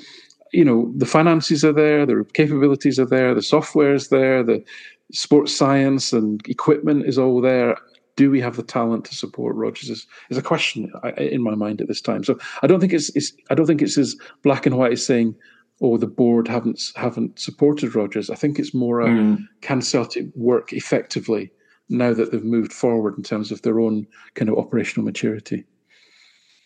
you 0.52 0.66
know, 0.66 0.92
the 0.96 1.06
finances 1.06 1.64
are 1.64 1.74
there, 1.74 2.06
the 2.06 2.26
capabilities 2.34 3.00
are 3.00 3.06
there, 3.06 3.34
the 3.34 3.42
software 3.42 3.94
is 3.94 4.10
there, 4.10 4.44
the 4.44 4.64
sports 5.12 5.56
science 5.56 6.14
and 6.14 6.42
equipment 6.48 7.06
is 7.06 7.18
all 7.18 7.42
there 7.42 7.78
do 8.16 8.32
we 8.32 8.40
have 8.42 8.56
the 8.56 8.64
talent 8.64 9.06
to 9.06 9.16
support 9.16 9.56
Rodgers 9.56 9.90
is, 9.90 10.08
is 10.30 10.38
a 10.38 10.42
question 10.42 10.92
in 11.18 11.42
my 11.42 11.56
mind 11.56 11.82
at 11.82 11.88
this 11.88 12.02
time. 12.02 12.24
So 12.24 12.38
I 12.62 12.68
don't 12.68 12.80
think 12.80 12.94
it's, 12.94 13.10
it's 13.16 13.34
I 13.50 13.56
don't 13.56 13.66
think 13.66 13.82
it's 13.82 13.98
as 13.98 14.16
black 14.42 14.66
and 14.66 14.78
white 14.78 14.94
as 14.94 15.06
saying, 15.06 15.36
"Oh, 15.82 15.98
the 15.98 16.08
board 16.08 16.48
haven't 16.48 16.92
haven't 16.96 17.40
supported 17.40 17.96
Rodgers." 17.96 18.30
I 18.30 18.36
think 18.36 18.58
it's 18.58 18.74
more 18.74 19.02
a 19.02 19.08
mm. 19.08 19.46
can 19.62 19.82
Celtic 19.82 20.28
work 20.36 20.72
effectively 20.74 21.52
now 21.90 22.14
that 22.14 22.32
they've 22.32 22.44
moved 22.44 22.74
forward 22.74 23.16
in 23.18 23.24
terms 23.24 23.52
of 23.52 23.62
their 23.62 23.80
own 23.80 24.08
kind 24.34 24.50
of 24.50 24.58
operational 24.58 25.06
maturity. 25.06 25.66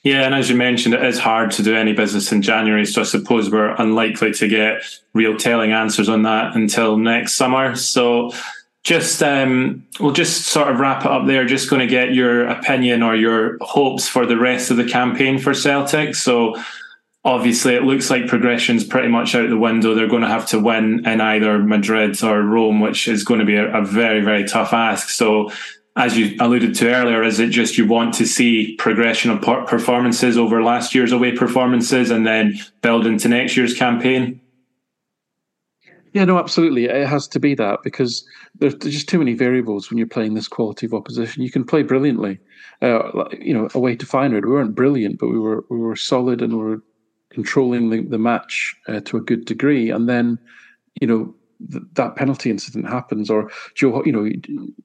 Yeah, 0.03 0.21
and 0.21 0.33
as 0.33 0.49
you 0.49 0.55
mentioned, 0.55 0.93
it 0.93 1.03
is 1.03 1.19
hard 1.19 1.51
to 1.51 1.63
do 1.63 1.75
any 1.75 1.91
business 1.91 2.31
in 2.31 2.41
January, 2.41 2.85
so 2.85 3.01
I 3.01 3.03
suppose 3.03 3.51
we're 3.51 3.75
unlikely 3.75 4.31
to 4.33 4.47
get 4.47 4.81
real 5.13 5.35
telling 5.35 5.73
answers 5.73 6.07
on 6.07 6.21
that 6.21 6.55
until 6.55 6.95
next 6.95 7.33
summer. 7.33 7.75
So 7.75 8.31
just 8.83 9.21
um, 9.21 9.85
we'll 9.99 10.13
just 10.13 10.45
sort 10.47 10.69
of 10.69 10.79
wrap 10.79 11.05
it 11.05 11.11
up 11.11 11.27
there. 11.27 11.45
Just 11.45 11.69
going 11.69 11.81
to 11.81 11.87
get 11.87 12.13
your 12.13 12.47
opinion 12.47 13.03
or 13.03 13.15
your 13.15 13.57
hopes 13.61 14.07
for 14.07 14.25
the 14.25 14.37
rest 14.37 14.71
of 14.71 14.77
the 14.77 14.85
campaign 14.85 15.37
for 15.37 15.53
Celtic. 15.53 16.15
So 16.15 16.55
obviously, 17.25 17.75
it 17.75 17.83
looks 17.83 18.09
like 18.09 18.27
progression's 18.27 18.83
pretty 18.83 19.09
much 19.09 19.35
out 19.35 19.49
the 19.49 19.57
window. 19.57 19.93
They're 19.93 20.07
going 20.07 20.21
to 20.21 20.29
have 20.29 20.47
to 20.47 20.59
win 20.59 21.05
in 21.05 21.21
either 21.21 21.59
Madrid 21.59 22.23
or 22.23 22.41
Rome, 22.41 22.79
which 22.79 23.07
is 23.07 23.23
going 23.23 23.41
to 23.41 23.45
be 23.45 23.55
a, 23.55 23.77
a 23.77 23.83
very 23.83 24.21
very 24.21 24.45
tough 24.45 24.73
ask. 24.73 25.09
So. 25.09 25.51
As 25.95 26.17
you 26.17 26.37
alluded 26.39 26.75
to 26.75 26.93
earlier, 26.93 27.23
is 27.23 27.41
it 27.41 27.49
just 27.49 27.77
you 27.77 27.85
want 27.85 28.13
to 28.13 28.25
see 28.25 28.75
progression 28.77 29.31
of 29.31 29.41
performances 29.41 30.37
over 30.37 30.63
last 30.63 30.95
year's 30.95 31.11
away 31.11 31.33
performances 31.33 32.09
and 32.09 32.25
then 32.25 32.57
build 32.81 33.05
into 33.05 33.27
next 33.27 33.57
year's 33.57 33.73
campaign? 33.73 34.39
Yeah, 36.13 36.25
no, 36.25 36.39
absolutely. 36.39 36.85
It 36.85 37.07
has 37.07 37.27
to 37.27 37.39
be 37.39 37.53
that 37.55 37.83
because 37.83 38.27
there's, 38.57 38.75
just 38.75 39.07
too 39.07 39.19
many 39.19 39.33
variables 39.33 39.89
when 39.89 39.97
you're 39.97 40.07
playing 40.07 40.33
this 40.33 40.47
quality 40.47 40.85
of 40.87 40.93
opposition. 40.93 41.43
You 41.43 41.51
can 41.51 41.63
play 41.63 41.83
brilliantly, 41.83 42.39
uh, 42.81 43.25
you 43.39 43.53
know, 43.53 43.69
away 43.75 43.95
to 43.95 44.05
Feyenoord. 44.05 44.45
We 44.45 44.51
weren't 44.51 44.75
brilliant, 44.75 45.19
but 45.19 45.27
we 45.27 45.39
were 45.39 45.63
we 45.69 45.77
were 45.77 45.95
solid 45.95 46.41
and 46.41 46.53
we 46.53 46.63
were 46.63 46.83
controlling 47.29 47.89
the, 47.91 48.01
the 48.01 48.17
match 48.17 48.75
uh, 48.87 49.01
to 49.01 49.17
a 49.17 49.21
good 49.21 49.45
degree. 49.45 49.91
And 49.91 50.09
then, 50.09 50.39
you 50.99 51.07
know, 51.07 51.35
th- 51.71 51.83
that 51.93 52.15
penalty 52.15 52.49
incident 52.49 52.87
happens, 52.87 53.29
or 53.29 53.51
Joe, 53.75 54.03
you 54.05 54.11
know, 54.11 54.29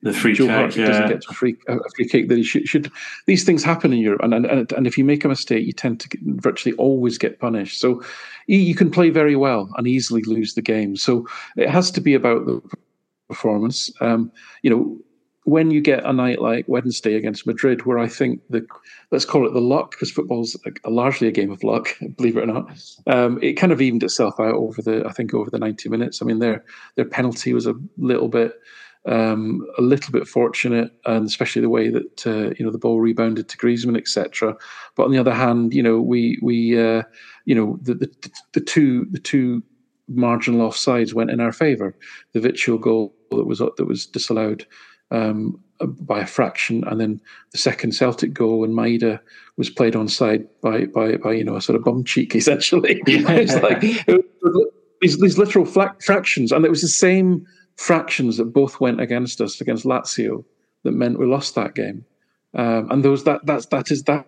the 0.03 0.13
free 0.13 0.35
Joe 0.35 0.47
kick, 0.47 0.55
Hart 0.55 0.77
yeah. 0.77 0.87
doesn't 0.87 1.09
get 1.09 1.25
a 1.29 1.35
free 1.35 1.57
a 1.69 1.79
free 1.97 2.09
kick 2.09 2.29
that 2.29 2.39
he 2.39 2.45
should. 2.45 2.69
should. 2.69 2.91
These 3.27 3.45
things 3.45 3.65
happen 3.65 3.93
in 3.93 3.99
Europe, 3.99 4.23
and, 4.23 4.35
and 4.35 4.73
and 4.73 4.87
if 4.87 4.99
you 4.99 5.05
make 5.05 5.25
a 5.25 5.29
mistake, 5.29 5.67
you 5.67 5.73
tend 5.73 6.01
to 6.01 6.19
virtually 6.23 6.75
always 6.77 7.19
get 7.19 7.39
punished. 7.39 7.81
So 7.81 8.03
you 8.47 8.75
can 8.75 8.91
play 8.91 9.11
very 9.11 9.37
well 9.37 9.71
and 9.77 9.87
easily 9.87 10.23
lose 10.23 10.55
the 10.55 10.63
game. 10.63 10.97
So 10.97 11.27
it 11.57 11.69
has 11.69 11.91
to 11.93 12.01
be 12.01 12.15
about 12.15 12.47
the 12.47 12.61
performance. 13.29 13.91
Um, 14.01 14.31
you 14.63 14.71
know, 14.71 14.99
when 15.45 15.71
you 15.71 15.81
get 15.81 16.05
a 16.05 16.13
night 16.13 16.41
like 16.41 16.65
Wednesday 16.69 17.15
against 17.15 17.47
Madrid, 17.47 17.85
where 17.85 17.99
I 17.99 18.09
think 18.09 18.41
the 18.51 18.67
let's 19.11 19.25
call 19.25 19.47
it 19.47 19.53
the 19.53 19.61
luck, 19.61 19.93
because 19.93 20.11
football's 20.11 20.57
a, 20.67 20.71
a 20.89 20.91
largely 20.91 21.29
a 21.29 21.33
game 21.33 21.51
of 21.51 21.63
luck, 21.63 21.97
believe 22.17 22.37
it 22.37 22.45
or 22.45 22.47
not. 22.47 22.71
Um, 23.07 23.39
it 23.43 23.55
kind 23.55 23.73
of 23.73 23.81
evened 23.81 24.03
itself 24.03 24.41
out 24.41 24.55
over 24.55 24.83
the 24.83 25.05
I 25.07 25.13
think 25.13 25.35
over 25.35 25.51
the 25.51 25.59
ninety 25.59 25.89
minutes. 25.89 26.21
I 26.21 26.25
mean, 26.25 26.39
their 26.39 26.65
their 26.97 27.05
penalty 27.05 27.53
was 27.53 27.67
a 27.67 27.75
little 27.99 28.29
bit 28.29 28.55
um, 29.07 29.67
a 29.77 29.83
little 29.83 30.13
bit 30.13 30.27
fortunate, 30.27 30.91
and 31.05 31.27
especially 31.27 31.63
the 31.63 31.69
way 31.69 31.91
that 31.91 32.27
uh, 32.27 32.55
you 32.59 32.65
know 32.65 32.71
the 32.71 32.79
ball 32.79 33.01
rebounded 33.01 33.49
to 33.49 33.59
Griezmann, 33.59 33.99
etc. 33.99 34.57
But 34.97 35.05
on 35.05 35.11
the 35.11 35.19
other 35.19 35.35
hand, 35.35 35.75
you 35.75 35.83
know 35.83 36.01
we 36.01 36.39
we 36.43 36.81
uh, 36.81 37.03
you 37.45 37.55
know 37.55 37.79
the, 37.83 37.95
the 37.95 38.31
the 38.53 38.61
two 38.61 39.07
the 39.11 39.19
two 39.19 39.63
marginal 40.09 40.69
offsides 40.69 41.15
went 41.15 41.31
in 41.31 41.41
our 41.41 41.53
favour. 41.53 41.97
The 42.33 42.41
Witsel 42.41 42.81
goal 42.81 43.15
that 43.31 43.45
was 43.45 43.59
that 43.59 43.87
was 43.87 44.07
disallowed 44.07 44.67
um, 45.11 45.61
by 46.01 46.21
a 46.21 46.27
fraction, 46.27 46.85
and 46.85 47.01
then 47.01 47.21
the 47.53 47.59
second 47.59 47.93
Celtic 47.93 48.33
goal 48.33 48.61
when 48.61 48.73
Maeda 48.73 49.21
was 49.57 49.71
played 49.71 49.95
onside 49.95 50.47
by 50.63 50.87
by 50.87 51.17
by 51.17 51.33
you 51.33 51.45
know 51.45 51.57
a 51.57 51.61
sort 51.61 51.77
of 51.77 51.85
bum 51.85 52.05
cheek 52.05 52.35
essentially. 52.37 53.03
Yeah. 53.07 53.31
it's 53.33 53.55
like 53.55 53.79
it 53.83 54.25
these 55.01 55.19
these 55.21 55.39
literal 55.39 55.67
fractions, 55.67 56.53
and 56.53 56.65
it 56.65 56.71
was 56.71 56.83
the 56.83 56.89
same 56.89 57.47
fractions 57.77 58.37
that 58.37 58.47
both 58.47 58.81
went 58.81 59.01
against 59.01 59.41
us 59.41 59.61
against 59.61 59.85
Lazio 59.85 60.45
that 60.85 60.93
meant 60.93 61.19
we 61.19 61.27
lost 61.27 61.55
that 61.57 61.75
game. 61.75 62.05
Um, 62.55 62.91
and 62.91 63.05
those 63.05 63.25
that 63.25 63.45
that's 63.45 63.67
that 63.67 63.91
is 63.91 64.05
that 64.05 64.27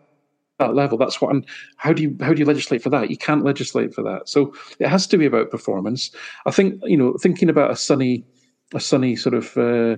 that 0.58 0.74
level. 0.74 0.98
That's 0.98 1.20
what. 1.20 1.34
And 1.34 1.46
how 1.76 1.92
do 1.92 2.02
you 2.02 2.16
how 2.20 2.32
do 2.32 2.40
you 2.40 2.44
legislate 2.44 2.82
for 2.82 2.90
that? 2.90 3.10
You 3.10 3.16
can't 3.16 3.44
legislate 3.44 3.94
for 3.94 4.02
that. 4.02 4.28
So 4.28 4.54
it 4.78 4.88
has 4.88 5.06
to 5.08 5.18
be 5.18 5.26
about 5.26 5.50
performance. 5.50 6.10
I 6.44 6.50
think 6.50 6.80
you 6.84 6.96
know 6.96 7.14
thinking 7.20 7.48
about 7.48 7.70
a 7.70 7.76
sunny 7.76 8.24
a 8.74 8.80
sunny 8.80 9.16
sort 9.16 9.34
of 9.34 9.56
uh, 9.56 9.96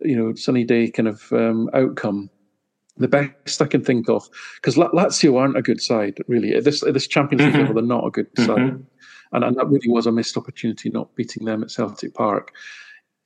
you 0.00 0.16
know 0.16 0.34
sunny 0.34 0.64
day 0.64 0.90
kind 0.90 1.08
of 1.08 1.32
um, 1.32 1.70
outcome. 1.74 2.30
The 2.96 3.08
best 3.08 3.62
I 3.62 3.66
can 3.66 3.82
think 3.82 4.10
of 4.10 4.28
because 4.56 4.76
Lazio 4.76 5.38
aren't 5.38 5.56
a 5.56 5.62
good 5.62 5.80
side 5.80 6.18
really 6.28 6.54
at 6.54 6.64
this 6.64 6.82
at 6.82 6.92
this 6.92 7.06
Champions 7.06 7.42
League 7.42 7.52
mm-hmm. 7.52 7.60
level. 7.60 7.74
They're 7.74 7.84
not 7.84 8.06
a 8.06 8.10
good 8.10 8.34
mm-hmm. 8.34 8.46
side, 8.46 8.84
and, 9.32 9.44
and 9.44 9.56
that 9.56 9.68
really 9.68 9.88
was 9.88 10.06
a 10.06 10.12
missed 10.12 10.36
opportunity 10.36 10.90
not 10.90 11.14
beating 11.14 11.46
them 11.46 11.62
at 11.62 11.70
Celtic 11.70 12.14
Park. 12.14 12.52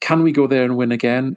Can 0.01 0.23
we 0.23 0.33
go 0.33 0.47
there 0.47 0.65
and 0.65 0.77
win 0.77 0.93
again? 0.93 1.37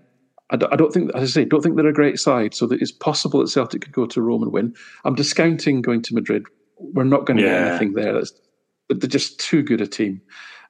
I 0.50 0.56
don't 0.56 0.94
think, 0.94 1.12
as 1.14 1.24
I 1.24 1.26
say, 1.26 1.46
don't 1.46 1.62
think 1.62 1.76
they're 1.76 1.88
a 1.88 1.94
great 1.94 2.20
side. 2.20 2.54
So 2.54 2.68
that 2.68 2.82
it's 2.82 2.92
possible 2.92 3.42
that 3.42 3.50
Celtic 3.50 3.82
could 3.82 3.92
go 3.92 4.06
to 4.06 4.22
Rome 4.22 4.44
and 4.44 4.52
win. 4.52 4.74
I'm 5.04 5.16
discounting 5.16 5.82
going 5.82 6.02
to 6.04 6.14
Madrid. 6.14 6.44
We're 6.78 7.04
not 7.04 7.26
going 7.26 7.38
to 7.38 7.44
yeah. 7.44 7.50
get 7.50 7.68
anything 7.68 7.94
there. 7.94 8.14
That's, 8.14 8.32
they're 8.88 9.10
just 9.10 9.40
too 9.42 9.62
good 9.62 9.82
a 9.82 9.88
team. 9.88 10.22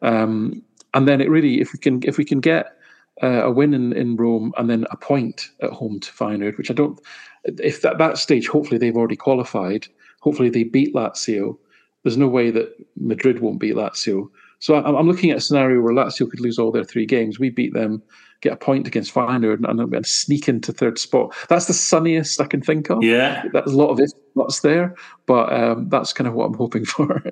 Um, 0.01 0.63
and 0.95 1.07
then 1.07 1.21
it 1.21 1.29
really, 1.29 1.61
if 1.61 1.73
we 1.73 1.79
can, 1.79 2.01
if 2.03 2.17
we 2.17 2.25
can 2.25 2.39
get 2.39 2.76
uh, 3.24 3.43
a 3.45 3.51
win 3.51 3.74
in, 3.74 3.93
in 3.93 4.15
Rome 4.15 4.53
and 4.57 4.70
then 4.70 4.86
a 4.91 4.97
point 4.97 5.49
at 5.61 5.72
home 5.72 5.99
to 5.99 6.11
Feyenoord, 6.11 6.57
which 6.57 6.72
I 6.72 6.74
don't. 6.74 6.99
If 7.43 7.84
at 7.86 7.97
that 7.97 8.18
stage, 8.18 8.47
hopefully 8.47 8.78
they've 8.78 8.95
already 8.95 9.15
qualified. 9.15 9.88
Hopefully 10.22 10.49
they 10.49 10.63
beat 10.63 10.93
Lazio. 10.93 11.57
There's 12.03 12.18
no 12.18 12.28
way 12.28 12.51
that 12.51 12.74
Madrid 12.95 13.39
won't 13.39 13.59
beat 13.59 13.76
Lazio. 13.76 14.30
So 14.59 14.76
I'm, 14.76 14.95
I'm 14.95 15.07
looking 15.07 15.32
at 15.32 15.38
a 15.38 15.41
scenario 15.41 15.82
where 15.82 15.93
Lazio 15.93 16.30
could 16.30 16.39
lose 16.39 16.57
all 16.57 16.72
their 16.72 16.84
three 16.84 17.05
games. 17.05 17.39
We 17.39 17.49
beat 17.49 17.74
them, 17.74 18.01
get 18.41 18.53
a 18.53 18.57
point 18.57 18.88
against 18.88 19.13
Feyenoord, 19.13 19.68
and, 19.68 19.93
and, 19.93 20.05
sneak 20.05 20.47
into 20.47 20.72
third 20.72 20.97
spot. 20.97 21.36
That's 21.49 21.65
the 21.65 21.74
sunniest 21.74 22.41
I 22.41 22.45
can 22.45 22.61
think 22.61 22.89
of. 22.89 23.03
Yeah, 23.03 23.43
there's 23.53 23.74
a 23.74 23.78
lot 23.78 23.89
of 23.89 23.99
ifs 23.99 24.59
there, 24.61 24.95
but 25.26 25.51
um, 25.53 25.89
that's 25.89 26.13
kind 26.13 26.28
of 26.28 26.34
what 26.34 26.45
I'm 26.45 26.53
hoping 26.53 26.86
for. 26.86 27.24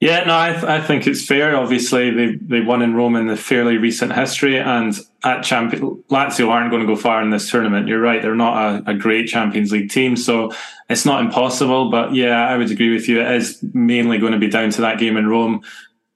Yeah, 0.00 0.24
no, 0.24 0.36
I, 0.36 0.52
th- 0.52 0.64
I 0.64 0.80
think 0.80 1.06
it's 1.06 1.24
fair. 1.24 1.56
Obviously, 1.56 2.10
they 2.10 2.34
they 2.34 2.60
won 2.60 2.82
in 2.82 2.94
Rome 2.94 3.16
in 3.16 3.26
the 3.26 3.36
fairly 3.36 3.78
recent 3.78 4.12
history, 4.12 4.58
and 4.58 4.94
at 5.22 5.42
champion 5.42 6.02
Lazio 6.10 6.50
aren't 6.50 6.70
going 6.70 6.82
to 6.82 6.86
go 6.86 6.96
far 6.96 7.22
in 7.22 7.30
this 7.30 7.50
tournament. 7.50 7.88
You're 7.88 8.00
right; 8.00 8.20
they're 8.20 8.34
not 8.34 8.86
a, 8.86 8.90
a, 8.90 8.94
great 8.94 9.28
Champions 9.28 9.72
League 9.72 9.90
team, 9.90 10.16
so 10.16 10.52
it's 10.90 11.06
not 11.06 11.24
impossible. 11.24 11.90
But 11.90 12.14
yeah, 12.14 12.46
I 12.46 12.56
would 12.56 12.70
agree 12.70 12.92
with 12.92 13.08
you. 13.08 13.20
It 13.20 13.30
is 13.36 13.64
mainly 13.72 14.18
going 14.18 14.32
to 14.32 14.38
be 14.38 14.50
down 14.50 14.70
to 14.70 14.82
that 14.82 14.98
game 14.98 15.16
in 15.16 15.28
Rome. 15.28 15.62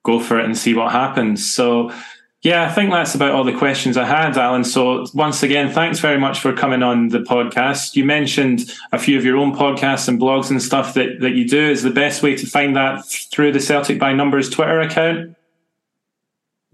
Go 0.03 0.21
for 0.21 0.39
it 0.39 0.45
and 0.45 0.59
see 0.59 0.75
what 0.75 0.93
happens. 0.93 1.51
So 1.51 1.93
yeah, 2.43 2.65
I 2.65 2.73
think 2.73 2.91
that's 2.91 3.17
about 3.17 3.33
all 3.33 3.43
the 3.43 3.57
questions 3.57 3.97
I 3.97 4.05
had, 4.05 4.37
Alan. 4.37 4.63
So 4.63 5.07
once 5.13 5.43
again, 5.43 5.73
thanks 5.73 5.99
very 5.99 6.19
much 6.19 6.39
for 6.39 6.53
coming 6.53 6.85
on 6.85 7.09
the 7.09 7.19
podcast. 7.19 7.97
You 7.97 8.05
mentioned 8.05 8.71
a 8.93 8.99
few 8.99 9.19
of 9.19 9.25
your 9.25 9.37
own 9.37 9.57
podcasts 9.57 10.07
and 10.07 10.21
blogs 10.21 10.49
and 10.51 10.63
stuff 10.63 10.95
that, 10.95 11.21
that 11.21 11.33
you 11.33 11.49
do. 11.49 11.69
Is 11.69 11.83
the 11.83 11.91
best 11.91 12.23
way 12.23 12.37
to 12.37 12.47
find 12.47 12.77
that 12.77 13.05
through 13.33 13.53
the 13.53 13.61
Celtic 13.61 13.99
by 13.99 14.13
Numbers 14.13 14.49
Twitter 14.51 14.81
account? 14.81 15.37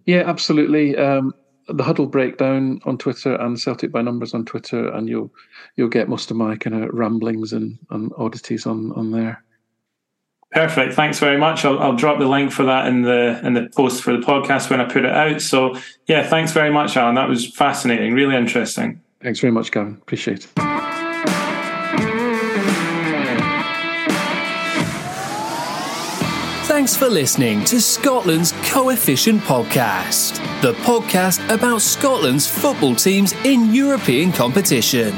Yeah, 0.04 0.24
absolutely. 0.26 0.98
Um, 0.98 1.32
the 1.68 1.82
Huddle 1.82 2.06
Breakdown 2.06 2.80
on 2.84 2.98
Twitter 2.98 3.34
and 3.36 3.58
Celtic 3.58 3.90
by 3.90 4.02
Numbers 4.02 4.34
on 4.34 4.44
Twitter, 4.44 4.90
and 4.90 5.08
you'll 5.08 5.32
you'll 5.76 5.88
get 5.88 6.10
most 6.10 6.30
of 6.30 6.36
my 6.36 6.56
kind 6.56 6.84
of 6.84 6.90
ramblings 6.92 7.54
and, 7.54 7.78
and 7.90 8.12
oddities 8.18 8.66
on 8.66 8.92
on 8.92 9.12
there. 9.12 9.43
Perfect. 10.54 10.94
Thanks 10.94 11.18
very 11.18 11.36
much. 11.36 11.64
I'll, 11.64 11.80
I'll, 11.80 11.96
drop 11.96 12.20
the 12.20 12.28
link 12.28 12.52
for 12.52 12.62
that 12.64 12.86
in 12.86 13.02
the 13.02 13.40
in 13.44 13.54
the 13.54 13.68
post 13.74 14.04
for 14.04 14.16
the 14.16 14.24
podcast 14.24 14.70
when 14.70 14.80
I 14.80 14.84
put 14.84 15.04
it 15.04 15.10
out. 15.10 15.40
So 15.42 15.76
yeah, 16.06 16.24
thanks 16.24 16.52
very 16.52 16.70
much, 16.70 16.96
Alan. 16.96 17.16
That 17.16 17.28
was 17.28 17.44
fascinating. 17.44 18.14
Really 18.14 18.36
interesting. 18.36 19.00
Thanks 19.20 19.40
very 19.40 19.50
much, 19.50 19.72
Gavin. 19.72 19.98
Appreciate 20.00 20.44
it. 20.44 20.50
Thanks 26.66 26.96
for 26.96 27.08
listening 27.08 27.64
to 27.64 27.80
Scotland's 27.80 28.52
Coefficient 28.64 29.40
Podcast, 29.42 30.38
the 30.60 30.72
podcast 30.84 31.42
about 31.52 31.82
Scotland's 31.82 32.46
football 32.46 32.94
teams 32.94 33.32
in 33.44 33.72
European 33.74 34.30
competition. 34.30 35.14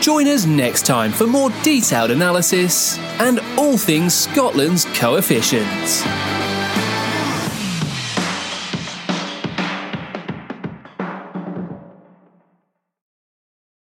Join 0.00 0.28
us 0.28 0.46
next 0.46 0.86
time 0.86 1.10
for 1.10 1.26
more 1.26 1.50
detailed 1.62 2.10
analysis 2.10 2.98
and 3.18 3.40
all 3.58 3.76
things 3.78 4.14
Scotland's 4.14 4.84
coefficients. 4.96 6.04